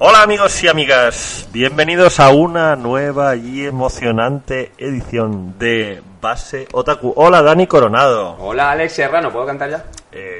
Hola 0.00 0.22
amigos 0.22 0.62
y 0.62 0.68
amigas, 0.68 1.48
bienvenidos 1.52 2.20
a 2.20 2.30
una 2.30 2.76
nueva 2.76 3.34
y 3.34 3.66
emocionante 3.66 4.70
edición 4.78 5.58
de 5.58 6.00
Base 6.20 6.68
Otaku. 6.72 7.12
Hola 7.16 7.42
Dani 7.42 7.66
Coronado. 7.66 8.36
Hola 8.38 8.70
Alex 8.70 8.92
Serrano, 8.92 9.32
¿puedo 9.32 9.44
cantar 9.46 9.70
ya? 9.70 9.84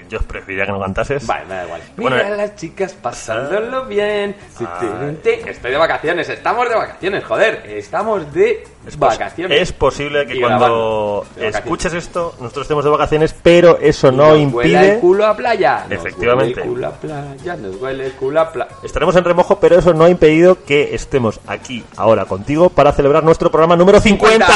Yo 0.08 0.18
preferiría 0.20 0.66
que 0.66 0.72
no 0.72 0.80
cantases. 0.80 1.26
Vale, 1.26 1.44
me 1.46 1.54
da 1.54 1.64
igual. 1.64 1.82
Bueno, 1.96 2.16
Mira 2.16 2.28
a 2.28 2.30
las 2.36 2.56
chicas 2.56 2.92
pasándolo 2.94 3.84
bien. 3.86 4.36
Ay. 4.58 5.18
Estoy 5.46 5.70
de 5.72 5.76
vacaciones, 5.76 6.28
estamos 6.28 6.68
de 6.68 6.74
vacaciones, 6.74 7.24
joder. 7.24 7.62
Estamos 7.66 8.32
de 8.32 8.64
pos- 8.84 8.98
vacaciones. 8.98 9.60
Es 9.60 9.72
posible 9.72 10.26
que 10.26 10.36
Y 10.36 10.40
cuando 10.40 10.58
grabando. 10.58 11.20
De 11.36 11.46
vacaciones. 11.46 11.54
escuches 11.56 11.94
esto 11.94 12.34
nosotros 12.40 12.64
estemos 12.64 12.84
de 12.84 12.90
vacaciones, 12.90 13.34
pero 13.42 13.78
eso 13.80 14.10
no 14.10 14.34
nos 14.36 14.52
huele 14.54 14.70
el 14.70 14.84
impide... 14.84 14.98
culo 15.00 15.26
a 15.26 15.36
playa. 15.36 15.84
Nos 15.88 15.92
Efectivamente. 15.92 16.60
huele 16.60 16.62
el 16.62 16.68
culo 16.74 16.86
a 16.86 16.92
playa, 16.92 17.56
nos 17.56 17.76
huele 17.76 18.06
el 18.06 18.12
culo 18.12 18.40
a 18.40 18.52
playa. 18.52 18.70
Estaremos 18.82 19.16
en 19.16 19.24
remojo, 19.24 19.60
pero 19.60 19.78
eso 19.78 19.92
no 19.94 20.04
ha 20.04 20.10
impedido 20.10 20.64
que 20.64 20.94
estemos 20.94 21.40
aquí 21.46 21.84
ahora 21.96 22.24
contigo 22.24 22.70
para 22.70 22.92
celebrar 22.92 23.22
nuestro 23.24 23.50
programa 23.50 23.76
número 23.76 24.00
50. 24.00 24.46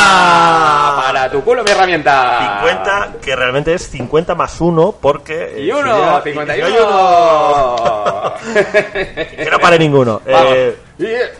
Para 1.12 1.30
tu 1.30 1.42
culo, 1.44 1.62
mi 1.64 1.70
herramienta. 1.70 2.60
50, 2.62 3.12
que 3.22 3.36
realmente 3.36 3.74
es 3.74 3.88
50 3.90 4.34
más 4.34 4.60
1, 4.60 4.94
porque... 5.00 5.54
Y 5.58 5.70
eh, 5.70 5.74
uno, 5.74 6.22
sería- 6.22 6.42
51. 6.42 6.68
y 6.68 6.72
uno. 6.82 8.34
que 8.92 9.48
no 9.50 9.58
pare 9.58 9.78
ninguno. 9.78 10.22
Eh, 10.26 10.76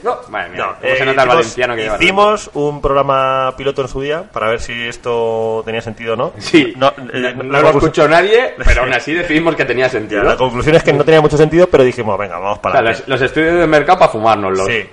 no, 0.03 0.17
madre 0.29 0.49
mía, 0.51 0.59
no, 0.67 0.75
cómo 0.81 0.81
se 0.81 1.03
eh, 1.03 1.05
nota 1.07 1.11
el 1.11 1.17
hicimos- 1.17 1.27
valenciano 1.29 1.77
que 1.77 1.83
lleva. 1.83 1.97
Hicimos 1.97 2.51
un 2.55 2.81
programa 2.81 3.55
piloto 3.57 3.83
en 3.83 3.89
su 3.89 4.01
día 4.01 4.25
para 4.33 4.49
ver 4.49 4.61
si 4.61 4.73
esto 4.89 5.63
tenía 5.65 5.81
sentido 5.81 6.15
o 6.15 6.17
no. 6.17 6.33
Sí, 6.39 6.73
No, 6.77 6.93
no, 6.97 7.11
eh, 7.13 7.35
lo 7.43 7.71
escuchó 7.71 8.09
nadie, 8.09 8.55
pero 8.65 8.83
aún 8.83 8.93
así 8.93 9.15
decidimos 9.15 9.55
que 9.57 9.65
tenía 9.65 9.89
sentido. 9.89 10.23
La 10.23 10.37
conclusión 10.37 10.75
es 10.75 10.83
que 10.83 10.93
no 10.93 11.05
tenía 11.05 11.21
mucho 11.21 11.37
sentido, 11.37 11.67
pero 11.69 11.85
dijimos, 11.85 12.19
venga, 12.19 12.39
vamos 12.39 12.59
O 12.59 12.63
para 12.63 12.81
sea, 12.81 12.83
los, 12.91 13.09
los 13.09 13.23
estudios 13.23 13.55
de 13.55 13.67
mercado 13.67 13.99
para 14.01 14.11
fumárnoslos. 14.13 14.67
Sí, 14.67 14.89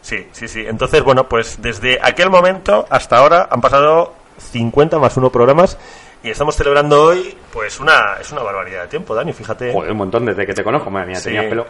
sí, 0.00 0.26
sí, 0.32 0.46
sí. 0.48 0.64
Entonces, 0.66 1.02
bueno, 1.02 1.28
pues 1.28 1.60
desde 1.60 1.98
aquel 2.02 2.30
momento 2.30 2.86
hasta 2.90 3.16
ahora 3.18 3.48
han 3.50 3.60
pasado 3.60 4.14
50 4.50 4.98
más 4.98 5.16
1 5.16 5.30
programas 5.30 5.78
y 6.24 6.30
estamos 6.30 6.54
celebrando 6.54 7.02
hoy, 7.06 7.36
pues 7.52 7.80
una, 7.80 8.16
es 8.20 8.30
una 8.30 8.42
barbaridad 8.42 8.82
de 8.82 8.88
tiempo, 8.88 9.12
Dani, 9.12 9.32
fíjate. 9.32 9.72
Joder, 9.72 9.90
un 9.90 9.96
montón 9.96 10.24
desde 10.24 10.46
que 10.46 10.54
te 10.54 10.62
conozco, 10.62 10.88
madre 10.88 11.08
mía, 11.08 11.16
Sí. 11.16 11.24
tenías 11.24 11.46
pelo. 11.46 11.66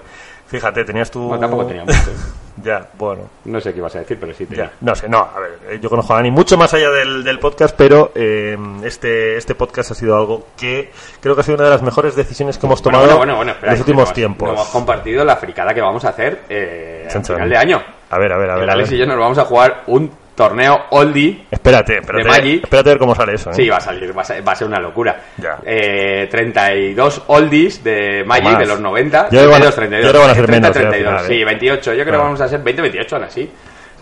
Fíjate, 0.46 0.84
tenías 0.84 1.10
tú... 1.10 1.20
Bueno, 1.28 1.40
tampoco 1.40 1.64
tenía 1.64 1.84
mucho. 1.86 1.96
ya, 2.62 2.86
bueno. 2.98 3.22
No 3.46 3.58
sé 3.62 3.72
qué 3.72 3.78
ibas 3.78 3.96
a 3.96 4.00
decir, 4.00 4.18
pero 4.20 4.34
sí 4.34 4.44
tenía. 4.44 4.64
Ya, 4.66 4.72
no 4.82 4.94
sé, 4.94 5.08
no, 5.08 5.26
a 5.34 5.40
ver, 5.40 5.58
eh, 5.70 5.78
yo 5.80 5.88
conozco 5.88 6.12
a 6.12 6.16
Dani 6.16 6.30
mucho 6.30 6.58
más 6.58 6.74
allá 6.74 6.90
del, 6.90 7.24
del 7.24 7.38
podcast, 7.38 7.74
pero 7.74 8.12
eh, 8.14 8.58
este, 8.84 9.38
este 9.38 9.54
podcast 9.54 9.92
ha 9.92 9.94
sido 9.94 10.14
algo 10.18 10.48
que 10.58 10.92
creo 11.20 11.34
que 11.34 11.40
ha 11.40 11.44
sido 11.44 11.54
una 11.54 11.64
de 11.64 11.70
las 11.70 11.82
mejores 11.82 12.14
decisiones 12.14 12.58
que 12.58 12.66
hemos 12.66 12.82
tomado 12.82 13.04
bueno, 13.04 13.16
bueno, 13.16 13.36
bueno, 13.36 13.52
espera, 13.52 13.72
en 13.72 13.78
los 13.78 13.88
últimos 13.88 14.12
tiempos. 14.12 14.48
No 14.48 14.54
hemos 14.54 14.68
compartido 14.68 15.24
la 15.24 15.36
fricada 15.36 15.72
que 15.72 15.80
vamos 15.80 16.04
a 16.04 16.10
hacer 16.10 16.42
eh, 16.50 17.08
chan. 17.10 17.24
final 17.24 17.48
de 17.48 17.56
año. 17.56 17.82
A 18.10 18.18
ver, 18.18 18.30
a 18.30 18.36
ver, 18.36 18.50
a 18.50 18.54
ver. 18.56 18.64
El 18.64 18.68
a 18.70 18.72
Alex 18.74 18.90
ver. 18.90 18.98
y 18.98 19.00
yo 19.00 19.06
nos 19.06 19.16
vamos 19.18 19.38
a 19.38 19.46
jugar 19.46 19.84
un 19.86 20.10
torneo 20.34 20.84
oldie. 20.90 21.44
Espérate, 21.50 21.98
espérate, 21.98 22.24
de 22.24 22.28
Magic. 22.30 22.64
espérate 22.64 22.88
a 22.90 22.92
ver 22.92 22.98
cómo 22.98 23.14
sale 23.14 23.34
eso. 23.34 23.50
¿eh? 23.50 23.54
Sí, 23.54 23.68
va 23.68 23.76
a 23.76 23.80
salir, 23.80 24.16
va 24.16 24.22
a 24.22 24.24
ser, 24.24 24.46
va 24.46 24.52
a 24.52 24.56
ser 24.56 24.66
una 24.66 24.80
locura. 24.80 25.20
Ya. 25.36 25.58
Eh, 25.64 26.28
32 26.30 27.22
oldies 27.26 27.84
de 27.84 28.24
Magic 28.26 28.58
de 28.58 28.66
los 28.66 28.80
90. 28.80 29.24
Yo 29.24 29.28
creo 29.30 29.42
que 29.42 29.46
van 29.48 29.62
a- 29.62 29.70
32, 29.70 29.74
32. 29.74 30.04
yo 30.04 30.10
creo 30.10 30.20
que 30.20 30.26
van 30.26 30.30
a 30.30 30.34
ser 30.34 30.46
30, 30.46 30.68
menos, 30.68 30.76
eh, 30.76 30.80
al 30.80 30.90
32. 30.90 31.12
final, 31.22 31.26
Sí, 31.36 31.42
eh. 31.42 31.44
28. 31.44 31.80
Yo 31.82 31.90
creo 31.92 32.04
que 32.04 32.10
Claro. 32.10 32.24
vamos 32.24 32.40
a 32.40 32.48
ser 32.48 32.60
20, 32.62 32.82
28 32.82 33.16
aún 33.16 33.24
así. 33.24 33.42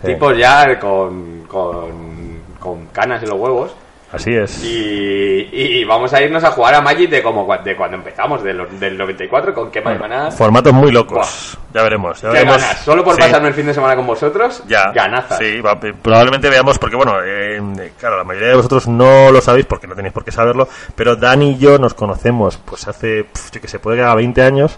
Sí. 0.01 0.07
Tipos 0.07 0.37
ya 0.37 0.79
con, 0.79 1.43
con, 1.47 2.39
con 2.59 2.87
canas 2.87 3.21
en 3.23 3.29
los 3.29 3.37
huevos. 3.39 3.75
Así 4.11 4.33
es. 4.35 4.61
Y, 4.63 5.49
y 5.53 5.83
vamos 5.85 6.13
a 6.13 6.21
irnos 6.21 6.43
a 6.43 6.51
jugar 6.51 6.75
a 6.75 6.81
Magic 6.81 7.09
de 7.09 7.23
como 7.23 7.47
de 7.63 7.75
cuando 7.77 7.95
empezamos, 7.97 8.43
de 8.43 8.53
los- 8.53 8.79
del 8.79 8.97
94, 8.97 9.53
con 9.53 9.71
quema 9.71 9.91
de 9.93 9.99
maná. 9.99 10.31
Formatos 10.31 10.73
muy 10.73 10.91
locos. 10.91 11.57
Ya 11.73 11.81
veremos. 11.83 12.21
Ya 12.21 12.27
Qué 12.29 12.33
veremos. 12.39 12.57
ganas. 12.61 12.77
Solo 12.83 13.03
por 13.05 13.15
Sí. 13.15 13.21
pasarme 13.21 13.47
el 13.47 13.53
fin 13.53 13.65
de 13.67 13.73
semana 13.73 13.95
con 13.95 14.05
vosotros, 14.05 14.63
Ya, 14.67 14.91
ganazas. 14.91 15.37
Sí, 15.37 15.61
va- 15.61 15.79
probablemente 15.79 16.49
veamos, 16.49 16.77
porque 16.77 16.97
bueno, 16.97 17.15
eh, 17.23 17.93
claro, 17.99 18.17
la 18.17 18.23
mayoría 18.25 18.49
de 18.49 18.55
vosotros 18.55 18.87
no 18.89 19.31
lo 19.31 19.39
sabéis 19.39 19.65
porque 19.65 19.87
no 19.87 19.95
tenéis 19.95 20.13
por 20.13 20.25
qué 20.25 20.31
saberlo, 20.31 20.67
pero 20.95 21.15
Dani 21.15 21.51
y 21.51 21.57
yo 21.57 21.77
nos 21.79 21.93
conocemos, 21.93 22.57
pues 22.65 22.87
hace, 22.89 23.23
pf, 23.23 23.51
yo 23.53 23.61
que 23.61 23.67
se 23.69 23.79
puede 23.79 23.97
que 23.97 24.03
haga 24.03 24.15
20 24.15 24.41
años, 24.41 24.77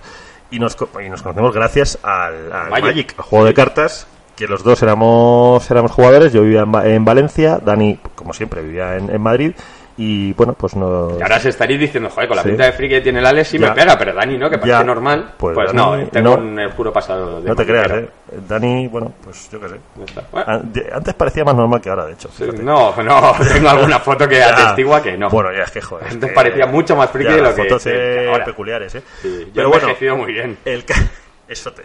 y 0.52 0.60
nos, 0.60 0.78
y 1.04 1.10
nos 1.10 1.24
conocemos 1.24 1.52
gracias 1.56 1.98
al, 2.04 2.52
al 2.54 2.70
Magic. 2.70 2.86
Magic. 2.86 3.14
al 3.18 3.24
juego 3.26 3.46
de 3.46 3.54
cartas, 3.56 4.06
que 4.36 4.48
los 4.48 4.64
dos 4.64 4.82
éramos, 4.84 5.70
éramos 5.70 5.92
jugadores, 5.92 6.34
yo 6.34 6.42
vivía 6.42 6.62
en, 6.62 6.76
en 6.76 7.06
Valencia, 7.06 7.60
Dani, 7.64 8.00
como 8.16 8.34
siempre, 8.34 8.62
vivía 8.62 8.98
en, 8.98 9.10
en 9.10 9.22
Madrid, 9.22 9.52
y 9.96 10.34
bueno, 10.34 10.54
pues 10.54 10.76
nos... 10.76 11.20
Y 11.20 11.22
ahora 11.22 11.40
se 11.40 11.50
estaréis 11.50 11.80
diciendo, 11.80 12.10
joder, 12.10 12.28
con 12.28 12.36
la 12.38 12.42
Sí. 12.42 12.50
pinta 12.50 12.66
de 12.66 12.72
friki 12.72 12.96
que 12.96 13.02
tiene 13.02 13.20
el 13.20 13.26
Alex 13.28 13.50
sí 13.50 13.60
Ya. 13.60 13.70
me 13.70 13.76
pega, 13.76 13.96
pero 13.96 14.12
Dani 14.16 14.40
no, 14.40 14.50
que 14.50 14.58
parece 14.58 14.80
Ya. 14.80 14.84
normal. 14.84 15.34
Pues 15.38 15.54
Pues, 15.54 15.68
Dani, 15.72 15.78
no, 16.04 16.08
tengo 16.10 16.36
no. 16.36 16.42
un 16.42 16.60
oscuro 16.62 16.92
pasado 16.92 17.40
de 17.40 17.48
no 17.50 17.56
te 17.56 17.64
creas, 17.64 17.92
eh. 17.92 18.10
Dani, 18.50 18.88
bueno, 18.88 19.14
pues 19.24 19.52
yo 19.52 19.60
qué 19.60 19.70
sé. 19.70 19.76
Bueno, 20.32 20.62
de- 20.64 20.90
Antes 20.92 21.14
parecía 21.14 21.44
más 21.44 21.54
normal 21.54 21.80
que 21.80 21.92
ahora, 21.92 22.06
de 22.08 22.14
hecho. 22.14 22.28
sí, 22.36 22.44
no, 22.64 22.96
no, 23.04 23.34
tengo 23.54 23.70
alguna 23.70 24.00
foto 24.00 24.28
que 24.28 24.42
atestigua 24.44 25.00
que 25.04 25.16
no. 25.16 25.30
Bueno, 25.30 25.52
ya 25.56 25.62
es 25.66 25.70
que 25.72 25.82
joder. 25.82 26.08
es 26.08 26.14
Antes 26.16 26.32
parecía 26.32 26.66
mucho 26.66 26.96
más 26.96 27.12
friki 27.12 27.30
ya, 27.30 27.36
de 27.36 27.42
lo 27.44 27.54
que 27.54 27.62
fotos 27.62 27.86
eh, 27.86 28.28
ahora. 28.32 28.46
peculiares, 28.46 28.96
¿eh? 28.96 29.04
Sí, 29.22 29.44
yo 29.46 29.52
Pero 29.54 29.68
he 29.76 29.80
bueno, 30.02 30.18
muy 30.18 30.34
bien. 30.34 30.58
el 30.66 30.86
eso 31.54 31.72
te... 31.74 31.84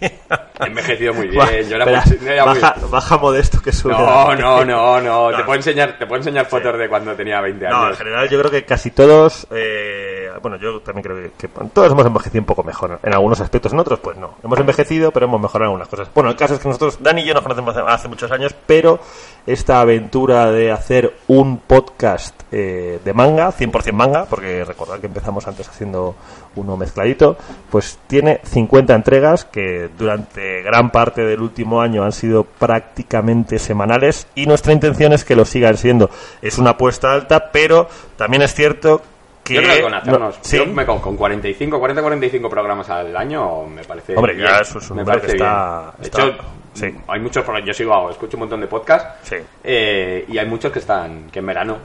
He 0.00 0.66
envejecido 0.66 1.12
muy 1.14 1.28
bien. 1.28 1.68
Yo 1.68 1.76
era 1.76 1.84
espera, 1.84 2.04
muy- 2.20 2.28
era 2.28 2.46
muy- 2.46 2.58
baja, 2.60 2.76
baja 2.90 3.18
modesto 3.18 3.60
que 3.60 3.72
sube. 3.72 3.92
No, 3.92 4.34
no, 4.34 4.64
no, 4.64 5.00
no. 5.00 5.30
Te 5.30 5.38
No. 5.38 5.44
puedo 5.44 5.56
enseñar, 5.56 5.98
te 5.98 6.06
puedo 6.06 6.18
enseñar 6.20 6.46
fotos 6.46 6.78
de 6.78 6.88
cuando 6.88 7.14
tenía 7.14 7.40
20 7.40 7.68
No, 7.68 7.70
en 7.80 7.84
años. 7.86 7.98
general 7.98 8.28
yo 8.30 8.38
creo 8.38 8.50
que 8.50 8.64
casi 8.64 8.90
todos, 8.92 9.46
eh, 9.50 10.11
bueno, 10.40 10.56
yo 10.56 10.80
también 10.80 11.02
creo 11.02 11.30
que, 11.36 11.48
todos 11.48 11.92
hemos 11.92 12.06
envejecido 12.06 12.40
un 12.40 12.46
poco 12.46 12.62
mejor 12.62 13.00
en 13.02 13.12
algunos 13.12 13.40
aspectos, 13.40 13.72
en 13.72 13.78
otros 13.78 13.98
pues 14.00 14.16
no. 14.16 14.34
Hemos 14.42 14.58
envejecido, 14.58 15.10
pero 15.10 15.26
hemos 15.26 15.40
mejorado 15.40 15.70
algunas 15.70 15.88
cosas. 15.88 16.08
Bueno, 16.14 16.30
el 16.30 16.36
caso 16.36 16.54
es 16.54 16.60
que 16.60 16.68
nosotros, 16.68 16.98
Dani 17.00 17.22
y 17.22 17.24
yo 17.26 17.34
nos 17.34 17.42
conocemos 17.42 17.76
hace, 17.76 17.90
hace 17.90 18.08
muchos 18.08 18.30
años, 18.30 18.54
pero 18.66 19.00
esta 19.46 19.80
aventura 19.80 20.50
de 20.50 20.70
hacer 20.70 21.14
un 21.26 21.58
podcast 21.58 22.34
eh, 22.52 23.00
de 23.04 23.12
manga, 23.12 23.52
100% 23.52 23.92
manga, 23.92 24.26
porque 24.26 24.64
recordad 24.64 25.00
que 25.00 25.06
empezamos 25.06 25.46
antes 25.48 25.68
haciendo 25.68 26.14
uno 26.54 26.76
mezcladito, 26.76 27.36
pues 27.70 27.98
tiene 28.06 28.40
50 28.44 28.94
entregas 28.94 29.44
que 29.44 29.88
durante 29.96 30.62
gran 30.62 30.90
parte 30.90 31.24
del 31.24 31.40
último 31.40 31.80
año 31.80 32.04
han 32.04 32.12
sido 32.12 32.44
prácticamente 32.44 33.58
semanales 33.58 34.26
y 34.34 34.46
nuestra 34.46 34.72
intención 34.72 35.12
es 35.12 35.24
que 35.24 35.36
lo 35.36 35.44
sigan 35.44 35.76
siendo. 35.76 36.10
Es 36.40 36.58
una 36.58 36.70
apuesta 36.70 37.12
alta, 37.12 37.50
pero 37.52 37.88
también 38.16 38.42
es 38.42 38.54
cierto 38.54 39.02
que... 39.42 39.54
Yo 39.54 39.62
creo 39.62 39.74
que 39.76 39.82
con 39.82 39.94
hacernos, 39.94 40.36
no, 40.38 40.44
sí, 40.44 40.56
yo 40.56 40.66
me 40.66 40.86
con, 40.86 41.00
con 41.00 41.16
45, 41.16 41.78
40, 41.78 42.02
45 42.02 42.48
programas 42.50 42.88
al 42.90 43.16
año 43.16 43.64
me 43.66 43.82
parece 43.84 44.16
Hombre, 44.16 44.36
ya 44.36 44.44
bien, 44.50 44.60
eso 44.62 44.78
es 44.78 44.90
un 44.90 44.96
me 44.98 45.04
parece 45.04 45.26
que 45.26 45.32
está- 45.32 45.92
bien. 45.98 46.02
De 46.02 46.08
hecho, 46.08 46.38
sí. 46.74 46.94
hay 47.08 47.20
muchos, 47.20 47.44
yo 47.64 47.74
sigo, 47.74 48.10
escucho 48.10 48.36
un 48.36 48.40
montón 48.40 48.60
de 48.60 48.66
podcasts 48.66 49.28
Sí. 49.28 49.36
eh, 49.64 50.24
y 50.28 50.38
hay 50.38 50.46
muchos 50.46 50.70
que 50.72 50.78
están, 50.78 51.28
que 51.30 51.40
en 51.40 51.46
verano, 51.46 51.76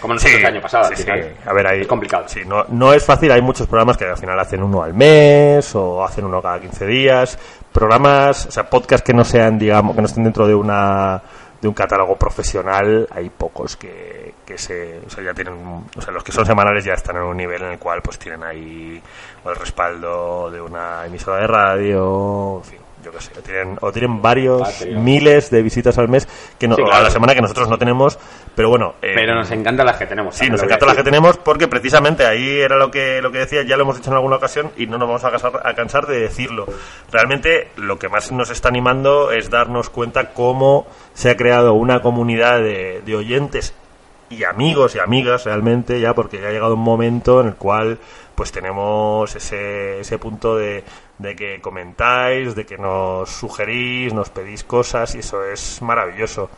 como 0.00 0.14
nosotros 0.14 0.34
Sí, 0.36 0.40
el 0.40 0.46
año 0.52 0.60
pasado, 0.60 0.86
al 0.86 0.96
sí, 0.96 1.02
final. 1.04 1.22
sí. 1.22 1.48
A 1.48 1.52
ver, 1.52 1.66
ahí, 1.66 1.80
es 1.82 1.86
complicado. 1.86 2.24
Sí, 2.26 2.40
no, 2.44 2.64
no 2.70 2.92
es 2.92 3.04
fácil. 3.04 3.30
Hay 3.30 3.40
muchos 3.40 3.68
programas 3.68 3.96
que 3.96 4.04
al 4.04 4.16
final 4.16 4.36
hacen 4.40 4.60
uno 4.60 4.82
al 4.82 4.94
mes 4.94 5.72
o 5.76 6.02
hacen 6.04 6.24
uno 6.24 6.42
cada 6.42 6.58
15 6.60 6.86
días. 6.86 7.38
Programas, 7.70 8.46
o 8.46 8.50
sea, 8.50 8.68
podcasts 8.68 9.04
que 9.06 9.14
no 9.14 9.24
sean, 9.24 9.58
digamos, 9.60 9.94
que 9.94 10.02
no 10.02 10.06
estén 10.08 10.24
dentro 10.24 10.48
de 10.48 10.56
una 10.56 11.22
de 11.62 11.68
un 11.68 11.74
catálogo 11.74 12.16
profesional, 12.16 13.06
hay 13.08 13.30
pocos 13.30 13.76
que, 13.76 14.34
que 14.44 14.58
se, 14.58 14.98
o 15.06 15.08
sea, 15.08 15.22
ya 15.22 15.32
tienen, 15.32 15.54
o 15.96 16.00
sea, 16.00 16.12
los 16.12 16.24
que 16.24 16.32
son 16.32 16.44
semanales 16.44 16.84
ya 16.84 16.94
están 16.94 17.16
en 17.16 17.22
un 17.22 17.36
nivel 17.36 17.62
en 17.62 17.70
el 17.70 17.78
cual 17.78 18.02
pues 18.02 18.18
tienen 18.18 18.42
ahí 18.42 19.00
el 19.44 19.56
respaldo 19.56 20.50
de 20.50 20.60
una 20.60 21.06
emisora 21.06 21.40
de 21.40 21.46
radio, 21.46 22.56
en 22.58 22.64
fin, 22.64 22.81
yo 23.02 23.10
qué 23.10 23.20
sé, 23.20 23.32
o 23.38 23.42
tienen, 23.42 23.78
o 23.80 23.92
tienen 23.92 24.22
varios 24.22 24.62
Patreon. 24.62 25.04
miles 25.04 25.50
de 25.50 25.62
visitas 25.62 25.98
al 25.98 26.08
mes 26.08 26.28
que 26.58 26.68
no, 26.68 26.76
Sí, 26.76 26.82
a 26.90 27.00
la 27.00 27.10
semana 27.10 27.34
que 27.34 27.40
nosotros 27.40 27.68
no 27.68 27.78
tenemos, 27.78 28.18
pero 28.54 28.68
bueno, 28.68 28.94
eh, 29.02 29.12
Pero 29.14 29.34
nos 29.34 29.50
encantan 29.50 29.86
las 29.86 29.96
que 29.96 30.06
tenemos. 30.06 30.34
Sí, 30.34 30.48
nos 30.48 30.60
lo 30.60 30.66
voy 30.66 30.72
a 30.72 30.76
encanta 30.76 30.86
las 30.86 30.96
que 30.96 31.02
tenemos 31.02 31.38
porque 31.38 31.68
precisamente 31.68 32.26
ahí 32.26 32.60
era 32.60 32.76
lo 32.76 32.90
que, 32.90 33.20
lo 33.20 33.32
que 33.32 33.38
decía, 33.38 33.62
ya 33.62 33.76
lo 33.76 33.82
hemos 33.82 33.96
dicho 33.96 34.10
en 34.10 34.16
alguna 34.16 34.36
ocasión 34.36 34.70
y 34.76 34.86
no 34.86 34.98
nos 34.98 35.08
vamos 35.08 35.24
a 35.24 35.30
cansar, 35.30 35.52
a 35.64 35.74
cansar 35.74 36.06
de 36.06 36.20
decirlo. 36.20 36.66
Realmente 37.10 37.68
lo 37.76 37.98
que 37.98 38.08
más 38.08 38.30
nos 38.32 38.50
está 38.50 38.68
animando 38.68 39.32
es 39.32 39.50
darnos 39.50 39.90
cuenta 39.90 40.32
cómo 40.32 40.86
se 41.14 41.30
ha 41.30 41.36
creado 41.36 41.74
una 41.74 42.00
comunidad 42.02 42.60
de, 42.60 43.02
de 43.04 43.16
oyentes 43.16 43.74
y 44.32 44.44
amigos 44.44 44.94
y 44.94 44.98
amigas 44.98 45.44
realmente 45.44 46.00
ya 46.00 46.14
porque 46.14 46.40
ya 46.40 46.48
ha 46.48 46.52
llegado 46.52 46.74
un 46.74 46.80
momento 46.80 47.40
en 47.40 47.48
el 47.48 47.54
cual 47.54 47.98
pues 48.34 48.50
tenemos 48.52 49.34
ese, 49.36 50.00
ese 50.00 50.18
punto 50.18 50.56
de, 50.56 50.84
de 51.18 51.36
que 51.36 51.60
comentáis, 51.60 52.54
de 52.54 52.64
que 52.64 52.78
nos 52.78 53.30
sugerís, 53.30 54.12
nos 54.14 54.30
pedís 54.30 54.64
cosas 54.64 55.14
y 55.14 55.18
eso 55.18 55.44
es 55.44 55.82
maravilloso. 55.82 56.50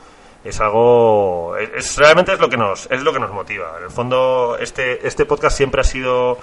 Es 0.45 0.61
algo 0.61 1.57
es, 1.57 1.97
realmente 1.97 2.33
es 2.35 2.39
lo 2.39 2.49
que 2.51 2.57
nos 2.57 2.87
es 2.91 3.03
lo 3.03 3.13
que 3.13 3.19
nos 3.19 3.33
motiva. 3.33 3.75
En 3.79 3.85
el 3.85 3.91
fondo 3.91 4.57
este 4.61 5.07
este 5.07 5.25
podcast 5.25 5.57
siempre 5.57 5.81
ha 5.81 5.85
sido 5.85 6.39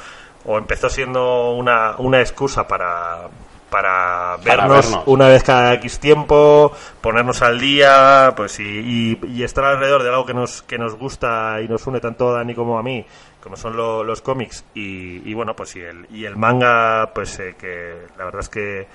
o 0.46 0.58
empezó 0.58 0.90
siendo 0.90 1.52
una, 1.52 1.96
una 1.98 2.20
excusa 2.20 2.68
para, 2.68 3.30
para 3.72 4.38
Para 4.46 4.68
vernos, 4.68 4.86
vernos. 4.92 5.04
una 5.08 5.28
vez 5.30 5.42
cada 5.44 5.74
X 5.76 6.00
tiempo, 6.00 6.72
ponernos 7.02 7.42
al 7.42 7.60
día, 7.60 8.34
pues 8.36 8.60
y, 8.60 8.64
y- 8.64 9.20
y 9.28 9.44
estar 9.44 9.64
alrededor 9.64 10.04
de 10.04 10.10
algo 10.10 10.26
que 10.28 10.34
nos, 10.36 10.62
que 10.62 10.78
nos 10.78 10.96
gusta 10.96 11.60
y 11.62 11.68
nos 11.68 11.88
une 11.88 12.00
tanto 12.00 12.30
a 12.30 12.34
Dani 12.40 12.54
como 12.54 12.78
a 12.78 12.84
mí, 12.84 13.04
como 13.42 13.56
son 13.56 13.76
lo- 13.76 14.04
los 14.04 14.22
cómics 14.22 14.66
y, 14.76 15.28
y 15.28 15.34
bueno, 15.34 15.56
pues 15.56 15.76
y 15.76 15.80
el, 15.80 16.06
y 16.12 16.26
el 16.26 16.36
manga, 16.36 17.12
pues 17.16 17.40
eh, 17.40 17.56
que 17.58 17.96
la 18.18 18.26
verdad 18.26 18.42
es 18.42 18.50
que 18.50 18.88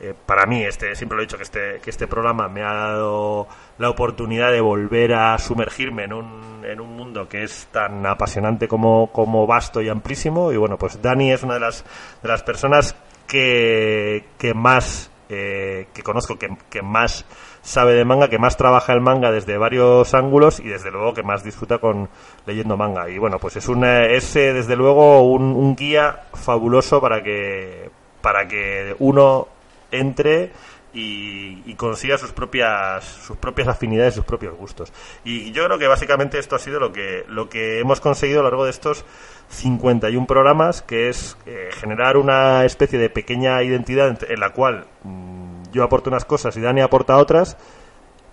eh, 0.00 0.12
para 0.26 0.44
mí, 0.46 0.64
este, 0.64 0.96
siempre 0.96 1.14
lo 1.16 1.22
he 1.22 1.26
dicho 1.26 1.36
que 1.36 1.44
este, 1.44 1.80
que 1.80 1.88
este 1.88 2.08
programa 2.08 2.48
me 2.48 2.62
ha 2.64 2.74
dado 2.74 3.46
la 3.78 3.88
oportunidad 3.88 4.50
de 4.50 4.60
volver 4.60 5.14
a 5.14 5.38
sumergirme 5.38 6.02
en 6.04 6.12
un, 6.12 6.62
en 6.68 6.80
un 6.80 6.96
mundo 6.96 7.28
que 7.28 7.44
es 7.44 7.68
tan 7.70 8.04
apasionante 8.04 8.66
como, 8.66 9.12
como 9.12 9.46
vasto 9.46 9.80
y 9.80 9.88
amplísimo. 9.88 10.50
Y 10.52 10.56
bueno, 10.56 10.76
pues 10.76 11.00
Dani 11.00 11.30
es 11.30 11.44
una 11.44 11.54
de 11.54 11.60
las, 11.60 11.84
de 12.20 12.28
las 12.28 12.42
personas 12.42 12.96
que, 13.34 14.24
que 14.38 14.54
más, 14.54 15.10
eh, 15.28 15.88
que 15.92 16.04
conozco, 16.04 16.38
que, 16.38 16.82
más 16.82 17.24
sabe 17.62 17.94
de 17.94 18.04
manga, 18.04 18.28
que 18.28 18.38
más 18.38 18.56
trabaja 18.56 18.92
el 18.92 19.00
manga 19.00 19.32
desde 19.32 19.58
varios 19.58 20.14
ángulos 20.14 20.60
y 20.60 20.68
desde 20.68 20.92
luego 20.92 21.14
que 21.14 21.24
más 21.24 21.42
disfruta 21.42 21.78
con 21.78 22.08
leyendo 22.46 22.76
manga. 22.76 23.10
Y 23.10 23.18
bueno, 23.18 23.40
pues 23.40 23.56
es, 23.56 23.66
una, 23.66 24.04
es 24.06 24.36
eh, 24.36 24.52
desde 24.52 24.76
luego 24.76 25.24
un, 25.24 25.42
un 25.46 25.74
guía 25.74 26.26
fabuloso 26.34 27.00
para 27.00 27.24
que, 27.24 27.90
para 28.20 28.46
que 28.46 28.94
uno 29.00 29.48
entre 29.90 30.52
y, 30.94 31.62
y 31.66 31.74
consiga 31.74 32.16
sus 32.16 32.32
propias 32.32 33.04
sus 33.04 33.36
propias 33.36 33.68
afinidades, 33.68 34.14
sus 34.14 34.24
propios 34.24 34.56
gustos. 34.56 34.92
Y 35.24 35.52
yo 35.52 35.64
creo 35.66 35.78
que 35.78 35.88
básicamente 35.88 36.38
esto 36.38 36.56
ha 36.56 36.58
sido 36.58 36.80
lo 36.80 36.92
que 36.92 37.24
lo 37.28 37.48
que 37.48 37.80
hemos 37.80 38.00
conseguido 38.00 38.40
a 38.40 38.42
lo 38.44 38.50
largo 38.50 38.64
de 38.64 38.70
estos 38.70 39.04
51 39.48 40.26
programas, 40.26 40.82
que 40.82 41.08
es 41.08 41.36
eh, 41.46 41.68
generar 41.72 42.16
una 42.16 42.64
especie 42.64 42.98
de 42.98 43.10
pequeña 43.10 43.62
identidad 43.62 44.16
en, 44.28 44.40
la 44.40 44.50
cual 44.50 44.86
mm, 45.02 45.70
yo 45.72 45.82
aporto 45.82 46.10
unas 46.10 46.24
cosas 46.24 46.56
y 46.56 46.60
Dani 46.60 46.80
aporta 46.80 47.16
otras. 47.16 47.56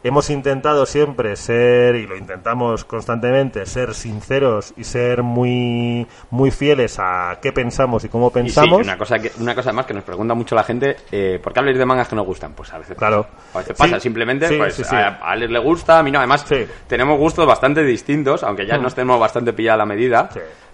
Hemos 0.03 0.31
intentado 0.31 0.87
siempre 0.87 1.35
ser, 1.35 1.95
y 1.95 2.07
lo 2.07 2.17
intentamos 2.17 2.85
constantemente, 2.85 3.65
ser 3.67 3.93
sinceros 3.93 4.73
y 4.75 4.83
ser 4.83 5.21
muy, 5.21 6.07
muy 6.31 6.49
fieles 6.49 6.97
a 6.99 7.37
qué 7.39 7.51
pensamos 7.51 8.03
y 8.03 8.09
cómo 8.09 8.27
Y 8.27 8.29
sí, 8.29 8.33
pensamos. 8.35 8.81
una 8.81 8.97
cosa 8.97 9.19
que, 9.19 9.31
una 9.39 9.53
cosa 9.53 9.71
más 9.73 9.85
que 9.85 9.93
nos 9.93 10.03
pregunta 10.03 10.33
mucho 10.33 10.55
la 10.55 10.63
gente, 10.63 10.95
eh, 11.11 11.39
¿por 11.43 11.53
qué 11.53 11.59
habléis 11.59 11.77
de 11.77 11.85
mangas 11.85 12.07
que 12.07 12.15
nos 12.15 12.25
gustan? 12.25 12.53
Pues 12.53 12.73
a 12.73 12.79
veces 12.79 12.97
Claro. 12.97 13.27
A 13.53 13.59
veces 13.59 13.75
pasa, 13.77 13.99
simplemente, 13.99 14.47
Sí, 14.47 14.57
pues. 14.57 14.91
A, 14.91 15.07
a 15.07 15.31
Alex 15.33 15.51
le 15.51 15.59
gusta, 15.59 15.99
a 15.99 16.03
mí 16.03 16.09
no, 16.11 16.17
además 16.17 16.45
tenemos 16.87 17.19
gustos 17.19 17.45
bastante 17.45 17.83
distintos, 17.83 18.43
aunque 18.43 18.65
ya 18.65 18.79
Mm. 18.79 18.81
nos 18.81 18.95
tenemos 18.95 19.19
bastante 19.19 19.53
pillada 19.53 19.77
la 19.77 19.85
medida. 19.85 20.29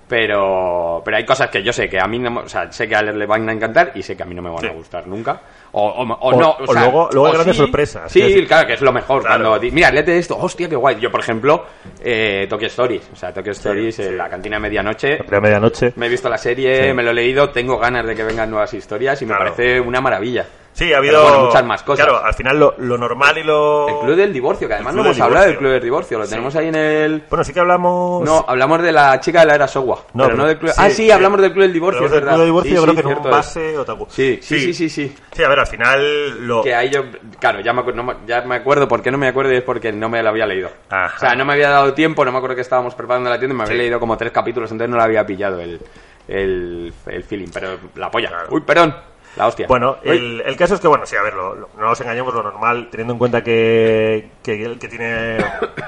Pero, 0.08 1.02
pero 1.04 1.18
hay 1.18 1.26
cosas 1.26 1.50
que 1.50 1.62
yo 1.62 1.74
sé 1.74 1.90
que 1.90 2.00
a 2.00 2.08
mí 2.08 2.18
no, 2.18 2.32
me- 2.32 2.42
o 2.42 2.50
sea, 2.50 2.72
sé 2.72 2.88
que 2.88 2.96
a 2.96 3.00
Alex 3.00 3.18
le 3.18 3.26
van 3.26 3.48
a 3.50 3.52
encantar 3.54 3.92
y 3.94 4.02
sé 4.02 4.16
que 4.16 4.24
a 4.24 4.26
mí 4.26 4.34
no 4.34 4.42
me 4.42 4.50
van 4.50 4.60
Sí. 4.62 4.68
a 4.68 4.72
gustar 4.72 5.06
nunca. 5.06 5.42
O, 5.74 5.86
o, 5.86 6.02
o 6.04 6.30
O- 6.30 6.40
no, 6.40 6.56
o 6.60 6.68
sea, 6.74 6.82
luego- 6.84 7.10
luego 7.12 7.28
hay 7.28 7.34
grandes 7.34 7.56
sí. 7.58 7.62
sorpresas. 7.62 8.12
Sí, 8.12 8.46
claro, 8.48 8.68
que 8.68 8.74
es 8.74 8.82
lo 8.82 8.92
mejor. 8.94 9.22
Claro. 9.24 9.50
Cuando, 9.50 9.68
mira, 9.76 9.92
léete 9.92 10.18
esto, 10.18 10.38
hostia, 10.38 10.70
qué 10.70 10.76
guay. 10.76 10.98
Yo, 11.00 11.12
por 11.12 11.20
ejemplo, 11.20 11.66
eh, 12.02 12.48
Tokyo 12.50 12.68
Stories. 12.68 13.10
O 13.14 13.16
sea, 13.16 13.34
Tokyo 13.34 13.52
Stories, 13.52 13.96
sí. 13.96 14.10
la 14.12 14.30
cantina 14.30 14.56
de 14.56 14.62
medianoche. 14.62 15.20
La 15.30 15.42
medianoche. 15.42 15.92
Me 15.98 16.06
he 16.06 16.10
visto 16.10 16.30
la 16.30 16.38
serie, 16.38 16.88
Sí. 16.88 16.94
me 16.94 17.04
lo 17.04 17.12
he 17.12 17.14
leído, 17.14 17.50
tengo 17.50 17.78
ganas 17.78 18.06
de 18.06 18.16
que 18.16 18.24
vengan 18.24 18.50
nuevas 18.50 18.74
historias 18.74 19.22
y 19.22 19.26
me 19.26 19.36
Claro. 19.36 19.52
parece 19.54 19.80
una 19.82 20.00
maravilla. 20.00 20.46
Sí, 20.78 20.94
ha 20.94 20.98
habido 20.98 21.24
bueno, 21.24 21.46
muchas 21.46 21.66
más 21.66 21.82
cosas. 21.82 22.06
Claro, 22.06 22.24
al 22.24 22.36
final 22.36 22.60
lo, 22.60 22.76
lo 22.78 23.00
normal 23.00 23.36
y 23.40 23.44
lo... 23.44 23.88
El 23.88 23.96
Club 24.06 24.16
del 24.16 24.32
Divorcio, 24.32 24.68
que 24.68 24.76
además 24.76 24.94
no 24.94 25.02
hemos 25.02 25.16
del 25.16 25.24
hablado 25.24 25.46
del. 25.48 25.58
Club 25.58 25.72
del 25.72 25.82
Divorcio, 25.82 26.20
lo 26.20 26.26
Sí. 26.26 26.30
tenemos 26.30 26.56
ahí 26.56 26.68
en 26.68 26.76
el... 26.76 27.24
Bueno, 27.28 27.44
sí 27.44 27.52
que 27.52 27.60
hablamos... 27.60 28.24
No, 28.24 28.46
hablamos 28.48 28.84
de 28.84 28.92
la 28.92 29.20
chica 29.20 29.40
de 29.40 29.48
la 29.48 29.56
era 29.56 29.68
Sowa. 29.68 30.02
No, 30.14 30.26
pero 30.26 30.38
no 30.38 30.46
del 30.46 30.60
club... 30.60 30.70
sí, 30.70 30.76
ah, 30.80 30.90
sí, 30.92 31.10
hablamos 31.10 31.42
del 31.42 31.52
Club 31.52 31.64
del 31.64 31.74
Divorcio, 31.74 32.06
es 32.06 32.12
del 32.12 32.20
verdad. 32.20 32.34
Club 32.36 32.42
del 32.42 32.48
Divorcio, 32.50 32.70
Sí, 32.70 32.76
yo 32.76 32.82
creo 32.84 32.94
sí, 32.94 33.02
que 33.02 33.08
un 33.08 33.74
es. 33.74 33.78
otaku. 33.80 34.08
Sí, 34.12 34.40
sí, 34.40 34.60
sí, 34.60 34.74
sí, 34.76 34.90
sí. 34.90 35.16
Sí, 35.32 35.44
a 35.44 35.50
ver, 35.50 35.60
al 35.62 35.68
final 35.68 36.48
lo... 36.48 36.62
Que 36.62 36.76
ahí 36.76 36.92
yo, 36.92 37.02
claro, 37.40 37.60
ya 37.62 37.74
me, 37.74 37.82
no 37.94 38.16
ya 38.28 38.42
me 38.44 38.56
acuerdo, 38.58 38.88
¿por 38.88 39.02
qué 39.02 39.10
no 39.10 39.18
me 39.18 39.30
acuerdo? 39.30 39.54
Y 39.54 39.56
es 39.58 39.64
porque 39.64 39.92
no 39.92 40.10
me 40.10 40.22
lo 40.22 40.30
había 40.30 40.46
leído. 40.46 40.70
Ajá. 40.92 41.16
O 41.18 41.20
sea, 41.20 41.34
no 41.36 41.44
me 41.44 41.54
había 41.54 41.70
dado 41.70 41.96
tiempo, 41.96 42.24
no 42.24 42.32
me 42.32 42.38
acuerdo 42.38 42.56
que 42.56 42.62
estábamos 42.62 42.94
preparando 42.94 43.32
la 43.32 43.40
tienda 43.40 43.56
y 43.56 43.58
me 43.58 43.64
había 43.64 43.78
leído 43.78 44.00
como 44.00 44.16
tres 44.16 44.32
capítulos, 44.32 44.72
entonces 44.72 44.92
no 44.92 44.98
lo 44.98 45.02
había 45.04 45.26
pillado 45.26 45.60
el, 45.60 45.80
el, 46.28 46.94
el 47.08 47.24
feeling, 47.24 47.48
pero 47.52 47.80
la 47.96 48.12
polla. 48.12 48.30
Claro. 48.30 48.48
Uy, 48.52 48.62
perdón, 48.62 48.96
la 49.38 49.48
hostia. 49.48 49.68
Bueno, 49.68 49.98
el, 50.04 50.42
el 50.46 50.56
caso 50.58 50.76
es 50.76 50.80
que, 50.82 50.88
bueno, 50.88 51.06
sí, 51.06 51.16
a 51.16 51.22
ver, 51.22 51.34
lo- 51.34 51.56
lo- 51.56 51.70
no 51.78 51.84
nos 51.84 52.02
engañemos, 52.02 52.34
lo 52.34 52.44
normal, 52.44 52.88
teniendo 52.92 53.14
en 53.14 53.20
cuenta 53.20 53.44
que, 53.44 54.30
que 54.44 54.64
el 54.66 54.80
que 54.80 54.88
tiene 54.88 55.38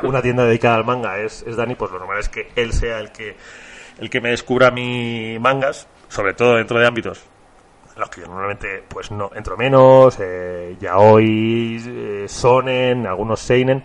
una 0.03 0.21
tienda 0.21 0.45
dedicada 0.45 0.75
al 0.75 0.85
manga 0.85 1.17
es, 1.19 1.43
es 1.47 1.55
Dani, 1.55 1.75
pues 1.75 1.91
lo 1.91 1.99
normal 1.99 2.19
es 2.19 2.29
que 2.29 2.49
él 2.55 2.71
sea 2.73 2.99
el 2.99 3.11
que, 3.11 3.35
el 3.99 4.09
que 4.09 4.21
me 4.21 4.29
descubra 4.29 4.71
mis 4.71 5.39
mangas, 5.39 5.87
sobre 6.07 6.33
todo 6.33 6.55
dentro 6.55 6.79
de 6.79 6.87
ámbitos 6.87 7.23
en 7.95 7.99
los 8.01 8.09
que 8.11 8.21
yo 8.21 8.27
normalmente 8.27 8.83
pues 8.87 9.11
no 9.11 9.29
entro 9.35 9.57
menos, 9.57 10.17
eh, 10.21 10.77
yaoi, 10.79 11.83
eh, 11.85 12.25
sonen, 12.29 13.05
algunos 13.07 13.39
seinen, 13.41 13.83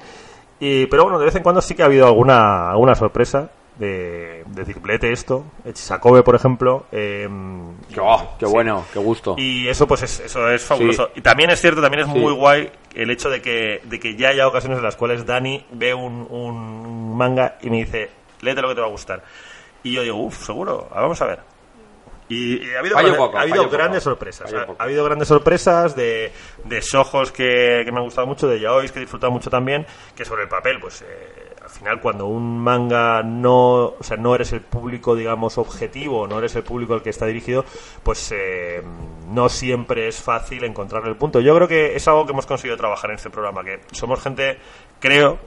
y, 0.60 0.86
pero 0.86 1.02
bueno, 1.04 1.18
de 1.18 1.24
vez 1.24 1.34
en 1.34 1.42
cuando 1.42 1.60
sí 1.60 1.74
que 1.74 1.82
ha 1.82 1.86
habido 1.86 2.06
alguna, 2.06 2.70
alguna 2.70 2.94
sorpresa 2.94 3.50
de, 3.78 4.44
de 4.46 4.64
triplete 4.64 5.10
esto, 5.12 5.44
Chisakobe, 5.72 6.22
por 6.22 6.34
ejemplo, 6.34 6.86
em, 6.92 7.76
Qué, 7.92 8.00
oh, 8.00 8.36
qué 8.38 8.46
sí. 8.46 8.52
bueno, 8.52 8.84
qué 8.92 8.98
gusto. 9.00 9.34
y 9.38 9.66
eso 9.68 9.86
pues 9.86 10.02
es, 10.02 10.20
eso 10.20 10.48
es 10.50 10.62
fabuloso. 10.64 11.06
Sí. 11.06 11.12
Y 11.16 11.20
también 11.22 11.50
es 11.50 11.60
cierto, 11.60 11.80
también 11.82 12.06
es 12.06 12.12
Sí. 12.12 12.18
muy 12.18 12.32
guay 12.32 12.70
el 12.94 13.10
hecho 13.10 13.30
de 13.30 13.42
que, 13.42 13.80
de 13.84 13.98
que 13.98 14.14
ya 14.16 14.28
haya 14.28 14.46
ocasiones 14.46 14.78
en 14.78 14.84
las 14.84 14.96
cuales 14.96 15.26
Dani 15.26 15.66
ve 15.72 15.92
un, 15.94 16.26
un 16.30 17.16
manga 17.16 17.58
y 17.62 17.70
me 17.70 17.78
dice, 17.78 18.10
léete 18.42 18.62
lo 18.62 18.68
que 18.68 18.74
te 18.76 18.80
va 18.80 18.86
a 18.86 18.90
gustar. 18.90 19.22
Y 19.82 19.92
yo 19.92 20.02
digo, 20.02 20.16
uff, 20.16 20.44
seguro, 20.46 20.88
ah, 20.92 21.00
vamos 21.02 21.20
a 21.20 21.26
ver. 21.26 21.40
Y, 22.28 22.56
y 22.66 22.74
ha 22.74 22.78
habido, 22.78 22.96
poco, 23.16 23.36
ha 23.36 23.44
grandes 23.44 24.02
poco. 24.02 24.14
sorpresas. 24.14 24.50
Ha, 24.54 24.82
habido 24.82 25.04
grandes 25.04 25.28
sorpresas 25.28 25.94
de, 25.94 26.32
de 26.64 26.80
shojos 26.80 27.30
que, 27.32 27.82
que 27.84 27.92
me 27.92 27.98
han 27.98 28.04
gustado 28.04 28.26
mucho, 28.26 28.48
de 28.48 28.60
yaois 28.60 28.90
que 28.92 28.98
he 28.98 29.02
disfrutado 29.02 29.30
mucho 29.30 29.50
también, 29.50 29.84
que 30.16 30.24
sobre 30.24 30.44
el 30.44 30.48
papel, 30.48 30.80
pues 30.80 31.02
eh, 31.02 31.43
final 31.74 32.00
cuando 32.00 32.26
un 32.26 32.58
manga 32.58 33.22
no, 33.22 33.84
o 33.86 34.02
sea, 34.02 34.16
no 34.16 34.34
eres 34.34 34.52
el 34.52 34.62
público, 34.62 35.14
digamos, 35.14 35.58
objetivo, 35.58 36.26
no 36.26 36.38
eres 36.38 36.56
el 36.56 36.62
público 36.62 36.94
al 36.94 37.02
que 37.02 37.10
está 37.10 37.26
dirigido, 37.26 37.64
pues 38.02 38.32
eh, 38.34 38.82
no 39.30 39.48
siempre 39.48 40.08
es 40.08 40.22
fácil 40.22 40.64
encontrar 40.64 41.06
el 41.06 41.16
punto. 41.16 41.40
Yo 41.40 41.54
creo 41.54 41.68
que 41.68 41.96
es 41.96 42.08
algo 42.08 42.24
que 42.24 42.32
hemos 42.32 42.46
conseguido 42.46 42.76
trabajar 42.76 43.10
en 43.10 43.16
este 43.16 43.30
programa, 43.30 43.64
que 43.64 43.80
somos 43.92 44.22
gente, 44.22 44.58
creo, 45.00 45.38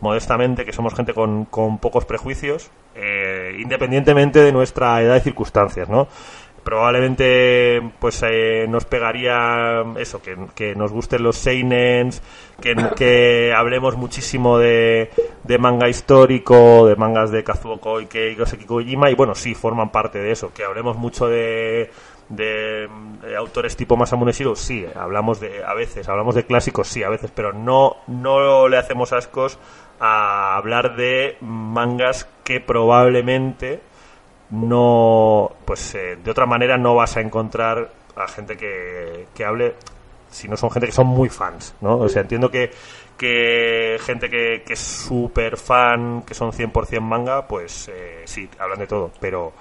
modestamente, 0.00 0.64
que 0.64 0.72
somos 0.72 0.94
gente 0.94 1.14
con, 1.14 1.44
con 1.46 1.78
pocos 1.78 2.04
prejuicios, 2.04 2.70
eh, 2.94 3.56
independientemente 3.58 4.40
de 4.40 4.52
nuestra 4.52 5.00
edad 5.02 5.16
y 5.16 5.20
circunstancias, 5.20 5.88
¿no? 5.88 6.08
Probablemente 6.62 7.80
pues 7.98 8.22
eh, 8.22 8.66
nos 8.68 8.84
pegaría 8.84 9.82
eso, 9.98 10.20
que, 10.20 10.36
que 10.54 10.74
nos 10.74 10.92
gusten 10.92 11.22
los 11.22 11.36
seinens, 11.36 12.22
que, 12.60 12.76
que 12.94 13.52
hablemos 13.56 13.96
muchísimo 13.96 14.58
de, 14.58 15.10
de 15.42 15.58
manga 15.58 15.88
histórico, 15.88 16.86
de 16.86 16.96
mangas 16.96 17.30
de 17.30 17.42
Kazuo 17.42 17.80
Koike 17.80 18.32
y 18.32 18.36
Koseki 18.36 18.66
Kojima, 18.66 19.10
y 19.10 19.14
bueno, 19.14 19.34
sí, 19.34 19.54
forman 19.54 19.90
parte 19.90 20.18
de 20.18 20.32
eso, 20.32 20.52
que 20.52 20.64
hablemos 20.64 20.96
mucho 20.98 21.28
de, 21.28 21.90
de, 22.28 22.88
de 23.22 23.36
autores 23.36 23.74
tipo 23.74 23.96
Masamune 23.96 24.32
Shirow, 24.32 24.54
sí, 24.54 24.84
hablamos 24.94 25.40
de, 25.40 25.64
a 25.64 25.72
veces, 25.72 26.08
hablamos 26.10 26.34
de 26.34 26.44
clásicos, 26.44 26.88
sí, 26.88 27.02
a 27.02 27.08
veces, 27.08 27.32
pero 27.34 27.54
no, 27.54 27.96
no 28.06 28.68
le 28.68 28.76
hacemos 28.76 29.12
ascos 29.14 29.58
a 29.98 30.56
hablar 30.56 30.96
de 30.96 31.36
mangas 31.40 32.28
que 32.44 32.60
probablemente 32.60 33.80
no, 34.50 35.50
pues 35.64 35.94
eh, 35.94 36.18
de 36.22 36.30
otra 36.30 36.46
manera 36.46 36.76
no 36.76 36.94
vas 36.94 37.16
a 37.16 37.20
encontrar 37.20 37.90
a 38.16 38.28
gente 38.28 38.56
que, 38.56 39.26
que 39.34 39.44
hable, 39.44 39.74
si 40.28 40.48
no 40.48 40.56
son 40.56 40.70
gente 40.70 40.86
que 40.86 40.92
son 40.92 41.06
muy 41.06 41.28
fans, 41.28 41.74
¿no? 41.80 41.98
O 41.98 42.08
sea, 42.08 42.22
entiendo 42.22 42.50
que, 42.50 42.70
que 43.16 43.98
gente 44.04 44.28
que, 44.28 44.62
que 44.66 44.72
es 44.72 44.80
súper 44.80 45.56
fan, 45.56 46.22
que 46.22 46.34
son 46.34 46.52
100% 46.52 47.00
manga, 47.00 47.46
pues 47.46 47.88
eh, 47.88 48.22
sí, 48.24 48.48
hablan 48.58 48.80
de 48.80 48.86
todo, 48.86 49.12
pero 49.20 49.52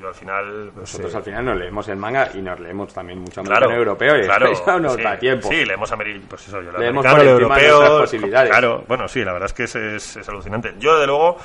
yo 0.00 0.08
al 0.08 0.14
final... 0.14 0.70
pues, 0.74 0.92
Nosotros 0.92 1.12
eh, 1.12 1.16
al 1.16 1.22
final 1.22 1.44
nos 1.44 1.56
leemos 1.58 1.88
el 1.88 1.96
manga 1.96 2.30
y 2.34 2.40
nos 2.40 2.58
leemos 2.58 2.92
también 2.92 3.20
mucho 3.20 3.42
Claro, 3.42 3.66
americano 3.66 3.78
europeo 3.78 4.18
y 4.18 4.24
claro, 4.24 4.50
eso 4.50 4.64
no 4.66 4.80
nos 4.80 4.94
sí, 4.94 5.02
da 5.02 5.18
tiempo. 5.18 5.48
Sí, 5.48 5.64
leemos 5.64 5.92
pues 6.28 6.48
eso, 6.48 6.62
yo, 6.62 6.72
Leemos 6.72 7.04
americano, 7.04 7.16
por 7.16 7.22
el 7.22 7.28
europeo. 7.28 8.06
Claro, 8.30 8.84
bueno, 8.88 9.08
sí, 9.08 9.22
la 9.24 9.32
verdad 9.32 9.46
es 9.46 9.52
que 9.52 9.64
es, 9.64 9.74
es, 9.76 10.16
es 10.16 10.28
alucinante. 10.28 10.74
Yo, 10.78 10.98
de 10.98 11.06
luego, 11.06 11.36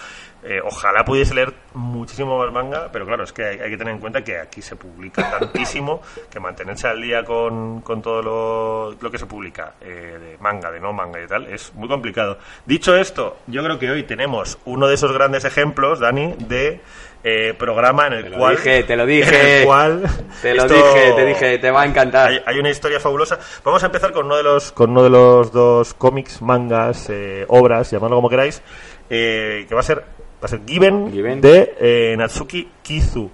eh, 0.48 0.62
ojalá 0.64 1.04
pudiese 1.04 1.34
leer 1.34 1.54
muchísimo 1.74 2.38
más 2.38 2.52
manga, 2.54 2.90
pero 2.92 3.06
claro, 3.06 3.24
es 3.24 3.34
que 3.34 3.44
hay, 3.44 3.60
hay 3.60 3.70
que 3.72 3.78
tener 3.78 3.94
en 3.96 4.00
cuenta 4.00 4.24
que 4.24 4.38
aquí 4.38 4.62
se 4.62 4.75
publica 4.75 5.30
tantísimo 5.40 6.02
que 6.30 6.40
mantenerse 6.40 6.88
al 6.88 7.02
día 7.02 7.24
con, 7.25 7.82
con 7.82 8.02
todo 8.02 8.22
lo, 8.22 8.92
lo 9.02 9.12
que 9.12 9.18
se 9.18 9.25
publica 9.25 9.74
eh, 9.82 10.18
de 10.20 10.38
manga, 10.40 10.72
de 10.72 10.80
no 10.80 10.94
manga 10.94 11.22
y 11.22 11.28
tal, 11.28 11.48
es 11.48 11.74
muy 11.74 11.88
complicado. 11.90 12.38
Dicho 12.66 12.96
esto, 12.96 13.38
yo 13.48 13.64
creo 13.64 13.80
que 13.80 13.90
hoy 13.90 14.04
tenemos 14.04 14.58
uno 14.66 14.88
de 14.88 14.94
esos 14.96 15.12
grandes 15.12 15.46
ejemplos, 15.46 16.00
Dani, 16.00 16.34
de 16.38 16.80
eh, 17.24 17.56
programa 17.58 18.06
en 18.06 18.14
el 18.14 18.24
Te 18.25 18.30
lo 18.30 18.38
cual... 18.38 18.56
dije, 18.56 18.84
te 18.84 18.96
lo 18.96 19.04
en 19.08 19.10
dije. 19.10 19.60
el 19.62 19.66
cual 19.66 20.04
Te 20.44 20.54
lo 20.54 20.62
esto- 20.66 20.75
dije, 20.75 21.14
te 21.16 21.25
dije, 21.25 21.58
te 21.58 21.72
va 21.72 21.82
a 21.82 21.86
encantar. 21.88 22.30
hay, 22.30 22.40
hay 22.46 22.60
una 22.60 22.70
historia 22.70 23.00
fabulosa. 23.00 23.40
Vamos 23.64 23.82
a 23.82 23.88
empezar 23.88 24.12
con 24.12 24.28
uno 24.28 24.38
de 24.38 24.44
los, 24.44 24.72
con 24.72 24.92
uno 24.92 25.02
de 25.02 25.10
los 25.10 25.52
dos 25.52 25.96
cómics, 25.96 26.42
mangas, 26.44 27.10
eh, 27.10 27.44
obras, 27.48 27.90
llamadlo 27.90 28.18
como 28.18 28.30
queráis, 28.30 28.62
eh, 29.10 29.66
que 29.68 29.74
va 29.74 29.82
a 29.82 29.84
ser, 29.84 30.04
va 30.46 30.48
a 30.48 30.50
ser 30.50 30.62
Given, 30.68 31.12
Given. 31.12 31.42
de 31.42 31.75
eh, 31.80 32.16
Natsuki 32.18 32.70
Kizu. 32.84 33.30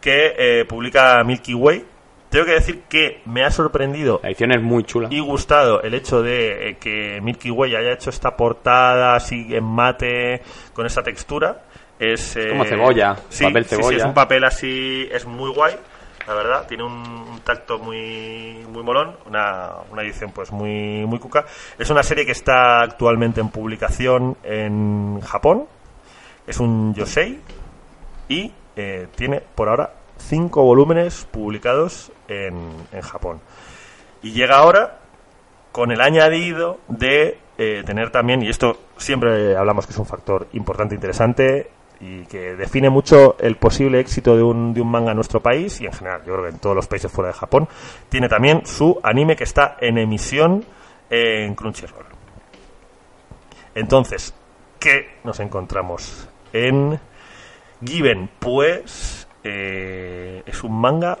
que 0.00 0.34
eh, 0.38 0.64
publica 0.66 1.22
Milky 1.24 1.54
Way. 1.54 1.84
Tengo 2.30 2.44
que 2.46 2.52
decir 2.52 2.82
que 2.88 3.22
me 3.26 3.42
ha 3.44 3.50
sorprendido 3.50 4.20
La 4.22 4.28
edición 4.28 4.52
es 4.52 4.62
muy 4.62 4.84
chula. 4.84 5.08
y 5.10 5.18
gustado 5.18 5.82
el 5.82 5.94
hecho 5.94 6.22
de 6.22 6.68
eh, 6.70 6.76
que 6.78 7.20
Milky 7.20 7.50
Way 7.50 7.74
haya 7.74 7.92
hecho 7.92 8.10
esta 8.10 8.36
portada 8.36 9.16
así 9.16 9.48
en 9.54 9.64
mate 9.64 10.40
con 10.72 10.86
esa 10.86 11.02
textura. 11.02 11.62
Es 11.98 12.36
eh, 12.36 12.48
como 12.50 12.64
cebolla, 12.64 13.16
sí, 13.28 13.44
papel 13.44 13.64
sí, 13.64 13.70
sí, 13.70 13.76
cebolla. 13.76 13.96
es 13.98 14.04
un 14.04 14.14
papel 14.14 14.44
así, 14.44 15.08
es 15.12 15.26
muy 15.26 15.50
guay, 15.52 15.74
la 16.26 16.34
verdad. 16.34 16.66
Tiene 16.66 16.84
un, 16.84 16.92
un 16.92 17.40
tacto 17.40 17.78
muy, 17.78 18.64
muy 18.72 18.82
molón, 18.82 19.16
una, 19.26 19.72
una 19.90 20.02
edición 20.02 20.30
pues 20.32 20.50
muy, 20.52 21.04
muy 21.06 21.18
cuca. 21.18 21.44
Es 21.78 21.90
una 21.90 22.02
serie 22.02 22.24
que 22.24 22.32
está 22.32 22.80
actualmente 22.80 23.40
en 23.40 23.48
publicación 23.50 24.36
en 24.44 25.20
Japón. 25.20 25.66
Es 26.50 26.58
un 26.58 26.94
yosei 26.94 27.40
y 28.28 28.52
eh, 28.74 29.06
tiene 29.14 29.40
por 29.40 29.68
ahora 29.68 29.94
cinco 30.18 30.64
volúmenes 30.64 31.26
publicados 31.30 32.10
en, 32.26 32.72
en 32.90 33.00
Japón. 33.02 33.40
Y 34.20 34.32
llega 34.32 34.56
ahora 34.56 34.98
con 35.70 35.92
el 35.92 36.00
añadido 36.00 36.80
de 36.88 37.38
eh, 37.56 37.84
tener 37.86 38.10
también, 38.10 38.42
y 38.42 38.48
esto 38.48 38.76
siempre 38.96 39.56
hablamos 39.56 39.86
que 39.86 39.92
es 39.92 39.98
un 39.98 40.06
factor 40.06 40.48
importante, 40.52 40.96
interesante, 40.96 41.70
y 42.00 42.24
que 42.24 42.56
define 42.56 42.90
mucho 42.90 43.36
el 43.38 43.56
posible 43.56 44.00
éxito 44.00 44.36
de 44.36 44.42
un, 44.42 44.74
de 44.74 44.80
un 44.80 44.90
manga 44.90 45.12
en 45.12 45.16
nuestro 45.16 45.40
país, 45.40 45.80
y 45.80 45.86
en 45.86 45.92
general, 45.92 46.22
yo 46.26 46.32
creo 46.32 46.44
que 46.46 46.50
en 46.50 46.58
todos 46.58 46.74
los 46.74 46.88
países 46.88 47.12
fuera 47.12 47.28
de 47.28 47.34
Japón, 47.34 47.68
tiene 48.08 48.28
también 48.28 48.66
su 48.66 48.98
anime 49.04 49.36
que 49.36 49.44
está 49.44 49.76
en 49.80 49.98
emisión 49.98 50.64
en 51.10 51.54
Crunchyroll. 51.54 52.06
Entonces, 53.76 54.34
¿qué 54.80 55.18
nos 55.22 55.38
encontramos 55.38 56.26
en 56.52 56.98
Given? 57.84 58.28
Pues 58.38 59.26
eh, 59.44 60.42
es 60.46 60.62
un 60.62 60.80
manga 60.80 61.18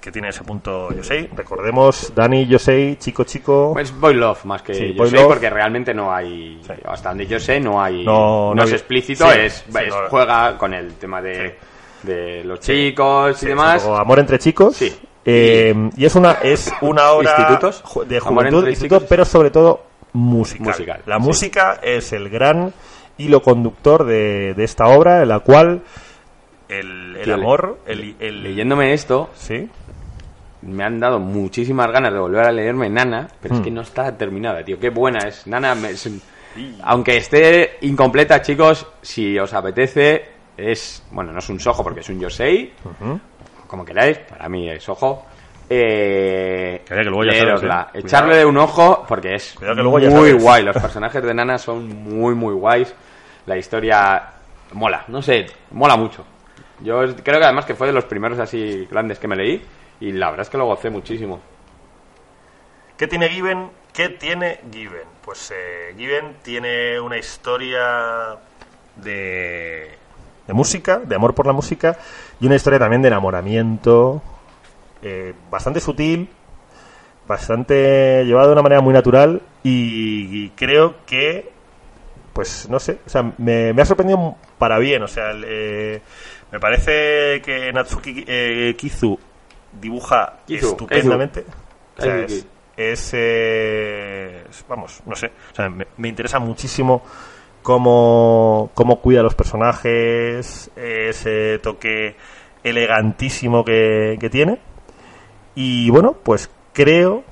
que 0.00 0.12
tiene 0.12 0.28
ese 0.28 0.44
punto 0.44 0.92
Yosei. 0.92 1.28
Recordemos, 1.34 2.12
Dani, 2.14 2.46
Yosei, 2.46 2.96
chico, 2.96 3.24
chico. 3.24 3.70
Pues 3.72 3.92
Boy 3.98 4.14
Love 4.14 4.44
más 4.44 4.62
que 4.62 4.74
Sí, 4.74 4.88
yo 4.92 4.98
Boy 5.02 5.10
sé, 5.10 5.16
Love. 5.16 5.26
porque 5.28 5.50
realmente 5.50 5.92
no 5.94 6.14
hay. 6.14 6.60
Sí. 6.64 6.72
Hasta 6.84 7.08
donde 7.08 7.26
yo 7.26 7.40
sé, 7.40 7.58
no 7.58 7.82
hay. 7.82 8.04
No, 8.04 8.50
No, 8.50 8.54
no 8.54 8.62
es 8.62 8.68
hay- 8.70 8.74
explícito, 8.76 9.28
sí, 9.30 9.38
es, 9.40 9.64
es- 9.66 9.88
no- 9.88 10.08
juega 10.08 10.56
con 10.58 10.74
el 10.74 10.94
tema 10.94 11.20
de, 11.22 11.58
de 12.02 12.44
los 12.44 12.60
chicos 12.60 13.42
y 13.42 13.46
es 13.46 13.48
demás. 13.48 13.82
poco 13.82 13.96
amor 13.96 14.18
entre 14.20 14.38
chicos. 14.38 14.76
Sí. 14.76 14.96
Eh, 15.24 15.74
y 15.96 16.04
es 16.04 16.14
una, 16.14 16.32
es 16.34 16.72
una 16.82 17.10
obra 17.10 17.30
Institutos. 17.36 17.82
de 18.08 18.20
juventud, 18.20 18.58
entre 18.58 18.70
instituto, 18.72 18.96
chicos. 18.98 19.08
pero 19.08 19.24
sobre 19.24 19.50
todo 19.50 19.82
musical. 20.12 20.66
Musical, 20.68 21.02
La 21.06 21.18
música 21.18 21.80
es 21.82 22.12
el 22.12 22.28
gran 22.28 22.72
hilo 23.18 23.42
conductor 23.42 24.04
de, 24.04 24.54
de 24.54 24.64
esta 24.64 24.86
obra, 24.88 25.22
en 25.22 25.28
la 25.28 25.40
cual 25.40 25.82
el, 26.68 27.16
el 27.16 27.24
Tío, 27.24 27.36
le- 27.36 27.42
amor, 27.42 27.78
el, 27.86 28.16
el- 28.20 28.42
Leyéndome 28.42 28.92
esto, 28.92 29.30
Sí. 29.34 29.68
me 30.62 30.84
han 30.84 30.98
dado 31.00 31.18
muchísimas 31.20 31.90
ganas 31.92 32.12
de 32.12 32.18
volver 32.18 32.44
a 32.46 32.52
leerme 32.52 32.90
Nana, 32.90 33.28
pero 33.40 33.54
Hmm. 33.54 33.58
es 33.58 33.64
que 33.64 33.70
no 33.70 33.80
está 33.82 34.16
terminada, 34.16 34.64
tío. 34.64 34.78
Qué 34.80 34.90
buena 34.90 35.26
es. 35.28 35.46
Nana, 35.46 35.74
me- 35.74 35.90
es 35.90 36.04
un- 36.06 36.20
aunque 36.82 37.16
esté 37.18 37.76
incompleta, 37.82 38.40
chicos, 38.42 38.86
si 39.02 39.38
os 39.38 39.52
apetece, 39.54 40.24
es. 40.56 41.04
Bueno, 41.10 41.32
no 41.32 41.38
es 41.38 41.48
un 41.48 41.60
sojo 41.60 41.84
porque 41.84 42.00
es 42.00 42.08
un 42.08 42.18
yosei, 42.18 42.72
Ujú. 42.84 43.20
como 43.66 43.84
queráis, 43.84 44.18
para 44.18 44.48
mí 44.48 44.68
es 44.68 44.88
ojo. 44.88 45.24
Eh, 45.68 46.82
Que 46.86 46.94
luego 47.02 47.24
ya 47.24 47.32
sabes, 47.58 47.62
¿eh? 47.62 47.98
echarle 47.98 48.44
un 48.46 48.56
ojo 48.56 49.04
porque 49.06 49.34
es 49.34 49.52
Cuidado 49.54 49.76
que 49.76 49.82
luego 49.82 49.98
ya 49.98 50.10
muy 50.10 50.28
sabes. 50.30 50.42
guay. 50.42 50.62
Los 50.64 50.76
personajes 50.76 51.22
de 51.22 51.34
Nana 51.34 51.58
son 51.58 51.88
muy, 51.88 52.34
muy 52.34 52.54
guays. 52.54 52.94
La 53.46 53.56
historia 53.56 54.22
mola, 54.72 55.04
no 55.08 55.22
sé, 55.22 55.46
mola 55.70 55.96
mucho. 55.96 56.24
Yo 56.80 57.02
es- 57.04 57.14
creo 57.22 57.38
que 57.38 57.44
además 57.44 57.64
que 57.64 57.74
fue 57.74 57.86
de 57.86 57.92
los 57.92 58.04
primeros 58.04 58.38
así 58.38 58.86
grandes 58.90 59.18
que 59.18 59.28
me 59.28 59.36
leí 59.36 59.62
y 60.00 60.12
la 60.12 60.30
verdad 60.30 60.42
es 60.44 60.50
que 60.50 60.58
lo 60.58 60.66
gocé 60.66 60.90
muchísimo. 60.90 61.40
¿Qué 62.96 63.06
tiene 63.06 63.28
Given? 63.28 63.70
¿Qué 63.92 64.08
tiene 64.10 64.60
Given? 64.72 65.06
Pues 65.24 65.52
eh, 65.54 65.94
Given 65.96 66.36
tiene 66.42 66.98
una 67.00 67.18
historia 67.18 68.36
de, 68.96 69.90
de 70.46 70.52
música, 70.54 70.98
de 70.98 71.14
amor 71.14 71.34
por 71.34 71.46
la 71.46 71.52
música, 71.52 71.96
y 72.40 72.46
una 72.46 72.56
historia 72.56 72.78
también 72.78 73.02
de 73.02 73.08
enamoramiento, 73.08 74.22
eh, 75.02 75.34
bastante 75.50 75.80
sutil, 75.80 76.28
bastante 77.26 78.24
llevado 78.24 78.48
de 78.48 78.52
una 78.54 78.62
manera 78.62 78.80
muy 78.80 78.94
natural, 78.94 79.42
y, 79.62 80.44
y 80.44 80.50
creo 80.50 80.96
que, 81.06 81.52
pues 82.36 82.68
no 82.68 82.78
sé, 82.78 82.98
o 83.06 83.08
sea, 83.08 83.22
me, 83.38 83.72
me 83.72 83.80
ha 83.80 83.86
sorprendido 83.86 84.36
para 84.58 84.78
bien, 84.78 85.02
o 85.02 85.08
sea, 85.08 85.30
eh, 85.34 86.02
me 86.52 86.60
parece 86.60 87.40
que 87.42 87.72
Natsuki 87.72 88.24
eh, 88.28 88.74
Kizu 88.76 89.18
dibuja 89.80 90.40
Kizu, 90.46 90.66
estupendamente. 90.72 91.44
O 91.98 92.02
sea, 92.02 92.18
es, 92.26 92.46
es, 92.76 93.10
eh, 93.14 94.44
es- 94.50 94.64
vamos, 94.68 95.00
no 95.06 95.16
sé, 95.16 95.32
o 95.52 95.54
sea, 95.54 95.70
me, 95.70 95.86
me 95.96 96.08
interesa 96.08 96.38
muchísimo 96.38 97.02
cómo, 97.62 98.70
cómo 98.74 99.00
cuida 99.00 99.20
a 99.20 99.22
los 99.22 99.34
personajes, 99.34 100.70
ese 100.76 101.58
toque 101.62 102.16
elegantísimo 102.62 103.64
que, 103.64 104.18
que 104.20 104.28
tiene. 104.28 104.58
Y 105.54 105.88
bueno, 105.88 106.12
pues 106.22 106.50
creo 106.74 107.24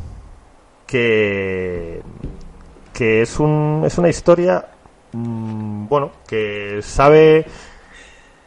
que, 0.86 2.00
que 2.92 3.22
es, 3.22 3.38
un, 3.38 3.82
es 3.84 3.98
una 3.98 4.08
historia, 4.08 4.66
mm, 5.14 5.88
bueno, 5.88 6.10
que 6.26 6.80
sabe, 6.82 7.46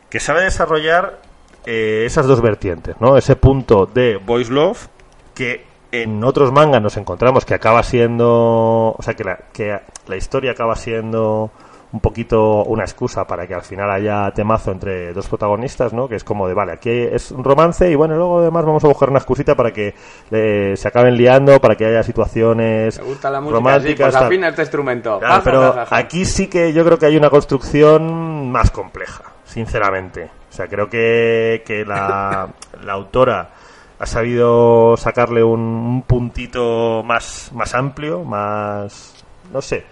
que 0.10 0.20
sabe 0.20 0.44
desarrollar 0.44 1.20
eh, 1.66 2.04
esas 2.06 2.28
dos 2.28 2.42
vertientes, 2.42 2.96
¿no? 3.00 3.18
Ese 3.18 3.36
punto 3.36 3.86
de 3.86 4.18
Boys 4.18 4.50
Love 4.50 4.88
que 5.34 5.66
en 5.92 6.24
otros 6.24 6.52
mangas 6.52 6.82
nos 6.82 6.98
encontramos 6.98 7.46
que 7.46 7.54
acaba 7.54 7.84
siendo, 7.84 8.96
o 8.98 9.00
sea, 9.02 9.16
que 9.16 9.24
la, 9.24 9.38
que 9.54 9.80
la 10.08 10.16
historia 10.16 10.52
acaba 10.52 10.76
siendo 10.76 11.52
un 11.92 12.02
poquito 12.02 12.64
una 12.66 12.84
excusa 12.84 13.26
para 13.26 13.48
que 13.48 13.54
al 13.54 13.62
final 13.62 13.90
haya 13.90 14.30
temazo 14.32 14.72
entre 14.72 15.14
dos 15.14 15.28
protagonistas, 15.28 15.94
¿no? 15.94 16.08
Que 16.08 16.16
es 16.16 16.24
como 16.24 16.48
de, 16.48 16.54
vale, 16.54 16.74
aquí 16.74 16.90
es 16.90 17.32
un 17.32 17.44
romance 17.44 17.90
y 17.90 17.96
bueno, 17.96 18.16
luego 18.16 18.40
además 18.40 18.66
vamos 18.66 18.84
a 18.84 18.88
buscar 18.88 19.10
una 19.10 19.20
excusita 19.20 19.56
para 19.56 19.72
que 19.72 19.96
eh, 20.32 20.74
se 20.76 20.88
acaben 20.88 21.16
liando, 21.16 21.60
para 21.62 21.76
que 21.76 21.86
haya 21.86 22.04
situaciones 22.04 22.98
¿Te 22.98 23.04
gusta 23.04 23.30
la 23.30 23.40
música? 23.40 23.58
Sí, 23.58 23.64
románticas. 23.64 24.14
pues 24.14 24.24
afina 24.24 24.50
este 24.50 24.62
instrumento. 24.64 25.20
Claro, 25.20 25.42
pero 25.44 25.86
aquí 25.90 26.26
sí 26.26 26.48
que 26.48 26.74
yo 26.74 26.84
creo 26.84 26.98
que 27.00 27.06
hay 27.06 27.16
una 27.16 27.30
construcción 27.30 28.52
más 28.52 28.70
compleja, 28.72 29.24
sinceramente. 29.46 30.30
O 30.50 30.54
sea, 30.54 30.68
creo 30.68 30.90
que, 30.90 31.64
que 31.66 31.86
la, 31.86 32.50
la 32.84 32.94
autora 32.94 33.50
ha 34.00 34.06
sabido 34.06 34.96
sacarle 34.98 35.44
un, 35.44 35.60
un 35.60 36.02
puntito 36.04 37.02
más, 37.04 37.52
más 37.54 37.74
amplio, 37.74 38.24
más, 38.24 39.24
no 39.52 39.62
sé, 39.62 39.86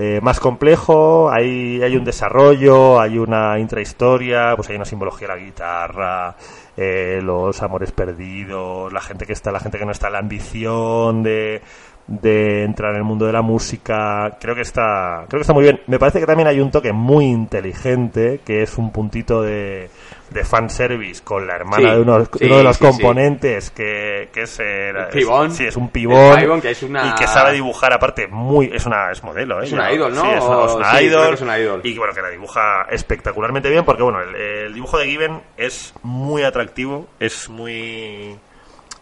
eh, 0.00 0.20
más 0.22 0.38
complejo, 0.38 1.28
hay, 1.28 1.82
hay 1.82 1.96
un 1.96 2.04
desarrollo, 2.04 3.00
hay 3.00 3.18
una 3.18 3.58
intrahistoria, 3.58 4.54
pues 4.54 4.68
hay 4.70 4.76
una 4.76 4.84
simbología 4.84 5.26
de 5.26 5.34
la 5.34 5.40
guitarra, 5.40 6.36
eh, 6.76 7.18
los 7.20 7.60
amores 7.62 7.90
perdidos, 7.90 8.92
la 8.92 9.00
gente 9.00 9.26
que 9.26 9.32
está, 9.32 9.50
la 9.50 9.58
gente 9.58 9.76
que 9.76 9.84
no 9.84 9.90
está, 9.90 10.08
la 10.08 10.20
ambición 10.20 11.24
de, 11.24 11.62
de 12.06 12.62
entrar 12.62 12.92
en 12.92 12.98
el 12.98 13.02
mundo 13.02 13.26
de 13.26 13.32
la 13.32 13.42
música, 13.42 14.36
creo 14.40 14.54
que 14.54 14.60
está, 14.60 15.24
creo 15.28 15.40
que 15.40 15.42
está 15.42 15.52
muy 15.52 15.64
bien. 15.64 15.80
Me 15.88 15.98
parece 15.98 16.20
que 16.20 16.26
también 16.26 16.46
hay 16.46 16.60
un 16.60 16.70
toque 16.70 16.92
muy 16.92 17.24
inteligente, 17.24 18.40
que 18.44 18.62
es 18.62 18.78
un 18.78 18.92
puntito 18.92 19.42
de, 19.42 19.90
de 20.30 20.44
fanservice 20.44 21.22
con 21.24 21.46
la 21.46 21.56
hermana 21.56 21.88
Sí, 21.90 21.94
de 21.96 22.00
uno, 22.02 22.24
sí, 22.24 22.44
uno 22.44 22.56
de 22.58 22.62
los 22.64 22.76
sí, 22.76 22.84
componentes, 22.84 23.70
que, 23.70 24.28
que 24.32 24.42
es, 24.42 24.60
eh, 24.60 24.90
El 24.90 25.06
pibón. 25.08 25.46
es- 25.48 25.56
sí, 25.56 25.64
es 25.66 25.76
un 25.76 25.88
pibón, 25.88 26.38
pibón, 26.38 26.60
que 26.60 26.70
es 26.70 26.82
una- 26.82 27.06
y 27.06 27.14
que 27.14 27.26
sabe 27.26 27.52
dibujar 27.52 27.92
aparte 27.92 28.26
muy, 28.28 28.70
es 28.72 28.84
una, 28.86 29.10
es 29.10 29.22
modelo, 29.22 29.60
¿eh? 29.60 29.64
Es 29.64 29.72
una 29.72 29.90
idol, 29.92 30.14
¿no? 30.14 30.20
Sí, 30.22 30.28
es 30.28 30.44
una, 30.44 30.64
es 30.66 30.72
una 30.74 31.02
idol, 31.02 31.34
es 31.34 31.40
una 31.40 31.58
idol. 31.58 31.80
y 31.84 31.96
bueno, 31.96 32.12
que 32.12 32.20
la 32.22 32.28
dibuja 32.28 32.86
espectacularmente 32.90 33.70
bien, 33.70 33.84
porque 33.84 34.02
bueno, 34.02 34.20
el, 34.20 34.34
el 34.34 34.74
dibujo 34.74 34.98
de 34.98 35.06
Given 35.06 35.40
es 35.56 35.94
muy 36.02 36.42
atractivo, 36.42 37.08
es 37.18 37.48
muy, 37.48 38.36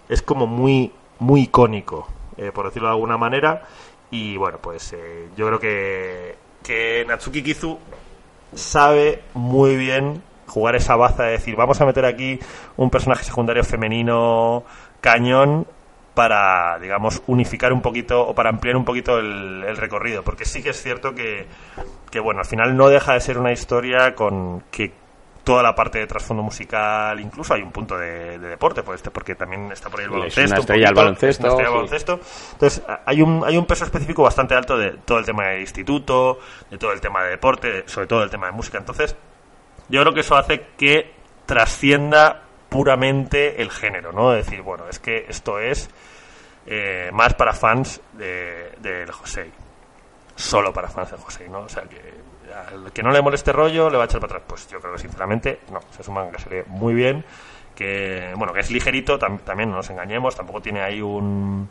es 0.09 0.23
como 0.23 0.47
muy, 0.47 0.93
muy 1.19 1.43
icónico, 1.43 2.09
eh, 2.37 2.53
por 2.55 2.67
decirlo 2.67 2.89
de 2.89 2.95
alguna 2.95 3.17
manera, 3.17 3.63
y 4.11 4.37
bueno, 4.37 4.59
pues 4.63 4.93
eh, 4.93 5.29
yo 5.37 5.47
creo 5.49 5.59
que, 5.59 6.37
que 6.63 7.05
Natsuki 7.09 7.43
Kizu 7.43 7.79
sabe 8.55 9.23
muy 9.35 9.77
bien 9.77 10.23
jugar 10.47 10.77
esa 10.77 10.97
baza 10.97 11.25
de 11.25 11.33
decir, 11.33 11.57
vamos 11.57 11.81
a 11.81 11.87
meter 11.87 12.05
aquí 12.05 12.39
un 12.77 12.91
personaje 12.91 13.25
secundario 13.25 13.65
femenino 13.65 14.65
cañón 15.01 15.67
para, 16.15 16.79
digamos, 16.79 17.23
unificar 17.27 17.73
un 17.75 17.83
poquito 17.83 18.27
o 18.27 18.35
para 18.35 18.49
ampliar 18.49 18.77
un 18.77 18.85
poquito 18.87 19.19
el, 19.19 19.63
el 19.67 19.77
recorrido. 19.77 20.23
Porque 20.23 20.47
sí 20.47 20.63
que 20.63 20.71
es 20.71 20.83
cierto 20.83 21.15
que, 21.15 21.47
que, 22.11 22.21
bueno, 22.21 22.41
al 22.41 22.47
final 22.47 22.75
no 22.77 22.89
deja 22.89 23.13
de 23.13 23.21
ser 23.21 23.39
una 23.39 23.53
historia 23.53 24.15
con 24.15 24.63
que 24.71 24.93
toda 25.45 25.63
la 25.63 25.75
parte 25.77 25.99
de 26.01 26.07
trasfondo 26.09 26.43
musical, 26.43 27.21
incluso 27.21 27.55
hay 27.55 27.63
un 27.63 27.71
punto 27.71 27.97
de, 27.97 28.37
de 28.39 28.49
deporte, 28.49 28.83
pues, 28.83 28.97
este, 28.97 29.11
porque 29.13 29.37
también 29.37 29.71
está 29.71 29.89
por 29.91 30.01
ahí 30.01 30.07
el 30.07 30.11
Es 30.11 30.17
baloncesto. 30.17 30.51
una 30.51 30.59
estrella 30.61 30.89
es 30.89 31.39
una 31.39 31.49
estrella 31.51 31.69
sí. 31.69 31.75
baloncesto. 31.75 32.21
Entonces, 32.53 32.83
hay 33.05 33.23
un, 33.23 33.45
hay 33.47 33.57
un 33.57 33.67
peso 33.67 33.85
específico 33.85 34.23
bastante 34.25 34.55
alto 34.55 34.77
de 34.77 34.93
todo 35.05 35.19
el 35.19 35.25
tema 35.27 35.49
de 35.49 35.61
instituto, 35.61 36.39
de 36.69 36.79
todo 36.79 36.93
el 36.93 37.01
tema 37.01 37.23
de 37.23 37.31
deporte, 37.31 37.85
sobre 37.87 38.07
todo 38.09 38.25
el 38.25 38.31
tema 38.31 38.47
de 38.47 38.53
música. 38.53 38.79
Entonces, 38.79 39.15
yo 39.89 40.01
creo 40.03 40.15
que 40.15 40.21
eso 40.21 40.37
hace 40.37 40.67
que 40.77 41.13
trascienda 41.47 42.43
puramente 42.69 43.63
el 43.63 43.71
género, 43.71 44.13
¿no? 44.13 44.31
Decir, 44.33 44.63
bueno, 44.63 44.85
es 44.89 44.99
que 44.99 45.27
esto 45.29 45.59
es 45.59 45.89
eh, 46.67 47.11
más 47.13 47.35
para 47.35 47.53
fans 47.53 48.01
de, 48.13 48.73
del 48.81 49.11
José. 49.13 49.51
Solo 50.35 50.73
para 50.73 50.89
fans 50.89 51.11
del 51.13 51.21
José, 51.21 51.49
¿no? 51.49 51.61
O 51.61 51.69
sea, 51.69 51.85
que 51.85 51.97
al 52.53 52.93
que 52.93 53.03
no 53.03 53.11
le 53.11 53.23
moleste 53.23 53.53
rollo 53.53 53.89
le 53.91 53.97
va 53.97 54.05
a 54.05 54.07
echar 54.07 54.21
para 54.21 54.35
atrás. 54.35 54.45
Pues 54.49 54.69
yo 54.69 54.81
creo 54.81 54.93
que 54.95 54.99
sinceramente 54.99 55.61
no. 55.73 55.79
O 55.79 55.93
sea, 55.93 56.01
es 56.01 56.09
un 56.09 56.15
manga 56.15 56.39
se 56.39 56.65
muy 56.67 56.93
bien, 56.95 57.25
que, 57.75 58.33
bueno, 58.37 58.53
que 58.53 58.61
es 58.61 58.71
ligerito, 58.71 59.19
tam- 59.19 59.41
también 59.41 59.71
no 59.71 59.77
nos 59.77 59.89
engañemos, 59.91 60.37
tampoco 60.37 60.61
tiene 60.61 60.83
ahí 60.83 61.01
un... 61.01 61.69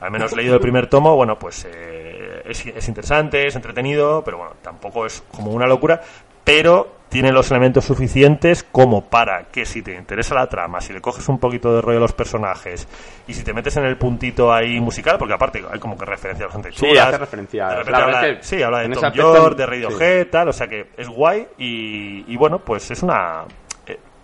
Al 0.00 0.10
menos 0.10 0.36
leído 0.36 0.54
el 0.54 0.60
primer 0.60 0.88
tomo, 0.88 1.16
bueno, 1.16 1.38
pues 1.38 1.66
eh, 1.70 2.42
es, 2.44 2.66
es 2.66 2.88
interesante, 2.88 3.46
es 3.46 3.56
entretenido, 3.56 4.22
pero 4.22 4.36
bueno, 4.36 4.52
tampoco 4.60 5.06
es 5.06 5.22
como 5.32 5.50
una 5.52 5.66
locura, 5.66 6.02
pero 6.44 6.92
tiene 7.08 7.30
los 7.30 7.48
elementos 7.52 7.84
suficientes 7.84 8.64
como 8.64 9.04
para 9.08 9.44
que 9.44 9.64
si 9.66 9.82
te 9.82 9.94
interesa 9.94 10.34
la 10.34 10.48
trama, 10.48 10.80
si 10.80 10.92
le 10.92 11.00
coges 11.00 11.28
un 11.28 11.38
poquito 11.38 11.72
de 11.72 11.80
rollo 11.80 11.98
a 11.98 12.00
los 12.00 12.12
personajes 12.12 12.88
y 13.28 13.34
si 13.34 13.44
te 13.44 13.52
metes 13.52 13.76
en 13.76 13.84
el 13.84 13.96
puntito 13.96 14.52
ahí 14.52 14.80
musical, 14.80 15.16
porque 15.16 15.34
aparte 15.34 15.62
hay 15.70 15.78
como 15.78 15.96
que 15.96 16.04
referencias 16.04 16.48
bastante 16.48 16.72
Sí, 16.72 16.86
chulas. 16.88 17.06
hace 17.08 17.18
referencia. 17.18 17.68
De 17.68 17.74
repente 17.76 18.02
habla, 18.02 18.26
es 18.28 18.38
que 18.38 18.42
sí, 18.44 18.62
habla 18.62 18.78
de 18.80 18.88
Tom 18.88 19.12
York, 19.12 19.56
de 19.56 19.64
sí. 19.64 19.70
Radiohead, 19.70 20.26
tal, 20.26 20.48
o 20.48 20.52
sea 20.52 20.66
que 20.66 20.86
es 20.96 21.08
guay 21.08 21.46
y, 21.56 22.24
y 22.32 22.36
bueno, 22.36 22.58
pues 22.58 22.90
es 22.90 23.00
una... 23.04 23.44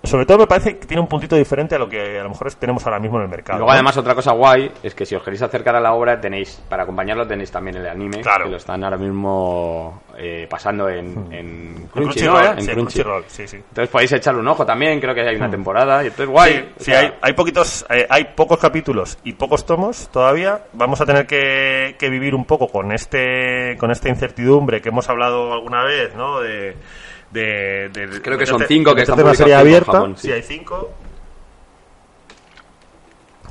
eh, 0.02 0.06
sobre 0.06 0.26
todo 0.26 0.38
me 0.38 0.46
parece 0.46 0.78
que 0.78 0.86
tiene 0.86 1.00
un 1.00 1.06
puntito 1.08 1.36
diferente 1.36 1.74
a 1.74 1.78
lo 1.78 1.88
que 1.88 2.18
a 2.18 2.22
lo 2.22 2.30
mejor 2.30 2.52
tenemos 2.54 2.84
ahora 2.86 2.98
mismo 2.98 3.18
en 3.18 3.24
el 3.24 3.28
mercado. 3.28 3.58
Luego, 3.58 3.70
¿no? 3.70 3.74
además, 3.74 3.96
otra 3.96 4.14
cosa 4.14 4.32
guay 4.32 4.70
es 4.82 4.94
que 4.94 5.04
si 5.06 5.14
os 5.14 5.22
queréis 5.22 5.42
acercar 5.42 5.76
a 5.76 5.80
la 5.80 5.92
obra, 5.92 6.20
tenéis, 6.20 6.62
para 6.68 6.82
acompañarlo, 6.84 7.26
tenéis 7.26 7.50
también 7.50 7.76
el 7.76 7.86
anime, 7.86 8.20
Claro. 8.20 8.44
que 8.46 8.50
lo 8.52 8.56
están 8.56 8.82
ahora 8.84 8.96
mismo 8.96 10.02
eh, 10.16 10.46
pasando 10.48 10.88
en, 10.88 11.32
en 11.32 11.50
En. 11.50 11.86
Crunchyroll. 11.92 12.58
En 12.58 12.60
sí, 12.62 12.70
Crunchy. 12.72 13.02
Sí, 13.28 13.48
sí. 13.48 13.56
Entonces 13.56 13.88
podéis 13.88 14.12
echarle 14.12 14.40
un 14.40 14.48
ojo 14.48 14.64
también, 14.64 15.00
creo 15.00 15.14
que 15.14 15.22
hay 15.22 15.36
una 15.36 15.50
temporada, 15.50 16.02
y 16.02 16.06
entonces 16.08 16.28
guay. 16.28 16.52
Sí, 16.52 16.60
o 16.60 16.78
sí, 16.78 16.84
sea, 16.84 17.00
hay, 17.00 17.12
hay 17.20 17.32
poquitos, 17.32 17.86
eh, 17.90 18.06
hay 18.08 18.24
pocos 18.34 18.58
capítulos 18.58 19.18
y 19.24 19.32
pocos 19.32 19.64
tomos 19.66 20.08
todavía. 20.10 20.60
Vamos 20.72 21.00
a 21.00 21.06
tener 21.06 21.26
que, 21.26 21.96
que 21.98 22.08
vivir 22.08 22.34
un 22.34 22.44
poco 22.44 22.68
con 22.68 22.92
este, 22.92 23.76
con 23.78 23.90
esta 23.90 24.08
incertidumbre 24.08 24.80
que 24.80 24.88
hemos 24.90 25.08
hablado 25.08 25.52
alguna 25.52 25.84
vez, 25.84 26.14
¿no? 26.14 26.40
De, 26.40 26.76
de, 27.30 27.88
de- 27.92 28.20
Creo 28.22 28.36
que 28.38 28.46
son 28.46 28.64
cinco 28.66 28.94
que 28.94 29.02
están 29.02 29.16
serie 29.16 29.24
publicados 29.32 29.50
en 29.52 29.58
abierta. 29.58 29.92
Japón, 29.92 30.16
sí. 30.16 30.28
sí. 30.28 30.32
hay 30.32 30.42
cinco. 30.42 30.90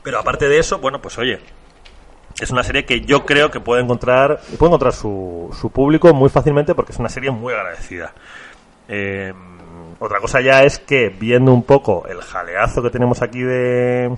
Pero 0.04 0.20
aparte 0.20 0.48
de 0.48 0.60
eso, 0.60 0.80
bueno, 0.80 1.02
pues 1.02 1.18
oye, 1.18 1.40
es 2.40 2.50
una 2.52 2.64
serie 2.64 2.86
que 2.86 3.02
yo 3.02 3.26
creo 3.26 3.52
que 3.52 3.60
puede 3.60 3.82
encontrar, 3.84 4.40
puede 4.58 4.70
encontrar 4.70 4.94
su, 4.94 5.56
su 5.60 5.72
público 5.72 6.14
muy 6.14 6.30
fácilmente 6.30 6.74
porque 6.74 6.94
es 6.94 7.00
una 7.00 7.10
serie 7.10 7.32
muy 7.32 7.54
agradecida. 7.54 8.14
Eh, 8.88 9.34
otra 10.00 10.20
cosa 10.20 10.40
ya 10.42 10.64
es 10.64 10.80
que 10.80 11.10
viendo 11.10 11.54
un 11.54 11.64
poco 11.64 12.06
el 12.08 12.22
jaleazo 12.22 12.82
que 12.82 12.90
tenemos 12.90 13.22
aquí 13.22 13.42
de, 13.42 14.16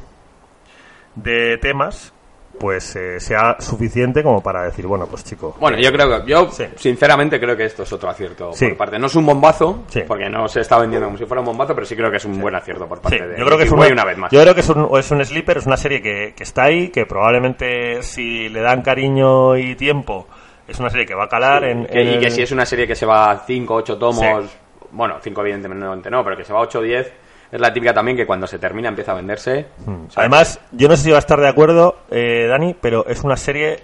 de 1.15 1.58
temas, 1.58 2.13
pues 2.62 2.96
eh, 2.96 3.20
sea 3.20 3.56
suficiente 3.60 4.22
como 4.22 4.39
para 4.44 4.62
decir, 4.65 4.86
bueno, 4.86 5.08
pues 5.08 5.24
chico. 5.24 5.58
Bueno, 5.60 5.80
yo 5.80 5.91
creo 5.91 6.24
que, 6.24 6.30
yo 6.32 6.48
Sí. 6.51 6.65
sinceramente 6.75 7.39
creo 7.39 7.58
que 7.58 7.65
esto 7.65 7.82
es 7.82 7.91
otro 7.91 8.08
acierto 8.08 8.53
Sí. 8.53 8.68
por 8.68 8.77
parte. 8.77 9.00
No 9.00 9.08
es 9.08 9.15
un 9.15 9.25
bombazo, 9.25 9.84
Sí. 9.88 10.03
porque 10.08 10.30
no 10.30 10.48
se 10.48 10.60
está 10.62 10.77
vendiendo 10.77 11.08
como 11.08 11.18
si 11.18 11.25
fuera 11.25 11.41
un 11.41 11.48
bombazo, 11.48 11.74
pero 11.74 11.88
sí 11.88 11.96
creo 11.96 12.12
que 12.12 12.18
es 12.18 12.25
un 12.25 12.39
buen 12.39 12.53
acierto 12.53 12.88
por 12.88 13.01
parte 13.01 13.18
de 13.27 13.36
yo 13.39 13.46
creo 13.46 13.58
que 13.58 13.63
es 13.63 13.72
una, 13.72 14.06
vez 14.06 14.18
más. 14.18 14.32
Yo 14.32 14.39
creo 14.44 14.53
que 14.53 14.60
es 14.62 14.70
un, 14.70 14.88
es 14.96 15.10
un 15.10 15.25
sleeper, 15.25 15.58
es 15.58 15.65
una 15.65 15.77
serie 15.77 16.03
que, 16.03 16.34
que 16.38 16.44
está 16.44 16.65
ahí, 16.65 16.89
que 16.89 17.08
probablemente 17.08 18.03
si 18.03 18.48
le 18.50 18.62
dan 18.62 18.84
cariño 18.84 19.57
y 19.57 19.74
tiempo, 19.75 20.27
es 20.68 20.79
una 20.79 20.92
serie 20.92 21.07
que 21.07 21.16
va 21.16 21.24
a 21.24 21.29
calar 21.29 21.64
en, 21.64 21.88
Que- 21.88 22.00
en 22.01 22.07
y 22.09 22.20
que 22.20 22.25
el- 22.27 22.31
si 22.31 22.42
es 22.44 22.51
una 22.51 22.66
serie 22.68 22.85
que 22.85 22.96
se 22.96 23.07
va 23.07 23.31
a 23.31 23.40
5, 23.40 23.74
8 23.74 23.98
tomos, 23.98 24.46
bueno, 24.92 25.18
5 25.20 25.42
evidentemente 25.42 26.12
no, 26.12 26.24
pero 26.24 26.38
que 26.38 26.44
se 26.44 26.53
va 26.53 26.59
a 26.59 26.64
8 26.64 26.77
o 26.79 26.81
10, 26.83 27.12
es 27.51 27.59
la 27.59 27.74
típica 27.74 27.94
también 27.94 28.16
que 28.16 28.25
cuando 28.25 28.48
se 28.48 28.57
termina 28.59 28.90
empieza 28.90 29.11
a 29.11 29.16
venderse. 29.16 29.68
Hmm. 29.85 30.05
Además, 30.16 30.59
yo 30.72 30.87
no 30.87 30.96
sé 30.96 31.03
si 31.03 31.11
va 31.11 31.18
a 31.18 31.20
estar 31.20 31.40
de 31.40 31.48
acuerdo, 31.48 32.00
eh, 32.09 32.48
Dani, 32.48 32.75
pero 32.79 33.05
es 33.07 33.24
una 33.24 33.35
serie 33.35 33.79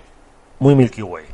muy 0.59 0.73
Milky 0.75 1.01
Way. 1.01 1.25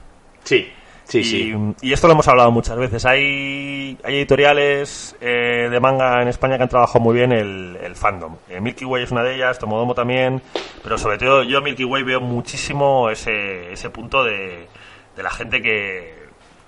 sí, 0.43 0.67
sí, 1.05 1.19
y, 1.19 1.23
sí. 1.23 1.55
y 1.81 1.93
esto 1.93 2.07
lo 2.07 2.13
hemos 2.13 2.27
hablado 2.27 2.49
muchas 2.51 2.77
veces. 2.77 3.05
Hay, 3.05 3.97
hay 4.03 4.15
editoriales 4.15 5.15
eh, 5.21 5.67
de 5.69 5.79
manga 5.79 6.21
en 6.21 6.27
España 6.27 6.57
que 6.57 6.63
han 6.63 6.69
trabajado 6.69 7.01
muy 7.01 7.15
bien 7.15 7.31
el, 7.31 7.77
el 7.81 7.95
fandom. 7.95 8.37
Eh, 8.49 8.59
Milky 8.59 8.85
Way 8.85 9.03
es 9.03 9.11
una 9.11 9.23
de 9.23 9.35
ellas, 9.35 9.59
Tomodomo 9.59 9.93
también, 9.93 10.41
pero 10.81 10.97
sobre 10.97 11.17
todo 11.17 11.43
yo 11.43 11.61
Milky 11.61 11.83
Way 11.83 12.03
veo 12.03 12.19
muchísimo 12.19 13.09
ese, 13.09 13.71
ese 13.71 13.89
punto 13.91 14.23
de, 14.23 14.67
de 15.15 15.23
la 15.23 15.29
gente 15.29 15.61
que, 15.61 16.22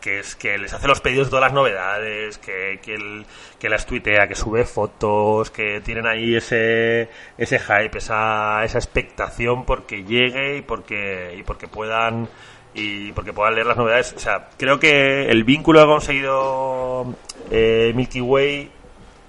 que, 0.06 0.20
es, 0.20 0.36
que 0.36 0.56
les 0.60 0.72
hace 0.72 0.88
los 0.88 1.02
pedidos 1.02 1.28
de 1.28 1.32
todas 1.32 1.46
las 1.46 1.54
novedades, 1.54 2.38
que, 2.38 2.80
que, 2.84 2.94
el- 2.94 3.26
que 3.60 3.70
las 3.70 3.88
tuitea, 3.88 4.28
que 4.28 4.36
sube 4.36 4.64
fotos, 4.64 5.50
que 5.50 5.82
tienen 5.82 6.06
ahí 6.06 6.36
ese, 6.36 7.10
ese 7.40 7.58
hype, 7.58 7.98
esa, 7.98 8.64
esa 8.64 8.78
expectación 8.78 9.66
porque 9.66 10.04
llegue 10.04 10.58
y 10.58 10.62
porque, 10.62 11.36
y 11.40 11.42
porque 11.42 11.68
puedan 11.68 12.30
y 12.76 13.14
porque 13.14 13.34
puedan 13.34 13.56
leer 13.56 13.66
las 13.66 13.78
novedades. 13.78 14.14
O 14.16 14.20
sea, 14.20 14.50
creo 14.58 14.80
que 14.80 15.26
el 15.32 15.44
vínculo 15.44 15.80
que 15.80 15.84
ha 15.86 15.88
conseguido 15.88 17.16
eh, 17.50 17.92
Milky 17.96 18.22
Way 18.22 18.70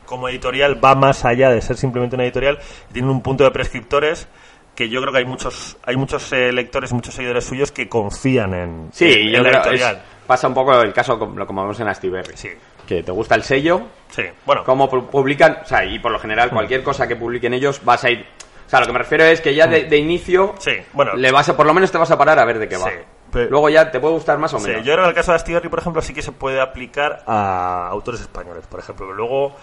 como 0.04 0.28
editorial 0.28 0.84
va 0.84 0.94
más 0.94 1.24
allá 1.24 1.48
de 1.50 1.62
ser 1.62 1.76
simplemente 1.78 2.16
una 2.16 2.24
editorial. 2.24 2.58
Tiene 2.92 3.08
un 3.08 3.22
punto 3.22 3.44
de 3.44 3.50
prescriptores 3.50 4.28
que 4.74 4.88
yo 4.90 5.00
creo 5.00 5.10
que 5.12 5.20
hay 5.20 5.24
muchos 5.24 5.78
hay 5.84 5.96
muchos 5.96 6.30
eh, 6.34 6.52
lectores, 6.52 6.92
muchos 6.92 7.14
seguidores 7.14 7.44
suyos 7.44 7.72
que 7.72 7.88
confían 7.88 8.52
en, 8.52 8.88
Sí, 8.92 9.10
en- 9.10 9.34
en 9.34 9.42
la 9.44 9.48
editorial. 9.50 9.96
es- 9.96 10.15
pasa 10.26 10.48
un 10.48 10.54
poco 10.54 10.80
el 10.80 10.92
caso 10.92 11.18
como, 11.18 11.46
como 11.46 11.62
vemos 11.62 11.78
en 11.80 11.88
Astiberri. 11.88 12.36
Sí, 12.36 12.50
Que 12.86 13.02
te 13.02 13.12
gusta 13.12 13.34
el 13.34 13.42
sello, 13.42 13.82
sí. 14.10 14.22
Bueno, 14.44 14.62
cómo 14.64 14.90
pu- 14.90 15.06
publican, 15.08 15.58
o 15.62 15.66
sea, 15.66 15.84
y 15.84 15.98
por 15.98 16.12
lo 16.12 16.18
general 16.18 16.50
cualquier 16.50 16.82
cosa 16.82 17.06
que 17.06 17.16
publiquen 17.16 17.54
ellos 17.54 17.80
vas 17.84 18.04
a 18.04 18.10
ir... 18.10 18.26
O 18.66 18.68
sea, 18.68 18.80
lo 18.80 18.86
que 18.86 18.92
me 18.92 18.98
refiero 18.98 19.22
es 19.24 19.40
que 19.40 19.54
ya 19.54 19.68
de, 19.68 19.84
de 19.84 19.96
inicio 19.96 20.54
Sí, 20.58 20.72
bueno. 20.92 21.14
le 21.14 21.30
vas 21.30 21.48
a, 21.48 21.56
por 21.56 21.66
lo 21.66 21.72
menos 21.72 21.92
te 21.92 21.98
vas 21.98 22.10
a 22.10 22.18
parar 22.18 22.38
a 22.40 22.44
ver 22.44 22.58
de 22.58 22.68
qué 22.68 22.76
va. 22.76 22.88
Sí, 22.88 22.96
pero- 23.30 23.48
Luego 23.50 23.68
ya 23.68 23.90
te 23.92 24.00
puede 24.00 24.14
gustar 24.14 24.38
más 24.38 24.52
o 24.54 24.58
Sí, 24.58 24.66
menos. 24.68 24.84
yo 24.84 24.92
creo 24.92 25.04
que 25.04 25.10
el 25.10 25.14
caso 25.14 25.30
de 25.32 25.36
Astiberri, 25.36 25.68
por 25.68 25.78
ejemplo, 25.78 26.02
sí 26.02 26.12
que 26.12 26.22
se 26.22 26.32
puede 26.32 26.60
aplicar 26.60 27.22
a 27.26 27.86
autores 27.88 28.20
españoles, 28.20 28.66
por 28.66 28.80
ejemplo. 28.80 29.12
Luego, 29.12 29.54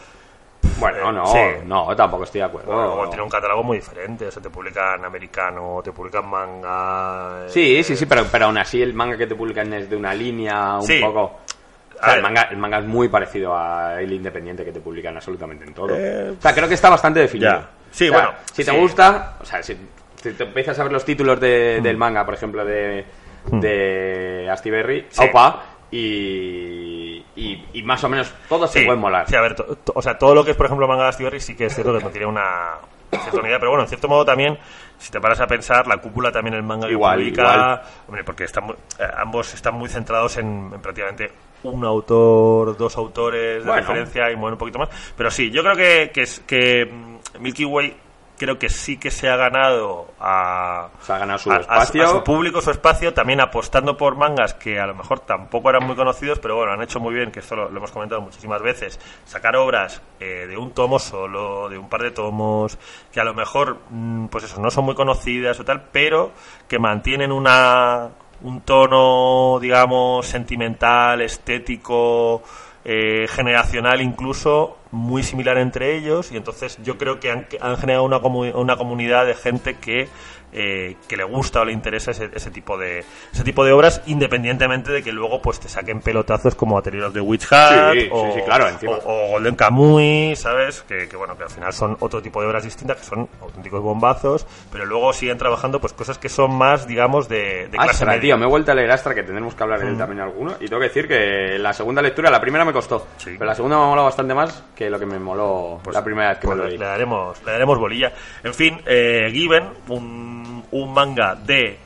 Bueno, 0.79 1.09
Eh, 1.09 1.13
no, 1.13 1.25
sí. 1.27 1.39
no, 1.65 1.95
tampoco 1.95 2.23
estoy 2.23 2.39
de 2.39 2.45
acuerdo. 2.45 3.07
tiene 3.09 3.23
un 3.23 3.29
catálogo 3.29 3.63
muy 3.63 3.77
diferente. 3.77 4.27
O 4.27 4.31
sea, 4.31 4.41
te 4.41 4.49
publican 4.49 5.03
americano, 5.05 5.81
te 5.83 5.91
publican 5.91 6.27
manga. 6.29 7.45
eh, 7.45 7.49
Sí, 7.49 7.83
sí, 7.83 7.95
sí, 7.95 8.05
pero, 8.05 8.25
pero 8.31 8.45
aún 8.45 8.57
así 8.57 8.81
el 8.81 8.93
manga 8.93 9.17
que 9.17 9.27
te 9.27 9.35
publican 9.35 9.71
es 9.73 9.89
de 9.89 9.95
una 9.95 10.13
línea 10.13 10.75
un 10.77 10.83
Sí. 10.83 10.99
poco... 11.01 11.21
O 11.21 12.05
A 12.05 12.05
sea, 12.07 12.15
el 12.15 12.21
manga, 12.23 12.41
el 12.51 12.57
manga 12.57 12.79
es 12.79 12.85
muy 12.85 13.07
parecido 13.07 13.55
a 13.55 14.01
el 14.01 14.11
independiente 14.11 14.65
que 14.65 14.73
te 14.73 14.81
publican 14.81 15.15
absolutamente 15.15 15.63
en 15.63 15.73
todo. 15.73 15.95
Eh, 15.95 16.33
o 16.37 16.41
sea, 16.41 16.53
creo 16.53 16.67
que 16.67 16.73
está 16.73 16.89
bastante 16.89 17.21
definido. 17.21 17.51
ya. 17.51 17.69
Sí, 17.91 18.09
O 18.09 18.11
sea, 18.11 18.21
bueno, 18.23 18.37
Si 18.51 18.65
te 18.65 18.71
sí. 18.71 18.77
gusta, 18.77 19.37
o 19.41 19.45
sea, 19.45 19.63
si, 19.63 19.77
te 20.21 20.43
empiezas 20.43 20.77
a 20.79 20.83
ver 20.83 20.91
los 20.91 21.05
títulos 21.05 21.39
de- 21.39 21.79
del 21.81 21.95
manga, 21.95 22.25
por 22.25 22.33
ejemplo, 22.33 22.65
de, 22.65 23.05
de 23.51 24.49
Astiberri, 24.51 25.01
Mm. 25.03 25.05
Sí. 25.09 25.27
Opa, 25.29 25.63
y, 25.93 27.25
y, 27.35 27.65
y 27.73 27.83
más 27.83 28.03
o 28.03 28.09
menos 28.09 28.33
todos 28.49 28.71
se 28.71 28.79
Sí, 28.79 28.85
pueden 28.85 29.01
molar. 29.01 29.27
Sí, 29.27 29.35
a 29.35 29.41
ver, 29.41 29.55
to- 29.55 29.77
to- 29.83 29.93
o 29.95 30.01
sea, 30.01 30.17
todo 30.17 30.35
lo 30.35 30.43
que 30.43 30.51
es, 30.51 30.57
por 30.57 30.65
ejemplo, 30.65 30.87
manga 30.87 31.03
de 31.03 31.09
Astiberri 31.09 31.39
sí 31.39 31.55
que 31.55 31.65
es 31.65 31.73
cierto 31.75 31.97
que 31.97 32.03
no 32.03 32.09
tiene 32.09 32.25
una 32.27 32.75
cierta 33.11 33.39
unidad, 33.39 33.57
pero 33.59 33.69
bueno, 33.71 33.83
en 33.83 33.89
cierto 33.89 34.07
modo 34.07 34.25
también, 34.25 34.57
si 34.97 35.11
te 35.11 35.19
paras 35.21 35.39
a 35.39 35.47
pensar, 35.47 35.85
la 35.87 35.97
cúpula 35.97 36.31
también 36.31 36.55
el 36.55 36.63
manga 36.63 36.87
que 36.87 36.93
Igual, 36.93 37.19
publica, 37.19 37.41
igual. 37.41 37.81
hombre, 38.07 38.23
porque 38.23 38.43
están, 38.45 38.69
eh, 38.71 38.75
ambos 39.17 39.53
están 39.53 39.75
muy 39.75 39.89
centrados 39.89 40.37
en, 40.37 40.71
en 40.73 40.81
prácticamente 40.81 41.31
un 41.63 41.85
autor, 41.85 42.75
dos 42.75 42.97
autores 42.97 43.63
de 43.63 43.69
Bueno. 43.69 43.75
referencia 43.87 44.29
y 44.31 44.35
mueven 44.35 44.53
un 44.53 44.59
poquito 44.59 44.79
más, 44.79 44.89
pero 45.15 45.29
sí, 45.31 45.49
yo 45.51 45.61
creo 45.63 45.75
que, 45.75 46.11
que, 46.13 46.21
es, 46.23 46.39
que 46.41 46.85
mm, 46.85 47.41
Milky 47.41 47.65
Way 47.65 47.95
creo 48.43 48.59
que 48.59 48.69
sí 48.69 48.97
que 48.97 49.09
se 49.11 49.29
ha 49.29 49.35
ganado 49.35 50.07
a, 50.19 50.89
Se 51.01 51.13
ha 51.13 51.17
ganado 51.19 51.39
su 51.39 51.51
a- 51.51 51.57
espacio. 51.57 52.03
a 52.03 52.07
su 52.07 52.23
público, 52.23 52.61
su 52.61 52.71
espacio, 52.71 53.13
también 53.13 53.39
apostando 53.41 53.95
por 53.97 54.15
mangas 54.15 54.53
que 54.53 54.79
a 54.79 54.85
lo 54.85 54.95
mejor 54.95 55.21
tampoco 55.21 55.69
eran 55.69 55.85
muy 55.85 55.95
conocidos, 55.95 56.39
pero 56.39 56.55
bueno, 56.57 56.71
han 56.73 56.81
hecho 56.81 56.99
muy 56.99 57.13
bien, 57.13 57.31
que 57.31 57.39
esto 57.39 57.55
lo, 57.55 57.69
lo 57.69 57.77
hemos 57.77 57.91
comentado 57.91 58.21
muchísimas 58.21 58.61
veces, 58.61 58.99
sacar 59.25 59.55
obras 59.55 60.01
eh, 60.19 60.45
de 60.47 60.57
un 60.57 60.71
tomo 60.71 60.99
solo, 60.99 61.69
de 61.69 61.77
un 61.77 61.89
par 61.89 62.01
de 62.01 62.11
tomos, 62.11 62.77
que 63.11 63.19
a 63.19 63.23
lo 63.23 63.33
mejor, 63.33 63.77
mm, 63.89 64.27
pues 64.27 64.43
eso, 64.43 64.59
no 64.61 64.69
son 64.71 64.85
muy 64.85 64.95
conocidas 64.95 65.59
o 65.59 65.65
tal, 65.65 65.83
pero 65.91 66.31
que 66.67 66.79
mantienen 66.79 67.31
una 67.31 68.09
un 68.41 68.59
tono, 68.61 69.57
digamos, 69.61 70.25
sentimental, 70.27 71.21
estético, 71.21 72.43
eh, 72.83 73.25
generacional 73.29 74.01
incluso, 74.01 74.79
muy 74.93 75.23
similar 75.23 75.57
entre 75.57 75.95
ellos, 75.97 76.31
y 76.31 76.37
entonces 76.37 76.77
yo 76.83 76.97
creo 76.97 77.19
que 77.19 77.31
han, 77.31 77.47
han 77.59 77.77
generado 77.77 78.05
una, 78.05 78.19
comu- 78.21 78.53
una 78.55 78.77
comunidad 78.77 79.25
de 79.25 79.33
gente 79.33 79.75
que, 79.75 80.07
eh, 80.55 80.95
que 81.07 81.17
le 81.17 81.23
gusta 81.23 81.61
o 81.61 81.65
le 81.65 81.71
interesa 81.73 82.11
ese, 82.11 82.29
ese 82.31 82.51
tipo 82.51 82.77
de 82.77 83.03
ese 83.33 83.43
tipo 83.43 83.65
de 83.65 83.71
obras, 83.71 84.01
independientemente 84.05 84.91
de 84.91 85.01
que 85.01 85.11
luego 85.11 85.41
pues 85.41 85.59
te 85.59 85.67
saquen 85.67 85.99
pelotazos 86.01 86.53
como 86.53 86.77
Aterios 86.77 87.11
de 87.13 87.21
Witch 87.21 87.51
Hat 87.51 87.93
Sí, 87.93 88.07
o, 88.11 88.33
sí, 88.35 88.41
claro, 88.45 88.69
encima. 88.69 88.93
o- 88.97 89.25
o 89.25 89.29
Golden 89.31 89.55
Kamuy, 89.55 90.35
¿sabes? 90.35 90.83
Que, 90.87 91.07
que, 91.09 91.17
bueno, 91.17 91.35
que 91.35 91.43
al 91.43 91.49
final 91.49 91.73
son 91.73 91.97
otro 91.99 92.21
tipo 92.21 92.39
de 92.41 92.47
obras 92.47 92.63
distintas, 92.63 92.97
que 92.97 93.03
son 93.03 93.27
auténticos 93.41 93.81
bombazos, 93.81 94.45
pero 94.71 94.85
luego 94.85 95.11
siguen 95.11 95.39
trabajando 95.39 95.81
pues 95.81 95.93
cosas 95.93 96.19
que 96.19 96.29
son 96.29 96.53
más, 96.55 96.85
digamos, 96.87 97.27
de, 97.27 97.67
de 97.67 97.69
clase 97.77 97.89
Astra, 97.91 98.07
media. 98.09 98.21
tío, 98.21 98.37
me 98.37 98.45
he 98.45 98.49
vuelto 98.49 98.71
a 98.71 98.75
leer 98.75 98.91
Astra, 98.91 99.15
que 99.15 99.23
tendremos 99.23 99.55
que 99.55 99.63
hablar 99.63 99.79
de 99.79 99.87
él 99.89 99.97
también 99.97 100.19
alguno. 100.21 100.51
Y 100.59 100.65
tengo 100.67 100.79
que 100.79 100.87
decir 100.89 101.07
que 101.07 101.57
la 101.57 101.73
segunda 101.73 102.01
lectura, 102.03 102.29
la 102.29 102.39
primera 102.39 102.63
me 102.63 102.73
costó. 102.73 103.07
Pero 103.25 103.43
la 103.45 103.55
segunda 103.55 103.77
me 103.77 103.83
ha 103.83 103.87
molado 103.87 104.05
bastante 104.05 104.35
más 104.35 104.63
que 104.75 104.82
que 104.83 104.89
lo 104.89 104.99
que 104.99 105.05
me 105.05 105.19
moló 105.19 105.79
Pues- 105.83 105.93
la 105.93 106.03
primera 106.03 106.29
vez 106.29 106.39
que 106.39 106.45
pues 106.47 106.57
me 106.57 106.63
lo 106.63 106.65
le, 106.65 106.69
leí. 106.71 106.79
le 106.79 106.85
daremos, 106.85 107.43
le 107.45 107.51
daremos 107.51 107.77
bolilla. 107.79 108.11
En 108.43 108.53
fin, 108.53 108.81
eh, 108.85 109.29
Given, 109.31 109.69
un, 109.89 110.63
un 110.71 110.93
manga 110.93 111.35
de 111.35 111.77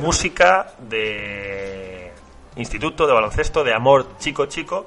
música, 0.00 0.72
de 0.78 2.12
instituto, 2.56 3.06
de 3.06 3.12
baloncesto, 3.12 3.62
de 3.62 3.74
amor 3.74 4.16
chico 4.18 4.46
chico, 4.46 4.86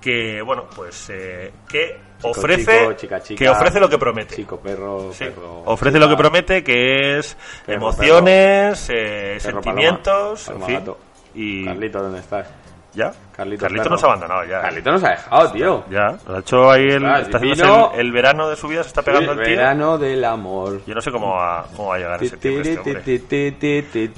que 0.00 0.40
bueno, 0.42 0.64
pues 0.74 1.10
eh, 1.10 1.52
que 1.68 1.98
Chico, 2.16 2.30
ofrece 2.30 2.78
chico, 2.80 2.92
chica, 2.94 3.20
chica, 3.22 3.38
que 3.38 3.48
ofrece 3.50 3.80
lo 3.80 3.88
que 3.88 3.98
promete. 3.98 4.36
Chico, 4.36 4.58
perro, 4.60 5.10
Sí, 5.12 5.24
perro, 5.24 5.62
ofrece 5.66 5.96
chica, 5.96 6.06
lo 6.06 6.10
que 6.10 6.16
promete, 6.20 6.62
que 6.64 7.18
es 7.18 7.36
Perro, 7.66 7.78
emociones, 7.78 8.88
eh, 8.92 9.36
sentimientos, 9.40 10.44
paloma, 10.44 10.66
en 10.68 10.82
fin. 10.84 10.94
Y 11.34 11.64
Carlito, 11.64 12.02
¿dónde 12.02 12.20
estás? 12.20 12.46
ya. 12.94 13.12
Carlito, 13.40 13.62
Carlito 13.62 13.82
perro. 13.84 13.94
nos 13.94 14.04
ha 14.04 14.06
abandonado 14.06 14.44
ya. 14.44 14.60
Carlito 14.60 14.90
nos 14.92 15.04
ha 15.04 15.08
dejado, 15.10 15.52
tío. 15.52 15.84
Ya, 15.90 16.06
nos 16.26 16.28
ha 16.28 16.38
hecho 16.40 16.70
ahí 16.70 16.88
el, 16.90 17.04
está 17.06 17.38
el, 17.38 18.00
el 18.00 18.12
verano 18.12 18.48
de 18.50 18.56
su 18.56 18.68
vida, 18.68 18.82
se 18.82 18.88
está 18.88 19.00
pegando 19.00 19.32
el 19.32 19.38
tío. 19.38 19.56
verano 19.56 19.96
del 19.96 20.22
amor. 20.26 20.82
Yo 20.86 20.94
no 20.94 21.00
sé 21.00 21.10
cómo 21.10 21.30
va, 21.36 21.64
cómo 21.74 21.88
va 21.88 21.94
a 21.94 21.98
llegar 21.98 22.22
ese 22.22 22.34
este 22.34 22.50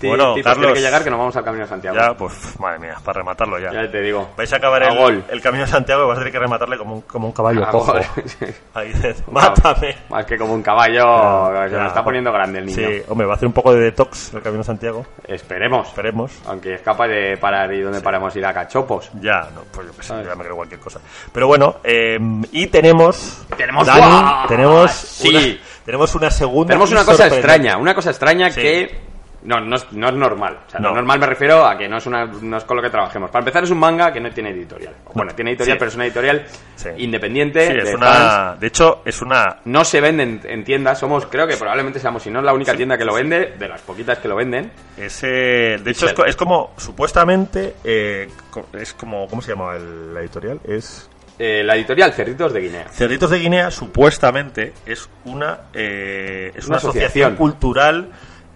Bueno, 0.08 0.34
Carlos. 0.42 0.56
tiene 0.58 0.72
que 0.74 0.80
llegar 0.80 1.04
que 1.04 1.10
nos 1.10 1.18
vamos 1.20 1.36
al 1.36 1.44
Camino 1.44 1.62
de 1.64 1.68
Santiago. 1.68 1.96
Ya, 1.96 2.14
pues, 2.14 2.58
madre 2.58 2.78
mía, 2.80 2.96
para 3.04 3.18
rematarlo 3.18 3.58
ya. 3.60 3.72
Ya 3.72 3.90
te 3.90 4.00
digo. 4.00 4.28
Vais 4.36 4.52
a 4.52 4.56
acabar 4.56 4.82
A 4.82 4.88
el, 4.88 4.98
gol. 4.98 5.24
el 5.28 5.40
camino 5.40 5.64
de 5.64 5.70
Santiago 5.70 6.04
y 6.04 6.08
vas 6.08 6.16
a 6.16 6.20
tener 6.20 6.32
que 6.32 6.38
rematarle 6.40 6.78
como 6.78 6.94
un, 6.96 7.00
como 7.02 7.26
un 7.28 7.32
caballo 7.32 7.64
cojo. 7.70 7.94
Ahí 8.74 8.88
dices, 8.88 9.22
mátame. 9.30 9.96
Más 10.08 10.24
que 10.26 10.36
como 10.36 10.54
un 10.54 10.62
caballo, 10.62 11.52
Ya, 11.54 11.68
se 11.68 11.76
lo 11.76 11.86
está 11.86 12.02
poniendo 12.04 12.32
grande 12.32 12.58
el 12.58 12.66
niño. 12.66 12.76
Sí, 12.88 13.02
hombre, 13.08 13.26
va 13.26 13.34
a 13.34 13.36
hacer 13.36 13.46
un 13.46 13.54
poco 13.54 13.72
de 13.72 13.80
detox 13.82 14.34
el 14.34 14.42
camino 14.42 14.58
de 14.62 14.66
Santiago. 14.66 15.06
Esperemos. 15.26 15.88
Esperemos. 15.88 16.42
Aunque 16.46 16.74
es 16.74 16.82
capaz 16.82 17.06
de 17.08 17.36
parar 17.36 17.72
y 17.72 17.80
donde 17.82 18.00
paramos 18.00 18.34
ir 18.36 18.44
a 18.46 18.52
cachopos. 18.52 19.11
Ya, 19.20 19.48
no, 19.54 19.62
pues 19.70 19.86
yo 19.88 19.92
qué 19.96 20.02
sé, 20.02 20.14
ya 20.24 20.34
me 20.34 20.44
creo 20.44 20.56
cualquier 20.56 20.80
cosa. 20.80 21.00
Pero 21.32 21.46
bueno, 21.46 21.76
eh, 21.84 22.18
y 22.52 22.66
tenemos. 22.68 23.44
Tenemos- 23.56 23.86
Dani, 23.86 24.46
tenemos. 24.48 24.90
Sí. 24.90 25.28
Una, 25.28 25.58
tenemos 25.84 26.14
una 26.14 26.30
segunda. 26.30 26.68
Tenemos 26.68 26.90
una 26.90 27.04
cosa 27.04 27.26
extraña, 27.26 27.76
una 27.76 27.94
cosa 27.94 28.10
extraña 28.10 28.50
Sí. 28.50 28.60
que 28.60 29.00
no, 29.44 29.60
no, 29.60 29.76
es, 29.76 29.92
no 29.92 30.08
es 30.08 30.14
normal. 30.14 30.58
O 30.66 30.70
sea, 30.70 30.80
no. 30.80 30.90
No. 30.90 30.94
normal 30.96 31.18
me 31.20 31.26
refiero 31.26 31.66
a 31.66 31.76
que 31.76 31.88
no 31.88 31.96
es, 31.98 32.06
una, 32.06 32.26
no 32.26 32.56
es 32.56 32.64
con 32.64 32.76
lo 32.76 32.82
que 32.82 32.90
trabajemos. 32.90 33.30
Para 33.30 33.40
empezar, 33.42 33.64
es 33.64 33.70
un 33.70 33.78
manga 33.78 34.12
que 34.12 34.20
no 34.20 34.30
tiene 34.30 34.50
editorial. 34.50 34.94
Bueno, 35.14 35.34
tiene 35.34 35.50
editorial, 35.52 35.76
Sí. 35.76 35.78
pero 35.78 35.88
es 35.90 35.94
una 35.96 36.04
editorial 36.06 36.46
Sí. 36.76 36.88
independiente. 36.98 37.66
Sí, 37.66 37.72
es 37.78 37.84
de 37.88 37.94
una. 37.96 38.06
fans. 38.12 38.60
De 38.60 38.66
hecho, 38.66 39.02
es 39.04 39.20
una. 39.22 39.56
No 39.64 39.84
se 39.84 40.00
venden 40.00 40.40
en 40.44 40.64
tiendas. 40.64 40.98
Somos, 40.98 41.26
creo 41.26 41.46
que 41.46 41.56
probablemente 41.56 41.98
seamos, 41.98 42.22
si 42.22 42.30
no 42.30 42.38
es 42.40 42.44
la 42.44 42.52
única 42.52 42.74
tienda 42.76 42.96
que 42.98 43.04
lo 43.04 43.14
vende, 43.14 43.54
de 43.58 43.68
las 43.68 43.80
poquitas 43.82 44.18
que 44.18 44.28
lo 44.28 44.36
venden. 44.36 44.70
Es, 44.96 45.22
eh, 45.24 45.78
de 45.82 45.90
hecho, 45.90 46.06
es, 46.06 46.14
es 46.26 46.36
como, 46.36 46.72
supuestamente, 46.76 47.74
eh, 47.84 48.28
es 48.74 48.92
como, 48.94 49.26
¿cómo 49.28 49.42
se 49.42 49.52
llama 49.52 49.76
el- 49.76 50.14
la 50.14 50.20
editorial? 50.20 50.60
Es 50.64 51.08
Eh, 51.38 51.62
la 51.64 51.74
editorial 51.74 52.12
Cerritos 52.12 52.52
de 52.52 52.60
Guinea. 52.60 52.88
Cerritos 52.90 53.30
de 53.30 53.38
Guinea, 53.38 53.70
supuestamente, 53.70 54.74
es 54.86 55.08
una, 55.24 55.60
eh, 55.72 56.52
es 56.54 56.66
Una 56.66 56.72
una 56.72 56.76
asociación 56.76 57.32
asociación. 57.32 57.36
cultural 57.36 58.08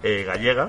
eh, 0.06 0.24
gallega 0.24 0.68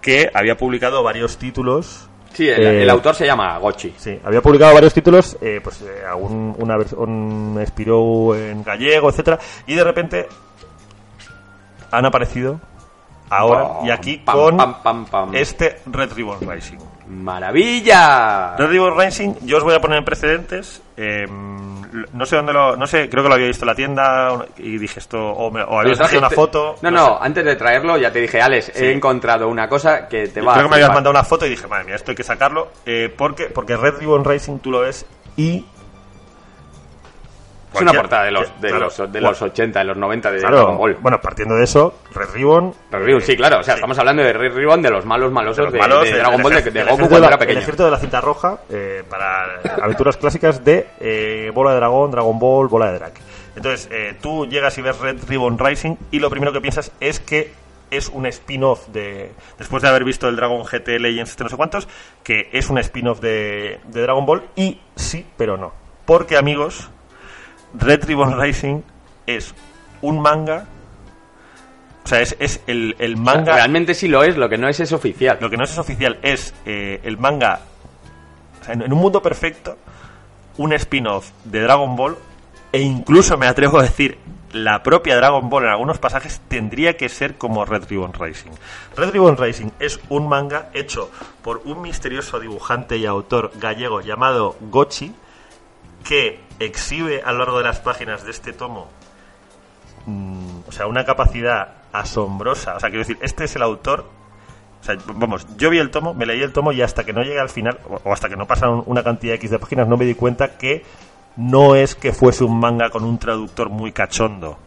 que 0.00 0.30
había 0.32 0.56
publicado 0.56 1.02
varios 1.02 1.36
títulos. 1.36 2.08
Sí, 2.32 2.48
el, 2.48 2.62
Eh, 2.62 2.82
el 2.82 2.90
autor 2.90 3.14
se 3.14 3.26
llama 3.26 3.58
Gochi. 3.58 3.94
Sí, 3.96 4.18
había 4.24 4.40
publicado 4.40 4.72
varios 4.74 4.94
títulos, 4.94 5.36
eh, 5.40 5.60
pues 5.62 5.82
eh, 5.82 6.02
algún, 6.08 6.54
una 6.58 6.76
versión 6.76 7.62
Spirou 7.66 8.34
en 8.34 8.62
gallego, 8.62 9.10
etcétera, 9.10 9.38
y 9.66 9.74
de 9.74 9.84
repente 9.84 10.26
han 11.90 12.06
aparecido 12.06 12.60
ahora 13.28 13.84
y 13.84 13.90
aquí 13.90 14.16
pam, 14.18 14.36
con 14.36 14.56
pam, 14.56 14.82
pam, 14.82 15.06
pam. 15.06 15.34
este 15.34 15.78
Red 15.86 16.12
Ribbon 16.14 16.38
Rising. 16.48 16.78
¡Maravilla! 17.10 18.56
Red 18.56 18.68
Ribbon 18.68 18.98
Rising, 18.98 19.34
yo 19.42 19.58
os 19.58 19.64
voy 19.64 19.74
a 19.74 19.80
poner 19.80 19.98
en 19.98 20.04
precedentes. 20.04 20.82
eh, 20.96 21.26
no 22.12 22.24
sé 22.24 22.36
dónde 22.36 22.52
lo. 22.52 22.76
No 22.76 22.86
sé, 22.86 23.08
creo 23.08 23.22
que 23.24 23.28
lo 23.28 23.34
había 23.34 23.48
visto 23.48 23.64
en 23.64 23.68
la 23.68 23.74
tienda 23.74 24.46
y 24.58 24.78
dije 24.78 25.00
esto. 25.00 25.18
O, 25.18 25.50
me, 25.50 25.62
o 25.62 25.80
traído 25.82 26.18
una 26.18 26.30
foto. 26.30 26.76
No, 26.82 26.90
no, 26.90 27.18
antes 27.20 27.44
de 27.44 27.56
traerlo 27.56 27.96
ya 27.98 28.12
te 28.12 28.20
dije, 28.20 28.40
Alex, 28.40 28.70
Sí. 28.74 28.84
he 28.84 28.92
encontrado 28.92 29.48
una 29.48 29.68
cosa 29.68 30.06
que 30.06 30.28
te 30.28 30.40
va 30.40 30.52
Creo 30.52 30.66
a 30.66 30.68
que 30.68 30.70
me 30.70 30.74
habías 30.76 30.90
mandado 30.94 31.10
una 31.10 31.24
foto 31.24 31.46
y 31.46 31.50
dije, 31.50 31.66
madre 31.66 31.84
mía, 31.86 31.96
esto 31.96 32.12
hay 32.12 32.16
que 32.16 32.22
sacarlo. 32.22 32.68
eh, 32.86 33.12
porque, 33.16 33.46
porque 33.46 33.76
Red 33.76 33.98
Ribbon 33.98 34.24
Rising 34.24 34.58
tú 34.60 34.70
lo 34.70 34.80
ves 34.80 35.04
y. 35.36 35.64
Es 37.72 37.80
una 37.80 37.92
portada 37.92 38.24
de 38.24 38.32
los, 38.32 38.60
de, 38.60 38.68
claro, 38.68 38.84
los, 38.86 38.96
de 38.98 39.06
bueno, 39.06 39.28
los 39.30 39.42
80, 39.42 39.78
de 39.78 39.84
los 39.84 39.96
90 39.96 40.30
de 40.32 40.38
claro, 40.40 40.56
Dragon 40.56 40.76
Ball. 40.78 40.94
Bueno, 41.00 41.20
partiendo 41.20 41.54
de 41.54 41.64
eso, 41.64 42.00
Red 42.12 42.30
Ribbon. 42.34 42.74
Red 42.90 43.04
Ribbon, 43.04 43.22
sí, 43.22 43.36
claro, 43.36 43.60
o 43.60 43.62
sea, 43.62 43.74
sí. 43.74 43.78
estamos 43.78 43.98
hablando 43.98 44.22
de 44.22 44.32
Red 44.32 44.54
Ribbon, 44.54 44.82
de 44.82 44.90
los 44.90 45.06
malos 45.06 45.30
malosos 45.30 45.72
de 45.72 45.78
de, 45.78 45.78
los 45.78 45.88
malos, 45.88 46.04
de 46.04 46.18
Dragon 46.18 46.42
Ball, 46.42 46.52
de, 46.52 46.82
Goku 46.84 46.96
cuando 46.96 47.08
de 47.08 47.16
era 47.16 47.28
la- 47.28 47.32
El 47.34 47.38
pequeño. 47.38 47.58
ejército 47.60 47.84
de 47.84 47.90
la 47.92 47.98
cinta 47.98 48.20
roja 48.20 48.58
eh, 48.70 49.04
para 49.08 49.60
aventuras 49.82 50.16
clásicas 50.16 50.64
de 50.64 50.88
eh, 51.00 51.50
Bola 51.54 51.70
de 51.70 51.76
Dragón, 51.76 52.10
Dragon 52.10 52.38
Ball, 52.38 52.68
Bola 52.68 52.90
de 52.92 52.98
Drake. 52.98 53.20
Entonces, 53.56 53.88
eh, 53.92 54.14
tú 54.20 54.46
llegas 54.46 54.76
y 54.78 54.82
ves 54.82 54.98
Red 54.98 55.18
Ribbon 55.28 55.58
Rising 55.58 55.96
y 56.10 56.18
lo 56.18 56.28
primero 56.30 56.52
que 56.52 56.60
piensas 56.60 56.92
es 57.00 57.20
que 57.20 57.52
es 57.90 58.08
un 58.08 58.26
spin-off 58.26 58.86
de. 58.88 59.32
Después 59.58 59.82
de 59.82 59.88
haber 59.88 60.04
visto 60.04 60.28
el 60.28 60.36
Dragon 60.36 60.62
GT 60.64 60.98
Legends, 61.00 61.30
este 61.30 61.42
no 61.44 61.50
sé 61.50 61.56
cuántos, 61.56 61.88
que 62.22 62.48
es 62.52 62.68
un 62.70 62.78
spin-off 62.78 63.20
de, 63.20 63.80
de 63.88 64.02
Dragon 64.02 64.24
Ball 64.26 64.42
y 64.56 64.80
sí, 64.94 65.26
pero 65.36 65.56
no. 65.56 65.72
Porque, 66.06 66.36
amigos, 66.36 66.88
Red 67.74 68.04
Ribbon 68.04 68.40
Rising 68.40 68.82
es 69.26 69.54
un 70.02 70.20
manga. 70.20 70.66
O 72.04 72.08
sea, 72.08 72.20
es, 72.20 72.34
es 72.40 72.60
el, 72.66 72.96
el 72.98 73.12
O 73.14 73.16
sea, 73.16 73.24
manga. 73.24 73.54
realmente 73.54 73.94
sí 73.94 74.08
lo 74.08 74.24
es, 74.24 74.36
lo 74.36 74.48
que 74.48 74.58
no 74.58 74.68
es 74.68 74.80
es 74.80 74.92
oficial. 74.92 75.38
Lo 75.40 75.50
que 75.50 75.56
no 75.56 75.64
es, 75.64 75.70
es 75.72 75.78
oficial 75.78 76.18
es 76.22 76.54
eh, 76.64 77.00
el 77.04 77.18
manga. 77.18 77.60
o 78.60 78.64
sea, 78.64 78.74
en, 78.74 78.82
en 78.82 78.92
un 78.92 78.98
mundo 78.98 79.22
perfecto, 79.22 79.76
un 80.56 80.72
spin-off 80.72 81.30
de 81.44 81.60
Dragon 81.60 81.94
Ball, 81.96 82.16
e 82.72 82.80
incluso 82.80 83.36
me 83.36 83.46
atrevo 83.46 83.78
a 83.78 83.82
decir, 83.82 84.18
la 84.52 84.82
propia 84.82 85.16
Dragon 85.16 85.48
Ball 85.48 85.64
en 85.64 85.70
algunos 85.70 85.98
pasajes 85.98 86.40
tendría 86.48 86.96
que 86.96 87.08
ser 87.08 87.36
como 87.36 87.64
Red 87.64 87.84
Ribbon 87.88 88.12
Rising. 88.12 88.50
Red 88.96 89.10
Ribbon 89.10 89.36
Rising 89.36 89.68
es 89.78 90.00
un 90.08 90.28
manga 90.28 90.70
hecho 90.74 91.10
por 91.42 91.62
un 91.64 91.82
misterioso 91.82 92.40
dibujante 92.40 92.96
y 92.96 93.06
autor 93.06 93.52
gallego 93.60 94.00
llamado 94.00 94.56
Gochi, 94.60 95.14
que 96.02 96.40
exhibe 96.60 97.22
a 97.24 97.32
lo 97.32 97.38
largo 97.40 97.58
de 97.58 97.64
las 97.64 97.80
páginas 97.80 98.24
de 98.24 98.30
este 98.30 98.52
tomo 98.52 98.88
mm, 100.06 100.60
o 100.68 100.72
sea, 100.72 100.86
una 100.86 101.04
capacidad 101.04 101.68
asombrosa. 101.92 102.76
O 102.76 102.80
sea, 102.80 102.88
quiero 102.90 103.00
decir, 103.00 103.18
este 103.22 103.44
es 103.44 103.56
el 103.56 103.62
autor. 103.62 104.06
O 104.80 104.84
sea, 104.84 104.96
vamos, 105.14 105.46
yo 105.56 105.68
vi 105.70 105.78
el 105.78 105.90
tomo, 105.90 106.14
me 106.14 106.24
leí 106.24 106.40
el 106.42 106.52
tomo 106.52 106.72
y 106.72 106.80
hasta 106.82 107.04
que 107.04 107.12
no 107.12 107.22
llegué 107.22 107.38
al 107.40 107.50
final, 107.50 107.78
o 108.04 108.12
hasta 108.12 108.28
que 108.28 108.36
no 108.36 108.46
pasaron 108.46 108.82
una 108.86 109.02
cantidad 109.02 109.34
X 109.34 109.50
de 109.50 109.58
páginas, 109.58 109.88
no 109.88 109.96
me 109.96 110.04
di 110.06 110.14
cuenta 110.14 110.56
que 110.56 110.84
no 111.36 111.74
es 111.74 111.94
que 111.94 112.12
fuese 112.12 112.44
un 112.44 112.58
manga 112.58 112.88
con 112.90 113.04
un 113.04 113.18
traductor 113.18 113.68
muy 113.68 113.92
cachondo, 113.92 114.58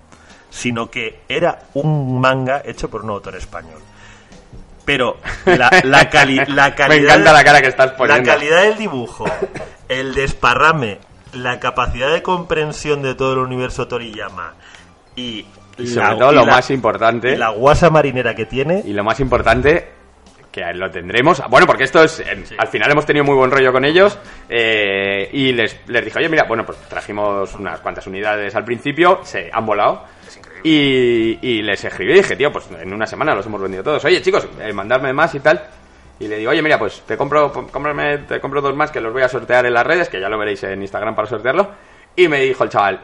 sino 0.51 0.91
que 0.91 1.21
era 1.27 1.59
un 1.73 2.19
manga 2.21 2.61
hecho 2.63 2.89
por 2.89 3.03
un 3.03 3.09
autor 3.09 3.35
español. 3.35 3.79
Pero 4.85 5.17
la, 5.45 5.69
la, 5.83 6.09
cali- 6.09 6.45
la 6.47 6.75
calidad. 6.75 6.97
Me 6.99 7.03
encanta 7.05 7.33
la 7.33 7.43
cara 7.43 7.61
que 7.61 7.67
estás 7.69 7.91
poniendo. 7.93 8.23
La 8.29 8.35
calidad 8.35 8.61
del 8.63 8.77
dibujo, 8.77 9.25
el 9.89 10.13
desparrame, 10.13 10.99
la 11.33 11.59
capacidad 11.59 12.11
de 12.11 12.21
comprensión 12.21 13.01
de 13.01 13.15
todo 13.15 13.33
el 13.33 13.39
universo 13.39 13.87
Toriyama 13.87 14.53
y, 15.15 15.45
Y 15.77 15.87
sobre 15.87 16.15
todo 16.17 16.31
y 16.31 16.35
lo 16.35 16.45
más 16.45 16.69
importante- 16.71 17.37
la 17.37 17.49
guasa 17.49 17.89
marinera 17.89 18.35
que 18.35 18.45
tiene. 18.45 18.81
Y 18.85 18.93
lo 18.93 19.03
más 19.03 19.19
importante, 19.19 19.89
que 20.51 20.61
lo 20.75 20.89
tendremos. 20.91 21.41
Bueno, 21.49 21.65
porque 21.65 21.83
esto 21.85 22.03
es. 22.03 22.23
Al 22.57 22.67
final 22.67 22.91
hemos 22.91 23.05
tenido 23.05 23.25
muy 23.25 23.35
buen 23.35 23.49
rollo 23.51 23.71
con 23.71 23.83
ellos. 23.85 24.17
eh, 24.49 25.29
y 25.33 25.51
les, 25.51 25.79
les 25.87 26.05
dije, 26.05 26.19
oye, 26.19 26.29
mira, 26.29 26.43
bueno, 26.47 26.63
pues 26.65 26.77
trajimos 26.87 27.53
unas 27.55 27.79
cuantas 27.79 28.05
unidades 28.07 28.55
al 28.55 28.63
principio. 28.63 29.19
Se 29.23 29.49
han 29.51 29.65
volado. 29.65 30.03
Y, 30.63 31.39
y 31.41 31.61
les 31.61 31.83
escribí 31.83 32.13
y 32.13 32.15
dije, 32.17 32.35
tío, 32.35 32.51
pues 32.51 32.69
en 32.79 32.93
una 32.93 33.05
semana 33.05 33.35
los 33.35 33.45
hemos 33.45 33.61
vendido 33.61 33.83
todos. 33.83 34.05
Oye, 34.05 34.21
chicos, 34.21 34.47
eh, 34.61 34.71
mandadme 34.71 35.11
más 35.11 35.33
y 35.35 35.39
tal. 35.39 35.61
Y 36.19 36.27
le 36.27 36.37
digo, 36.37 36.51
oye, 36.51 36.61
mira, 36.61 36.77
pues 36.77 37.01
te 37.01 37.17
compro, 37.17 37.51
cómprame, 37.51 38.19
te 38.19 38.39
compro 38.39 38.61
dos 38.61 38.75
más 38.75 38.91
que 38.91 39.01
los 39.01 39.11
voy 39.11 39.23
a 39.23 39.29
sortear 39.29 39.65
en 39.65 39.73
las 39.73 39.85
redes, 39.85 40.09
que 40.09 40.19
ya 40.19 40.29
lo 40.29 40.37
veréis 40.37 40.63
en 40.63 40.81
Instagram 40.81 41.15
para 41.15 41.27
sortearlo. 41.27 41.69
Y 42.15 42.27
me 42.27 42.41
dijo 42.41 42.63
el 42.63 42.69
chaval, 42.69 43.01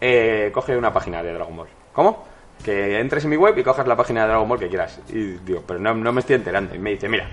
eh, 0.00 0.50
coge 0.52 0.76
una 0.76 0.92
página 0.92 1.22
de 1.22 1.32
Dragon 1.32 1.56
Ball. 1.56 1.68
¿Cómo? 1.92 2.26
Que 2.64 3.00
entres 3.00 3.24
en 3.24 3.30
mi 3.30 3.36
web 3.36 3.56
y 3.56 3.62
cojas 3.62 3.86
la 3.86 3.96
página 3.96 4.22
de 4.22 4.28
Dragon 4.28 4.48
Ball 4.48 4.58
que 4.58 4.68
quieras. 4.68 5.00
Y 5.08 5.38
digo, 5.38 5.64
pero 5.66 5.80
no, 5.80 5.94
no 5.94 6.12
me 6.12 6.20
estoy 6.20 6.36
enterando. 6.36 6.74
Y 6.74 6.78
me 6.78 6.90
dice, 6.90 7.08
mira, 7.08 7.28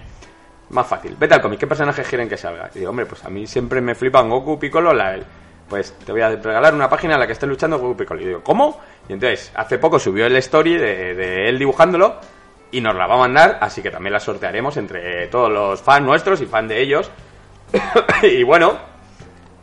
más 0.69 0.87
fácil, 0.87 1.15
vete 1.19 1.33
al 1.33 1.41
cómic, 1.41 1.59
¿qué 1.59 1.67
personajes 1.67 2.07
quieren 2.07 2.27
que 2.27 2.37
salga? 2.37 2.69
Y 2.73 2.79
digo, 2.79 2.89
hombre, 2.89 3.05
pues 3.05 3.23
a 3.23 3.29
mí 3.29 3.45
siempre 3.45 3.81
me 3.81 3.95
flipan 3.95 4.29
Goku, 4.29 4.57
Piccolo, 4.59 4.93
la... 4.93 5.17
Pues 5.69 5.93
te 6.05 6.13
voy 6.13 6.21
a 6.21 6.29
regalar 6.29 6.73
una 6.73 6.89
página 6.89 7.15
en 7.15 7.19
la 7.19 7.27
que 7.27 7.33
esté 7.33 7.45
luchando 7.45 7.77
Goku 7.77 7.97
Piccolo. 7.97 8.21
Y 8.21 8.25
digo, 8.25 8.41
¿cómo? 8.41 8.79
Y 9.09 9.13
entonces, 9.13 9.51
hace 9.53 9.77
poco 9.77 9.99
subió 9.99 10.25
el 10.25 10.35
story 10.37 10.77
de, 10.77 11.13
de 11.13 11.49
él 11.49 11.59
dibujándolo 11.59 12.15
y 12.71 12.81
nos 12.81 12.95
la 12.95 13.07
va 13.07 13.15
a 13.15 13.19
mandar, 13.19 13.57
así 13.61 13.81
que 13.81 13.91
también 13.91 14.13
la 14.13 14.19
sortearemos 14.19 14.75
entre 14.77 15.27
todos 15.27 15.51
los 15.51 15.81
fans 15.81 16.05
nuestros 16.05 16.41
y 16.41 16.45
fans 16.45 16.69
de 16.69 16.81
ellos. 16.81 17.09
y 18.23 18.43
bueno, 18.43 18.77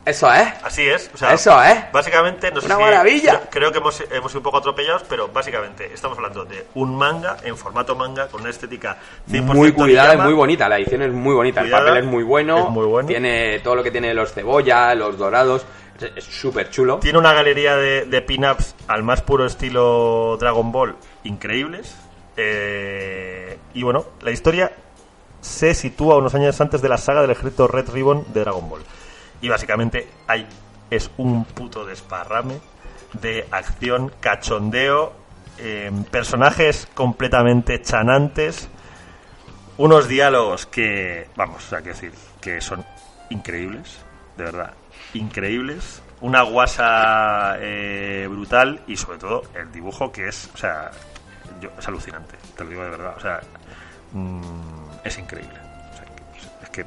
Eso 0.07 0.31
es. 0.33 0.49
Así 0.63 0.83
es. 0.87 1.11
O 1.15 1.17
sea, 1.17 1.33
Eso 1.33 1.63
es. 1.63 1.91
Básicamente, 1.93 2.51
no 2.51 2.61
Una 2.63 2.79
maravilla. 2.79 3.41
Creo, 3.49 3.51
creo 3.51 3.73
que 3.73 3.79
hemos, 3.79 4.01
hemos 4.11 4.31
sido 4.31 4.41
un 4.41 4.45
poco 4.45 4.59
atropellados, 4.59 5.03
pero 5.09 5.29
básicamente 5.29 5.91
estamos 5.95 6.19
hablando 6.19 6.45
de 6.45 6.67
un 6.75 6.95
manga 6.95 7.39
en 7.43 7.57
formato 7.57 7.95
manga 7.97 8.27
con 8.29 8.43
una 8.43 8.51
estética 8.51 8.99
100% 9.31 9.43
Muy 9.55 9.73
cuidada 9.73 10.23
muy 10.23 10.35
bonita. 10.35 10.69
La 10.69 10.77
edición 10.77 11.01
es 11.03 11.13
muy 11.13 11.35
bonita. 11.35 11.63
Cuidada, 11.63 11.81
el 11.83 11.87
papel 11.89 12.05
es 12.05 12.11
muy 12.11 12.23
bueno. 12.23 12.59
es 12.65 12.69
muy 12.71 12.87
bueno. 12.87 13.09
Tiene 13.09 13.61
todo 13.61 13.77
lo 13.77 13.83
que 13.83 13.91
tiene 13.91 14.13
los 14.13 14.33
cebolla, 14.35 14.95
los 14.95 15.17
dorados. 15.17 15.65
Es- 15.99 16.13
Es 16.17 16.25
súper 16.25 16.69
chulo. 16.71 16.99
Tiene 16.99 17.19
una 17.19 17.33
galería 17.33 17.77
de, 17.77 18.05
de 18.05 18.21
pin-ups 18.21 18.75
al 18.89 19.03
más 19.05 19.23
puro 19.23 19.47
estilo 19.47 20.37
Dragon 20.39 20.71
Ball 20.71 20.97
increíbles. 21.23 21.97
Eh, 22.37 23.59
y 23.75 23.83
bueno, 23.83 24.05
la 24.23 24.31
historia 24.31 24.73
se 25.41 25.75
sitúa 25.75 26.17
unos 26.17 26.35
años 26.35 26.61
antes 26.61 26.81
de 26.81 26.89
la 26.89 26.97
saga 26.97 27.21
del 27.23 27.31
ejército 27.31 27.69
Red 27.69 27.91
Ribbon 27.91 28.25
de 28.33 28.41
Dragon 28.41 28.69
Ball. 28.69 28.83
Y 29.41 29.49
básicamente 29.49 30.09
hay, 30.27 30.47
es 30.91 31.11
un 31.19 31.45
puto 31.45 31.85
desparrame 31.85 32.61
de 33.21 33.47
acción, 33.51 34.11
cachondeo, 34.21 35.13
eh, 35.59 35.91
personajes 36.11 36.89
completamente 36.95 37.81
chanantes, 37.83 38.69
unos 39.77 40.09
diálogos 40.09 40.67
que, 40.67 41.29
vamos, 41.37 41.65
sea, 41.65 41.83
que 41.83 41.91
decir, 41.91 42.13
que 42.41 42.61
son 42.61 42.85
increíbles, 43.31 43.99
de 44.37 44.45
verdad, 44.45 44.73
increíbles, 45.13 46.03
una 46.21 46.43
guasa 46.43 47.57
eh, 47.59 48.27
brutal 48.31 48.81
y 48.87 48.97
sobre 48.97 49.19
todo 49.19 49.43
el 49.55 49.71
dibujo 49.71 50.11
que 50.11 50.29
es, 50.29 50.51
o 50.55 50.57
sea, 50.57 50.91
yo- 51.65 51.71
es 51.79 51.89
alucinante, 51.89 52.37
te 52.57 52.65
lo 52.65 52.71
digo 52.71 52.85
de 52.85 52.91
verdad, 52.91 53.15
o 53.17 53.21
sea, 53.21 53.41
mm, 54.13 54.41
es 55.05 55.19
increíble. 55.19 55.59
O 55.93 55.97
sea, 55.97 56.05
que- 56.07 56.65
es 56.65 56.71
que 56.71 56.83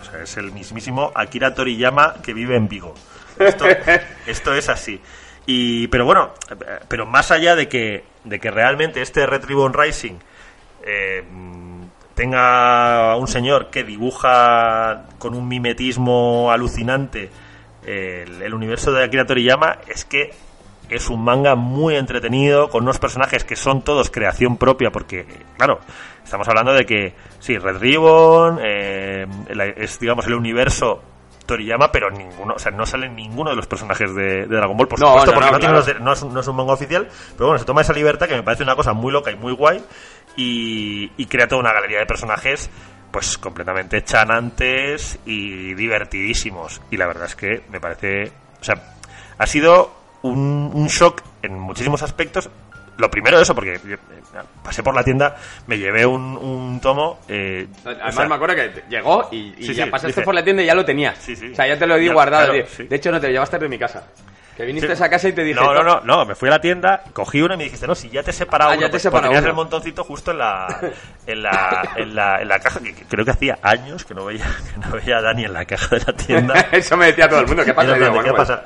o 0.00 0.04
sea, 0.04 0.22
es 0.22 0.36
el 0.36 0.52
mismísimo 0.52 1.10
Akira 1.14 1.54
Toriyama 1.54 2.14
que 2.22 2.32
vive 2.32 2.54
en 2.56 2.68
Vigo. 2.68 2.94
Esto, 3.38 3.64
esto 4.26 4.54
es 4.54 4.68
así. 4.68 5.00
Y, 5.46 5.88
pero 5.88 6.04
bueno, 6.04 6.30
eh, 6.50 6.78
pero 6.88 7.06
más 7.06 7.30
allá 7.30 7.56
de 7.56 7.68
que, 7.68 8.04
de 8.24 8.38
que 8.38 8.50
realmente 8.50 9.00
este 9.02 9.26
Red 9.26 9.44
Ribbon 9.46 9.72
Rising 9.72 10.18
eh, 10.84 11.24
mm, 11.30 11.82
tenga 12.14 13.16
un 13.16 13.28
señor 13.28 13.70
que 13.70 13.82
dibuja 13.84 15.04
con 15.18 15.34
un 15.34 15.48
mimetismo 15.48 16.50
alucinante 16.52 17.30
el, 17.86 18.42
el 18.42 18.54
universo 18.54 18.92
de 18.92 19.04
Akira 19.04 19.24
Toriyama, 19.26 19.78
es 19.86 20.04
que 20.04 20.32
es 20.88 21.08
un 21.10 21.22
manga 21.24 21.54
muy 21.54 21.96
entretenido, 21.96 22.68
con 22.70 22.82
unos 22.84 22.98
personajes 22.98 23.44
que 23.44 23.56
son 23.56 23.82
todos 23.82 24.10
creación 24.10 24.56
propia, 24.56 24.90
porque, 24.90 25.26
claro, 25.56 25.80
estamos 26.24 26.48
hablando 26.48 26.72
de 26.72 26.84
que, 26.86 27.14
sí, 27.40 27.58
Red 27.58 27.78
Ribbon 27.78 28.58
eh, 28.62 29.26
es, 29.76 29.98
digamos, 30.00 30.26
el 30.26 30.34
universo 30.34 31.02
Toriyama, 31.46 31.90
pero 31.90 32.10
ninguno, 32.10 32.54
o 32.54 32.58
sea, 32.58 32.70
no 32.72 32.84
sale 32.84 33.08
ninguno 33.08 33.50
de 33.50 33.56
los 33.56 33.66
personajes 33.66 34.14
de, 34.14 34.46
de 34.46 34.56
Dragon 34.56 34.76
Ball, 34.76 34.86
por 34.88 35.00
No, 35.00 35.06
supuesto, 35.08 35.30
no, 35.30 35.34
porque 35.36 35.50
no, 35.52 35.58
tiene 35.58 35.78
es, 36.12 36.22
un- 36.22 36.34
no 36.34 36.40
es 36.40 36.46
un 36.48 36.56
manga 36.56 36.72
oficial, 36.74 37.08
pero 37.36 37.46
bueno, 37.46 37.58
se 37.58 37.64
toma 37.64 37.80
esa 37.80 37.92
libertad 37.94 38.28
que 38.28 38.34
me 38.36 38.42
parece 38.42 38.62
una 38.64 38.76
cosa 38.76 38.92
muy 38.92 39.10
loca 39.12 39.30
y 39.30 39.36
muy 39.36 39.52
guay, 39.54 39.82
y, 40.36 41.10
y 41.16 41.26
crea 41.26 41.48
toda 41.48 41.60
una 41.62 41.72
galería 41.72 41.98
de 42.00 42.06
personajes 42.06 42.70
pues 43.10 43.38
completamente 43.38 44.04
chanantes 44.04 45.18
y 45.24 45.72
divertidísimos. 45.74 46.82
Y 46.90 46.98
la 46.98 47.06
verdad 47.06 47.24
es 47.24 47.34
que 47.34 47.62
me 47.70 47.80
parece. 47.80 48.30
O 48.60 48.64
sea, 48.64 48.74
ha 49.38 49.46
sido 49.46 49.92
un, 50.22 50.70
un 50.74 50.86
shock 50.88 51.22
en 51.42 51.58
muchísimos 51.58 52.02
aspectos. 52.02 52.48
Lo 52.96 53.08
primero 53.10 53.40
eso, 53.40 53.54
porque 53.54 53.74
eh, 53.74 53.96
pasé 54.64 54.82
por 54.82 54.92
la 54.92 55.04
tienda, 55.04 55.36
me 55.68 55.78
llevé 55.78 56.04
un, 56.04 56.36
un 56.36 56.80
tomo. 56.80 57.20
eh, 57.28 57.68
Además 57.84 58.08
o 58.08 58.16
sea, 58.18 58.28
me 58.28 58.34
acuerdo 58.34 58.56
que 58.56 58.82
llegó 58.90 59.28
y, 59.30 59.54
y 59.56 59.66
Sí, 59.68 59.74
ya 59.74 59.84
sí, 59.84 59.90
pasaste 59.90 60.08
dice- 60.08 60.22
por 60.22 60.34
la 60.34 60.42
tienda 60.42 60.64
y 60.64 60.66
ya 60.66 60.74
lo 60.74 60.84
tenías. 60.84 61.16
Sí. 61.18 61.34
O 61.52 61.54
sea, 61.54 61.68
ya 61.68 61.78
te 61.78 61.86
lo 61.86 61.96
di 61.96 62.06
Ya, 62.06 62.12
guardado. 62.12 62.52
claro. 62.52 62.66
De 62.88 62.96
hecho, 62.96 63.12
no 63.12 63.20
te 63.20 63.28
lo 63.28 63.32
llevaste 63.34 63.56
de 63.58 63.68
mi 63.68 63.78
casa. 63.78 64.02
Que 64.56 64.64
viniste 64.64 64.92
a 64.92 65.08
casa 65.08 65.28
y 65.28 65.32
te 65.32 65.44
dije... 65.44 65.60
No, 65.60 65.72
no, 65.72 65.84
no, 65.84 66.00
no, 66.00 66.26
me 66.26 66.34
fui 66.34 66.48
a 66.48 66.50
la 66.50 66.60
tienda, 66.60 67.04
cogí 67.12 67.40
uno 67.40 67.54
y 67.54 67.58
me 67.58 67.62
dijiste, 67.62 67.86
no, 67.86 67.94
si 67.94 68.10
ya 68.10 68.24
te 68.24 68.32
he 68.32 68.34
separado 68.34 68.72
Ah, 68.72 68.74
uno, 68.74 68.80
ya 68.80 68.86
te 68.88 68.90
pues, 68.90 69.02
separado 69.02 69.28
pues 69.30 69.38
tenías 69.38 69.42
uno. 69.44 69.50
el 69.50 69.54
montoncito 69.54 70.02
justo 70.02 70.32
en 70.32 70.38
la, 70.38 70.80
en 71.28 71.42
la, 71.44 71.88
en 71.94 72.14
la, 72.16 72.42
en 72.42 72.48
la 72.48 72.58
caja, 72.58 72.80
que, 72.80 72.92
que 72.92 73.04
creo 73.04 73.24
que 73.24 73.30
hacía 73.30 73.56
años 73.62 74.04
que 74.04 74.14
no 74.14 74.24
veía, 74.24 74.44
que 74.74 74.80
no 74.84 74.90
veía 74.96 75.18
a 75.18 75.22
Dani 75.22 75.44
en 75.44 75.52
la 75.52 75.64
caja 75.64 75.94
de 75.94 76.04
la 76.04 76.12
tienda. 76.12 76.54
Eso 76.72 76.96
me 76.96 77.06
decía 77.06 77.28
todo 77.28 77.38
el 77.38 77.46
mundo. 77.46 77.64
¿Qué 77.64 77.72
pasa? 77.74 77.94
Digo, 77.94 78.06
bueno, 78.10 78.24
¿qué 78.24 78.30
pues, 78.32 78.48
pasa? 78.48 78.64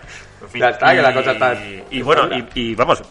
En 0.52 0.60
fin, 0.60 0.60
ya 0.62 0.68
está, 0.70 0.94
que 0.94 1.02
la 1.02 1.10
y- 1.10 1.14
cosa 1.14 1.32
está- 1.32 1.54
Y 1.90 2.02
bueno, 2.02 2.24
está 2.24 2.36
y, 2.58 2.70
y 2.70 2.74
vamos, 2.74 3.02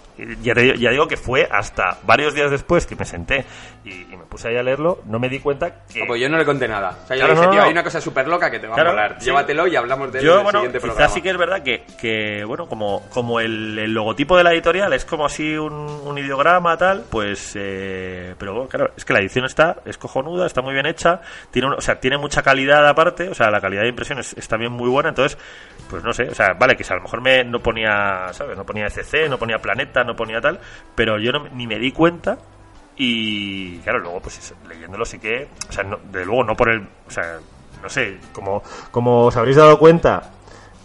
ya, 0.42 0.54
te 0.54 0.62
digo- 0.62 0.76
ya 0.76 0.92
digo 0.92 1.08
que 1.08 1.18
fue 1.18 1.48
hasta 1.50 1.98
varios 2.04 2.34
días 2.36 2.52
después 2.52 2.86
que 2.86 2.96
me 2.96 3.06
senté 3.06 3.46
y, 3.84 3.90
y 4.14 4.16
me 4.18 4.26
puse 4.26 4.50
ahí 4.50 4.58
a 4.58 4.64
leerlo, 4.64 5.00
no 5.06 5.18
me 5.20 5.28
di 5.30 5.40
cuenta 5.40 5.86
que... 5.92 6.02
No, 6.02 6.06
pues 6.08 6.22
yo 6.22 6.30
no 6.30 6.38
le 6.38 6.46
conté 6.46 6.68
nada. 6.68 6.98
O 7.04 7.08
sea, 7.08 7.18
yo 7.18 7.26
Claro, 7.26 7.34
le 7.34 7.34
dije, 7.34 7.46
no, 7.46 7.52
tío, 7.52 7.60
no. 7.62 7.66
hay 7.66 7.72
una 7.72 7.84
cosa 7.84 8.00
súper 8.02 8.28
loca 8.28 8.52
que 8.52 8.60
te 8.60 8.68
va 8.68 8.76
Claro, 8.76 8.90
a 8.90 8.94
molar. 8.94 9.16
sí. 9.20 9.26
Llévatelo 9.26 9.68
y 9.68 9.76
hablamos 9.76 10.12
de 10.12 10.20
él 10.20 10.26
en 10.26 10.30
Yo, 10.32 10.38
el 10.38 10.44
bueno, 10.44 10.60
siguiente 10.60 10.78
quizás 10.78 10.90
programa. 10.94 11.14
sí 11.16 11.22
que 11.22 11.30
es 11.32 11.38
verdad 11.38 11.64
que, 11.64 11.84
que, 12.00 12.44
bueno, 12.46 12.68
como, 12.68 13.10
como 13.10 13.40
el, 13.40 13.80
el 13.80 13.94
logotipo 13.94 14.38
de 14.38 14.44
la 14.44 14.54
editorial 14.54 14.94
es 14.94 15.04
como 15.06 15.26
así 15.26 15.58
un, 15.58 15.74
un 15.74 16.18
ideograma, 16.18 16.78
tal, 16.78 17.04
pues, 17.10 17.54
eh, 17.56 18.36
pero 18.38 18.54
bueno, 18.54 18.70
claro, 18.70 18.92
es 18.96 19.04
que 19.04 19.14
la 19.14 19.20
edición 19.20 19.46
está, 19.46 19.78
es 19.86 19.98
cojonuda, 19.98 20.46
está 20.46 20.62
muy 20.62 20.74
bien 20.74 20.86
hecha, 20.86 21.22
tiene, 21.50 21.70
un- 21.70 21.74
o 21.76 21.82
sea, 21.82 22.00
tiene 22.00 22.18
mucha 22.18 22.44
calidad 22.44 22.88
aparte, 22.88 23.30
o 23.30 23.34
sea, 23.34 23.50
la 23.50 23.60
calidad 23.60 23.82
de 23.82 23.90
impresión 23.90 24.20
es, 24.20 24.34
es 24.38 24.48
también 24.48 24.72
muy 24.72 24.90
buena, 24.90 25.10
entonces, 25.10 25.38
pues 25.90 26.04
no 26.04 26.14
sé, 26.14 26.24
o 26.30 26.36
sea, 26.36 26.54
vale, 26.60 26.76
que 26.76 26.84
si 26.84 26.94
a 26.94 26.98
lo 26.98 27.02
mejor 27.02 27.22
me, 27.22 27.31
no 27.46 27.60
ponía, 27.60 28.30
¿sabes? 28.34 28.58
No 28.58 28.65
ponía 28.65 28.88
ECC, 28.88 29.30
no 29.30 29.38
ponía 29.38 29.60
Planeta, 29.60 30.04
no 30.04 30.15
ponía 30.15 30.41
tal, 30.41 30.60
pero 30.96 31.20
yo 31.20 31.32
no, 31.32 31.48
ni 31.50 31.67
me 31.67 31.80
di 31.80 31.91
cuenta 31.91 32.38
y 32.96 33.80
claro, 33.80 34.00
luego 34.00 34.20
pues 34.20 34.38
eso, 34.38 34.56
leyéndolo 34.67 35.06
sí 35.06 35.17
que, 35.20 35.48
o 35.70 35.72
sea, 35.72 35.84
no, 35.84 35.98
de 36.12 36.26
luego 36.26 36.44
no 36.44 36.56
por 36.56 36.70
el, 36.70 36.82
o 37.08 37.12
sea, 37.12 37.39
no 37.82 37.89
sé, 37.89 38.20
como, 38.34 38.62
como 38.91 39.26
os 39.26 39.38
habréis 39.38 39.58
dado 39.58 39.80
cuenta, 39.80 40.32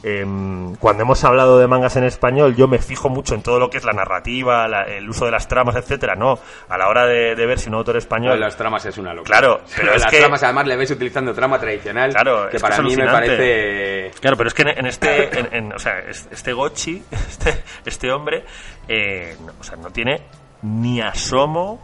em, 0.02 0.74
cuando 0.76 1.02
hemos 1.02 1.22
hablado 1.24 1.59
de 1.59 1.66
mangas 1.66 1.96
en 1.96 2.04
español, 2.04 2.54
yo 2.56 2.68
me 2.68 2.78
fijo 2.78 3.09
mucho 3.09 3.35
en 3.35 3.42
todo 3.42 3.59
lo 3.59 3.70
que 3.70 3.78
es 3.78 3.85
la 3.85 3.92
narrativa, 3.92 4.68
la- 4.68 4.82
el 4.85 5.09
uso 5.09 5.24
de 5.24 5.30
las 5.30 5.48
tramas, 5.48 5.74
etcétera, 5.76 6.14
no, 6.14 6.38
a 6.68 6.78
la 6.78 6.88
hora 6.88 7.06
de, 7.06 7.35
de 7.35 7.46
ver 7.46 7.59
si 7.59 7.68
un 7.68 7.74
autor 7.76 7.96
español... 7.96 8.35
de 8.35 8.38
las 8.40 8.56
tramas 8.56 8.85
es 8.87 8.98
una 8.98 9.12
locura. 9.14 9.38
Claro, 9.38 9.61
pero 9.76 9.94
es 9.94 10.02
las 10.02 10.11
que- 10.11 10.18
tramas 10.20 10.42
además 10.42 10.66
le 10.66 10.76
ves 10.76 10.90
utilizando 10.90 11.35
trama 11.35 11.59
tradicional. 11.59 12.11
Claro, 12.12 12.48
que 12.50 12.59
para 12.61 12.80
mí 12.82 12.96
me 12.96 13.06
parece. 13.06 14.11
Claro, 14.20 14.37
pero 14.37 14.48
es 14.48 14.54
que 14.54 14.62
en, 14.62 14.68
en 14.68 14.87
este, 14.87 15.38
en, 15.40 15.48
en- 15.52 15.72
o 15.72 15.78
sea, 15.78 15.98
es- 16.00 16.28
este 16.30 16.52
Gochi, 16.52 17.02
este, 17.11 17.62
este 17.85 18.11
hombre, 18.12 18.44
eh, 18.88 19.37
no, 19.44 19.52
o 19.61 19.64
sea, 19.64 19.76
no 19.76 19.90
tiene 19.90 20.22
ni 20.62 21.00
asomo, 21.00 21.80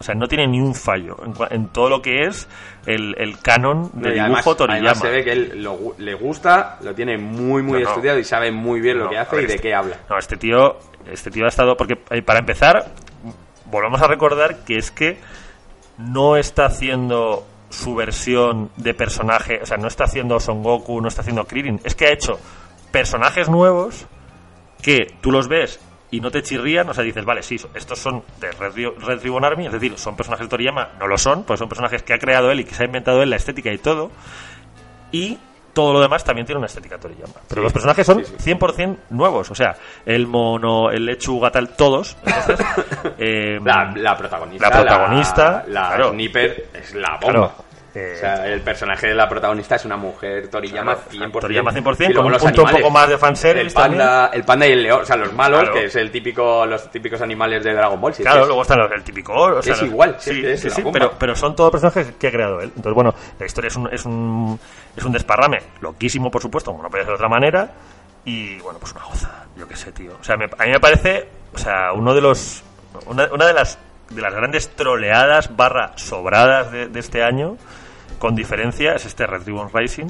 o 0.00 0.02
sea, 0.04 0.14
no 0.14 0.26
tiene 0.28 0.46
ni 0.46 0.60
un 0.60 0.74
fallo 0.74 1.16
en, 1.24 1.34
en 1.50 1.68
todo 1.68 1.88
lo 1.90 2.00
que 2.02 2.22
es 2.22 2.48
el, 2.86 3.14
el 3.18 3.38
canon 3.40 3.90
de 3.94 4.12
dibujo 4.12 4.22
además, 4.22 4.44
Toriyama. 4.44 4.74
además 4.90 4.98
se 4.98 5.10
ve 5.10 5.24
que 5.24 5.32
él 5.32 5.62
lo 5.62 5.78
le 5.98 6.14
gusta, 6.14 6.78
lo 6.82 6.94
tiene 6.94 7.18
muy, 7.18 7.62
muy 7.62 7.80
No, 7.80 7.84
no. 7.86 7.90
estudiado 7.90 8.18
y 8.18 8.24
sabe 8.24 8.52
muy 8.52 8.80
bien 8.80 8.98
lo 8.98 9.08
que 9.10 9.18
hace 9.18 9.36
y 9.36 9.38
de 9.40 9.54
este- 9.54 9.58
qué 9.60 9.74
habla. 9.74 9.96
No, 10.08 10.18
este 10.18 10.36
tío, 10.36 10.76
este 11.10 11.30
tío 11.30 11.44
ha 11.44 11.48
estado 11.48 11.76
porque 11.76 11.98
eh, 12.10 12.22
para 12.22 12.38
empezar, 12.38 12.86
volvamos 13.66 14.00
a 14.02 14.06
recordar 14.06 14.58
que 14.64 14.76
es 14.78 14.90
que 14.90 15.18
no 15.98 16.36
está 16.36 16.66
haciendo 16.66 17.44
su 17.70 17.94
versión 17.94 18.70
de 18.76 18.94
personaje, 18.94 19.58
o 19.62 19.66
sea, 19.66 19.76
no 19.76 19.88
está 19.88 20.04
haciendo 20.04 20.38
Son 20.40 20.62
Goku, 20.62 21.00
no 21.00 21.08
está 21.08 21.20
haciendo 21.22 21.44
Krillin, 21.44 21.80
es 21.84 21.94
que 21.94 22.06
ha 22.06 22.12
hecho 22.12 22.38
personajes 22.92 23.48
nuevos 23.48 24.06
que 24.80 25.08
tú 25.20 25.32
los 25.32 25.48
ves 25.48 25.80
y 26.10 26.20
no 26.20 26.30
te 26.30 26.42
chirrían, 26.42 26.88
o 26.88 26.94
sea, 26.94 27.04
dices, 27.04 27.24
vale, 27.24 27.42
sí, 27.42 27.56
estos 27.74 27.98
son 27.98 28.22
de 28.40 28.50
Red, 28.52 28.74
Red 28.98 29.22
Ribbon 29.22 29.44
Army, 29.44 29.66
es 29.66 29.72
decir, 29.72 29.98
son 29.98 30.16
personajes 30.16 30.46
de 30.46 30.50
Toriyama, 30.50 30.90
no 30.98 31.06
lo 31.06 31.18
son, 31.18 31.44
pues 31.44 31.58
son 31.58 31.68
personajes 31.68 32.02
que 32.02 32.14
ha 32.14 32.18
creado 32.18 32.50
él 32.50 32.60
y 32.60 32.64
que 32.64 32.74
se 32.74 32.82
ha 32.82 32.86
inventado 32.86 33.22
él 33.22 33.30
la 33.30 33.36
estética 33.36 33.70
y 33.72 33.78
todo, 33.78 34.10
y 35.12 35.38
todo 35.74 35.92
lo 35.92 36.00
demás 36.00 36.24
también 36.24 36.44
tiene 36.46 36.58
una 36.58 36.66
estética 36.66 36.98
Toriyama. 36.98 37.34
Pero 37.48 37.60
Sí, 37.60 37.64
los 37.64 37.72
personajes 37.72 38.06
son 38.06 38.24
sí, 38.24 38.34
sí. 38.38 38.50
100% 38.52 38.96
nuevos, 39.10 39.50
o 39.50 39.54
sea, 39.54 39.76
el 40.06 40.26
mono, 40.26 40.90
el 40.90 41.04
lechuga, 41.04 41.50
tal, 41.50 41.68
todos. 41.76 42.16
Entonces, 42.24 42.66
eh, 43.18 43.58
La, 43.62 43.92
la 43.94 44.16
protagonista. 44.16 44.68
La 44.70 44.76
protagonista, 44.80 45.64
La, 45.68 45.80
la 45.82 45.88
claro. 45.96 46.10
Sniper 46.12 46.68
es 46.74 46.94
la 46.94 47.10
bomba. 47.20 47.32
Claro, 47.32 47.52
eh, 47.94 48.12
o 48.16 48.18
sea, 48.20 48.46
el 48.46 48.60
personaje 48.60 49.06
de 49.08 49.14
la 49.14 49.28
protagonista 49.28 49.76
es 49.76 49.84
una 49.84 49.96
mujer 49.96 50.48
Toriyama 50.48 50.94
Claro, 50.96 51.32
100%. 51.32 51.40
Toriyama 51.40 51.72
100%, 51.72 52.10
Y 52.10 52.12
luego 52.12 52.14
con 52.22 52.26
un 52.26 52.32
los 52.32 52.42
punto 52.42 52.62
un 52.62 52.68
animales. 52.68 52.82
poco 52.84 52.92
más 52.94 53.08
de 53.08 53.18
fanservice 53.18 53.66
el 53.66 53.72
panda, 53.72 54.30
el 54.32 54.44
panda 54.44 54.66
y 54.66 54.72
el 54.72 54.82
león, 54.82 55.00
o 55.02 55.04
sea, 55.04 55.16
los 55.16 55.32
malos, 55.32 55.60
Claro. 55.60 55.74
que 55.74 55.84
es 55.86 55.96
el 55.96 56.10
típico, 56.10 56.66
los 56.66 56.90
típicos 56.90 57.20
animales 57.22 57.64
de 57.64 57.72
Dragon 57.74 58.00
Ball. 58.00 58.14
si 58.14 58.22
Claro, 58.22 58.42
es- 58.42 58.46
luego 58.46 58.62
están 58.62 58.78
los, 58.78 58.92
el 58.92 59.02
típico. 59.02 59.32
o 59.32 59.62
sea, 59.62 59.72
Es 59.74 59.80
los- 59.82 59.90
igual, 59.90 60.16
sí, 60.18 60.42
es 60.44 60.60
sí, 60.60 60.70
sí, 60.70 60.82
pero, 60.92 61.12
pero 61.18 61.34
son 61.34 61.56
todos 61.56 61.70
personajes 61.70 62.12
que 62.18 62.28
ha 62.28 62.30
creado 62.30 62.60
él. 62.60 62.68
Entonces, 62.76 62.94
bueno, 62.94 63.14
la 63.38 63.46
historia 63.46 63.68
es 63.68 63.76
un, 63.76 63.88
es 63.92 64.04
un, 64.04 64.60
es 64.96 65.04
un 65.04 65.12
desparrame 65.12 65.58
loquísimo, 65.80 66.30
por 66.30 66.42
supuesto, 66.42 66.70
como 66.70 66.82
no 66.82 66.90
puede 66.90 67.04
ser 67.04 67.10
de 67.12 67.14
otra 67.16 67.28
manera. 67.28 67.70
Y 68.24 68.58
bueno, 68.58 68.78
pues 68.78 68.92
una 68.92 69.04
goza, 69.04 69.44
yo 69.56 69.66
qué 69.66 69.74
sé, 69.76 69.92
tío. 69.92 70.12
O 70.20 70.24
sea, 70.24 70.36
me- 70.36 70.44
a 70.58 70.64
mí 70.64 70.70
me 70.72 70.80
parece, 70.80 71.26
o 71.54 71.58
sea, 71.58 71.92
uno 71.94 72.14
de 72.14 72.20
los. 72.20 72.62
Una, 73.06 73.26
una 73.32 73.46
de 73.46 73.54
las 73.54 73.78
de 74.10 74.22
las 74.22 74.34
grandes 74.34 74.74
troleadas 74.74 75.54
barra 75.56 75.92
sobradas 75.96 76.70
de, 76.72 76.88
de 76.88 77.00
este 77.00 77.22
año, 77.22 77.56
con 78.18 78.34
diferencia, 78.34 78.94
es 78.94 79.04
este 79.06 79.26
Red 79.26 79.42
Ribbon 79.46 79.70
Rising. 79.72 80.06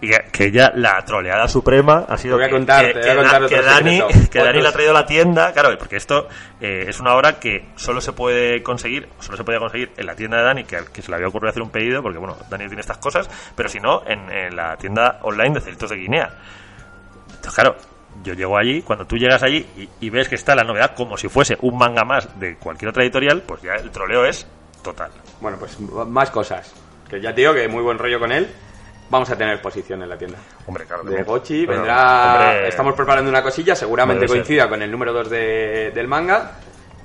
Y 0.00 0.08
que, 0.10 0.18
que 0.32 0.50
ya 0.50 0.70
la 0.74 1.02
troleada 1.04 1.48
suprema 1.48 2.04
ha 2.08 2.18
sido 2.18 2.36
Te 2.36 2.42
voy 2.42 2.44
a 2.44 2.48
que- 2.48 2.54
contar, 2.56 2.92
voy 2.92 3.54
a 3.54 3.62
Dani, 3.62 4.00
que 4.30 4.38
Dani 4.38 4.60
la 4.60 4.68
ha 4.68 4.72
traído 4.72 4.90
a 4.90 4.94
la 5.00 5.06
tienda, 5.06 5.52
claro, 5.52 5.70
porque 5.78 5.96
esto 5.96 6.28
eh, 6.60 6.84
es 6.88 7.00
una 7.00 7.14
obra 7.14 7.38
que 7.38 7.68
solo 7.76 8.02
se 8.02 8.12
puede 8.12 8.62
conseguir, 8.62 9.08
solo 9.20 9.38
se 9.38 9.44
podía 9.44 9.60
conseguir 9.60 9.92
en 9.96 10.04
la 10.06 10.14
tienda 10.14 10.38
de 10.38 10.42
Dani, 10.44 10.64
que, 10.64 10.78
que 10.92 11.00
se 11.00 11.08
le 11.10 11.14
había 11.16 11.28
ocurrido 11.28 11.50
hacer 11.50 11.62
un 11.62 11.70
pedido, 11.70 12.02
porque 12.02 12.18
bueno, 12.18 12.36
Dani 12.50 12.66
tiene 12.66 12.80
estas 12.82 12.98
cosas, 12.98 13.30
pero 13.56 13.68
si 13.70 13.78
no, 13.80 14.02
en, 14.06 14.30
en 14.30 14.54
la 14.56 14.76
tienda 14.76 15.20
online 15.22 15.54
de 15.54 15.60
Celitos 15.62 15.88
de 15.88 15.96
Guinea. 15.96 16.28
Entonces, 17.28 17.54
claro, 17.54 17.76
yo 18.22 18.34
llego 18.34 18.56
allí, 18.56 18.82
cuando 18.82 19.06
tú 19.06 19.16
llegas 19.16 19.42
allí 19.42 19.66
y, 19.76 19.88
y 20.06 20.10
ves 20.10 20.28
que 20.28 20.34
está 20.34 20.54
la 20.54 20.64
novedad 20.64 20.94
como 20.94 21.16
si 21.16 21.28
fuese 21.28 21.56
un 21.62 21.76
manga 21.76 22.04
más 22.04 22.38
de 22.38 22.56
cualquier 22.56 22.90
otra 22.90 23.02
editorial, 23.02 23.42
pues 23.42 23.62
ya 23.62 23.74
el 23.74 23.90
troleo 23.90 24.24
es 24.24 24.46
total. 24.82 25.10
Bueno, 25.40 25.58
pues 25.58 25.78
más 25.80 26.30
cosas. 26.30 26.72
Que 27.08 27.20
ya 27.20 27.34
te 27.34 27.40
digo 27.42 27.52
que 27.54 27.68
muy 27.68 27.82
buen 27.82 27.98
rollo 27.98 28.18
con 28.18 28.32
él. 28.32 28.48
Vamos 29.10 29.28
a 29.30 29.36
tener 29.36 29.54
exposición 29.54 30.02
en 30.02 30.08
la 30.08 30.16
tienda. 30.16 30.38
Hombre, 30.66 30.86
claro. 30.86 31.04
De 31.04 31.22
Gochi 31.22 31.66
vendrá. 31.66 32.32
hombre, 32.32 32.68
Estamos 32.68 32.94
preparando 32.94 33.30
una 33.30 33.42
cosilla, 33.42 33.74
seguramente 33.76 34.26
ser. 34.26 34.36
coincida 34.36 34.68
con 34.68 34.80
el 34.82 34.90
número 34.90 35.12
2 35.12 35.30
de, 35.30 35.92
del 35.94 36.08
manga. 36.08 36.52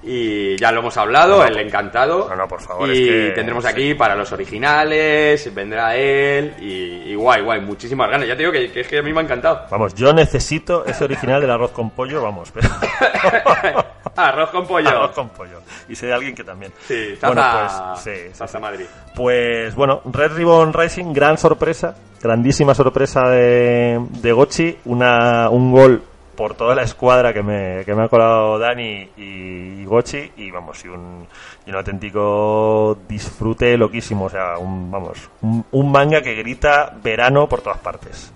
Y 0.01 0.55
ya 0.57 0.71
lo 0.71 0.79
hemos 0.79 0.95
hablado, 0.97 1.39
No, 1.39 1.45
el 1.45 1.57
encantado. 1.57 2.27
no, 2.29 2.35
no, 2.35 2.47
por 2.47 2.61
favor, 2.61 2.87
Y 2.89 2.91
es 2.93 2.99
que- 3.29 3.31
tendremos 3.35 3.65
aquí 3.65 3.93
para 3.95 4.15
los 4.15 4.31
originales, 4.31 5.53
vendrá 5.53 5.95
él. 5.95 6.53
Y, 6.61 7.11
y 7.11 7.15
guay, 7.15 7.41
guay, 7.41 7.59
muchísimas 7.61 8.09
ganas. 8.09 8.27
Ya 8.27 8.33
te 8.35 8.39
digo 8.43 8.51
que, 8.51 8.71
que 8.71 8.79
es 8.81 8.87
que 8.87 8.99
a 8.99 9.01
mí 9.01 9.11
me 9.11 9.19
ha 9.19 9.23
encantado. 9.23 9.65
Vamos, 9.69 9.93
yo 9.95 10.13
necesito 10.13 10.85
ese 10.85 11.03
original 11.03 11.41
del 11.41 11.51
arroz 11.51 11.71
con 11.71 11.89
pollo, 11.91 12.21
vamos. 12.23 12.51
Pero... 12.51 12.69
Arroz 14.15 14.49
con 14.49 14.65
pollo. 14.67 14.89
arroz 14.89 15.11
con 15.11 15.29
pollo. 15.29 15.61
Y 15.87 15.95
sé 15.95 16.07
de 16.07 16.13
alguien 16.13 16.35
que 16.35 16.43
también. 16.43 16.71
Sí, 16.87 17.15
Bueno, 17.21 17.41
Zaza, 17.41 17.93
pues, 18.03 18.51
sí. 18.51 18.57
Madrid. 18.59 18.85
Pues 19.15 19.75
bueno, 19.75 20.01
Red 20.05 20.33
Ribbon 20.33 20.73
Racing, 20.73 21.13
gran 21.13 21.37
sorpresa, 21.37 21.95
grandísima 22.21 22.73
sorpresa 22.73 23.29
de, 23.29 23.99
de 24.09 24.31
Gochi, 24.31 24.77
una, 24.85 25.49
un 25.49 25.71
gol 25.71 26.03
por 26.39 26.53
toda 26.53 26.73
la 26.73 26.83
escuadra 26.83 27.33
que 27.33 27.43
me, 27.43 27.83
que 27.83 27.93
me 27.93 28.03
ha 28.03 28.07
colado 28.07 28.57
Dani 28.57 29.09
y, 29.17 29.81
y 29.81 29.83
Gochi, 29.83 30.31
y 30.37 30.49
vamos, 30.51 30.85
y 30.85 30.87
un, 30.87 31.27
y 31.65 31.69
un 31.69 31.75
auténtico 31.75 32.97
disfrute 33.09 33.77
loquísimo, 33.77 34.23
o 34.23 34.29
sea, 34.29 34.57
un, 34.57 34.89
vamos, 34.89 35.29
un, 35.41 35.65
un 35.69 35.91
manga 35.91 36.21
que 36.21 36.35
grita 36.35 36.95
verano 37.03 37.49
por 37.49 37.59
todas 37.59 37.79
partes. 37.79 38.31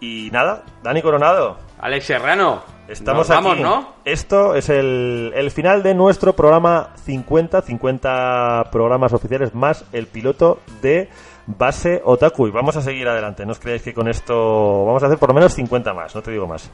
Y 0.00 0.30
nada, 0.32 0.64
Dani 0.82 1.00
Coronado, 1.00 1.58
Alex 1.78 2.06
Serrano. 2.06 2.64
Estamos 2.88 3.28
Nos 3.28 3.36
vamos, 3.36 3.52
aquí. 3.52 3.62
¿no? 3.62 3.92
Esto 4.04 4.56
es 4.56 4.68
el, 4.68 5.32
el 5.36 5.52
final 5.52 5.84
de 5.84 5.94
nuestro 5.94 6.34
programa 6.34 6.90
50, 7.04 7.62
50 7.62 8.68
programas 8.72 9.12
oficiales 9.12 9.54
más 9.54 9.84
el 9.92 10.08
piloto 10.08 10.58
de 10.82 11.08
Base 11.46 12.02
Otaku. 12.04 12.48
Y 12.48 12.50
vamos 12.50 12.76
a 12.76 12.82
seguir 12.82 13.08
adelante. 13.08 13.44
No 13.46 13.52
os 13.52 13.58
creáis 13.58 13.82
que 13.82 13.94
con 13.94 14.08
esto 14.08 14.84
vamos 14.84 15.02
a 15.02 15.06
hacer 15.06 15.18
por 15.18 15.28
lo 15.30 15.34
menos 15.34 15.52
50 15.54 15.94
más, 15.94 16.14
no 16.14 16.22
te 16.22 16.30
digo 16.32 16.46
más. 16.46 16.70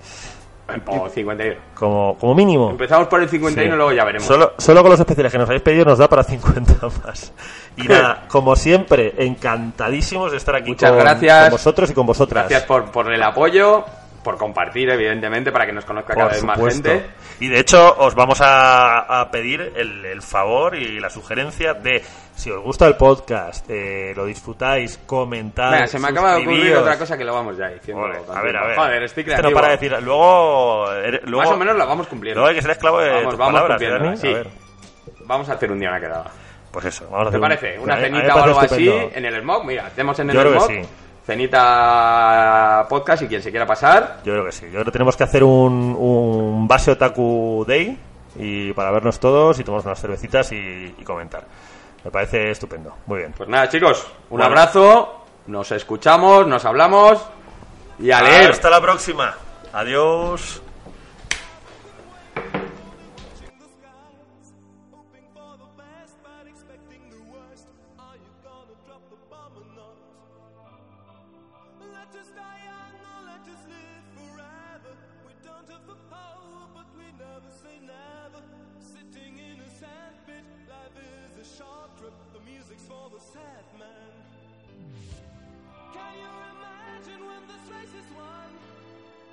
O 0.87 1.09
51. 1.09 1.57
Como, 1.75 2.17
como 2.19 2.35
mínimo. 2.35 2.71
Empezamos 2.71 3.09
por 3.09 3.21
el 3.21 3.29
51 3.29 3.63
Sí. 3.63 3.75
y 3.75 3.77
luego 3.77 3.93
ya 3.93 4.05
veremos. 4.05 4.27
Solo, 4.27 4.53
solo 4.57 4.81
con 4.81 4.91
los 4.93 5.01
especiales 5.01 5.31
que 5.33 5.37
nos 5.39 5.49
habéis 5.49 5.63
pedido 5.63 5.85
nos 5.85 5.99
da 5.99 6.09
para 6.09 6.23
50 6.23 6.75
más. 7.05 7.33
Y 7.77 7.83
nada, 7.89 8.25
como 8.29 8.57
siempre, 8.57 9.13
encantadísimos 9.19 10.31
de 10.31 10.39
estar 10.39 10.55
aquí 10.55 10.71
Muchas 10.71 10.91
con, 10.93 11.01
gracias. 11.01 11.43
con 11.43 11.51
vosotros 11.53 11.91
y 11.91 11.95
con 11.95 12.07
vosotras. 12.07 12.49
Gracias 12.49 12.67
por, 12.67 12.91
por 12.91 13.13
el 13.13 13.23
apoyo, 13.23 13.85
por 14.23 14.37
compartir, 14.39 14.89
evidentemente, 14.91 15.51
para 15.51 15.67
que 15.67 15.73
nos 15.73 15.85
conozca 15.85 16.15
cada 16.15 16.27
Por 16.27 16.33
vez 16.35 16.45
más 16.45 16.57
supuesto. 16.57 16.89
gente. 16.89 17.07
Y 17.41 17.49
de 17.49 17.59
hecho, 17.61 17.95
os 17.99 18.15
vamos 18.15 18.41
a, 18.41 19.21
a 19.21 19.31
pedir 19.31 19.73
el, 19.77 20.05
el 20.05 20.23
favor 20.23 20.77
y 20.77 21.01
la 21.01 21.11
sugerencia 21.11 21.75
de 21.75 22.03
si 22.35 22.51
os 22.51 22.63
gusta 22.63 22.87
el 22.87 22.95
podcast, 22.97 23.69
eh, 23.69 24.13
lo 24.17 24.25
disfrutáis, 24.25 24.99
comentar. 25.07 25.73
Venga, 25.73 25.87
se 25.87 25.99
me 25.99 26.09
acaba 26.09 26.35
de 26.37 26.43
ocurrir 26.43 26.77
otra 26.77 26.97
cosa 26.99 27.19
que 27.19 27.25
lo 27.25 27.35
vamos 27.35 27.57
ya 27.59 27.69
diciendo. 27.69 28.05
A 28.33 28.41
ver, 28.43 28.57
a 28.57 28.67
ver. 28.67 28.77
Joder, 28.77 29.03
estoy 29.03 29.21
Esto 29.23 29.31
creativo. 29.35 29.51
no 29.51 29.55
para 29.55 29.67
de 29.69 29.73
decir. 29.77 30.03
Luego, 30.03 30.93
eh, 30.95 31.21
luego- 31.25 31.43
Más 31.45 31.51
o 31.51 31.57
menos 31.59 31.77
la 31.77 31.85
vamos 31.85 32.07
cumpliendo. 32.07 32.41
Luego 32.41 32.49
hay 32.51 32.55
que 32.57 32.63
ser 32.63 32.71
esclavo 32.71 33.01
de 33.01 33.11
Vamos, 33.11 33.29
tus 33.31 33.39
vamos 33.39 33.61
palabras, 33.61 34.21
sí. 34.21 34.29
A 34.29 34.33
ver, 34.35 34.47
Vamos 35.25 35.49
a 35.49 35.53
hacer 35.55 35.71
un 35.73 35.79
día 35.79 35.89
una 35.91 36.01
quedada. 36.01 36.31
pues 36.71 36.85
eso. 36.87 37.09
Vamos 37.11 37.27
a 37.29 37.31
¿Te 37.31 37.37
hacer 37.37 37.41
un- 37.41 37.49
parece? 37.49 37.79
Una 37.81 37.97
cenita 37.97 38.35
o 38.37 38.43
algo 38.45 38.61
así 38.61 38.89
estupendo. 38.89 39.17
en 39.17 39.25
el 39.27 39.41
smog. 39.41 39.65
Mira, 39.67 39.87
hacemos 39.87 40.19
en 40.21 40.31
el 40.31 40.35
Yo 40.37 40.41
creo 40.41 40.53
que 40.53 40.59
smog. 40.59 40.71
sí. 40.71 40.89
Cenita 41.25 42.87
podcast 42.89 43.23
y 43.23 43.29
quien 43.29 43.43
se 43.43 43.51
quiera 43.51 43.67
pasar. 43.67 44.19
Yo 44.25 44.33
creo 44.33 44.45
que 44.45 44.53
sí. 44.53 44.65
Yo 44.67 44.73
creo 44.73 44.85
que 44.87 44.91
tenemos 44.91 45.17
que 45.17 45.25
hacer 45.25 45.45
un, 45.45 45.95
un 45.99 46.67
base 46.67 46.91
otaku 46.93 47.65
day 47.67 47.99
y 48.37 48.73
para 48.73 48.91
vernos 48.91 49.21
todos 49.21 49.59
y 49.61 49.65
tomar 49.65 49.83
unas 49.85 50.01
cervecitas 50.01 50.51
y, 50.53 50.95
y 50.99 51.05
comentar. 51.05 51.45
Me 52.05 52.11
parece 52.11 52.51
estupendo. 52.51 52.95
Muy 53.07 53.19
bien. 53.21 53.35
Pues 53.37 53.49
nada, 53.49 53.69
chicos, 53.69 54.07
un 54.31 54.39
Bueno. 54.39 54.45
abrazo. 54.47 55.25
Nos 55.47 55.71
escuchamos, 55.73 56.47
nos 56.47 56.65
hablamos. 56.65 57.19
Y 57.99 58.11
a 58.11 58.23
leer. 58.23 58.51
Hasta 58.51 58.71
la 58.71 58.81
próxima. 58.81 59.35
Adiós. 59.73 60.62
Just 73.43 73.67
live 73.67 74.07
forever. 74.15 74.95
We 75.27 75.35
don't 75.43 75.67
have 75.67 75.83
the 75.91 75.99
power, 76.07 76.63
but 76.71 76.87
we 76.95 77.11
never 77.19 77.51
say 77.51 77.75
never. 77.83 78.39
Sitting 78.79 79.35
in 79.35 79.59
a 79.59 79.71
sandpit, 79.83 80.47
life 80.71 80.95
is 80.95 81.43
a 81.43 81.47
short 81.59 81.91
trip. 81.99 82.15
The 82.33 82.43
music's 82.47 82.87
for 82.87 83.11
the 83.11 83.19
sad 83.19 83.67
man. 83.83 84.15
Can 85.91 86.13
you 86.23 86.33
imagine 86.55 87.21
when 87.27 87.43
this 87.51 87.65
race 87.67 87.95
is 87.99 88.09
won? 88.15 88.51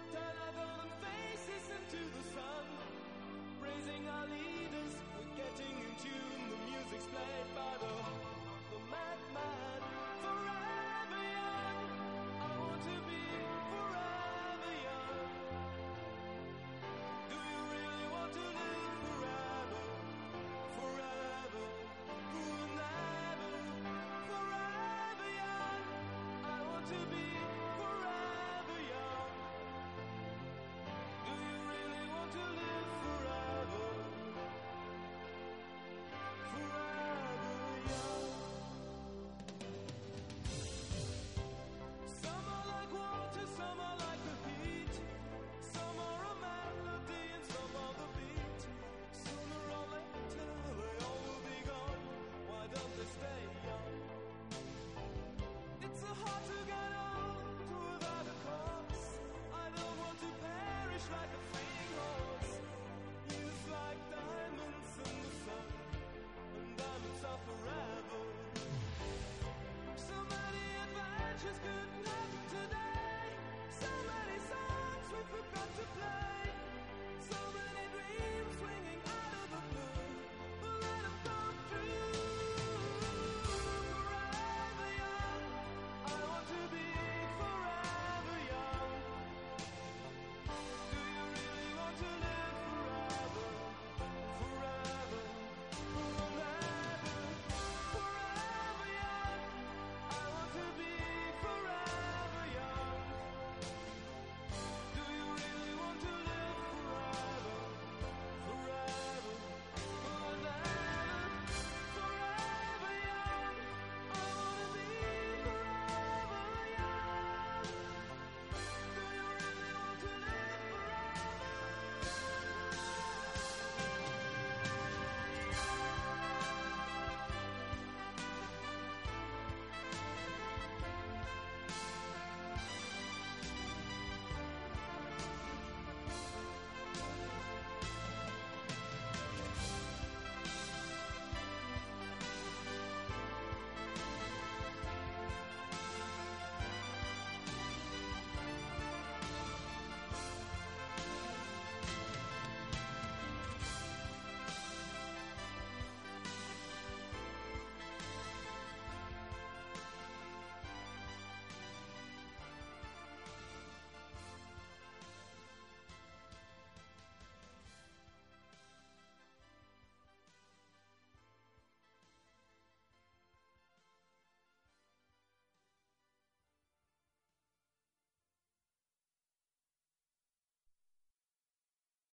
Turn 0.09 0.35
our 0.41 0.53
golden 0.57 0.89
faces 1.05 1.69
into 1.69 2.01
the 2.01 2.23
sun. 2.33 2.65
Praising 3.61 4.09
our 4.09 4.25
leaders, 4.25 4.93
we're 5.21 5.33
getting 5.37 5.75
in 5.85 5.93
tune. 6.01 6.41
The 6.49 6.59
music's 6.65 7.05
played 7.13 7.49
by 7.53 7.77
the, 7.77 7.93
the 8.73 8.81
madman. 8.89 9.88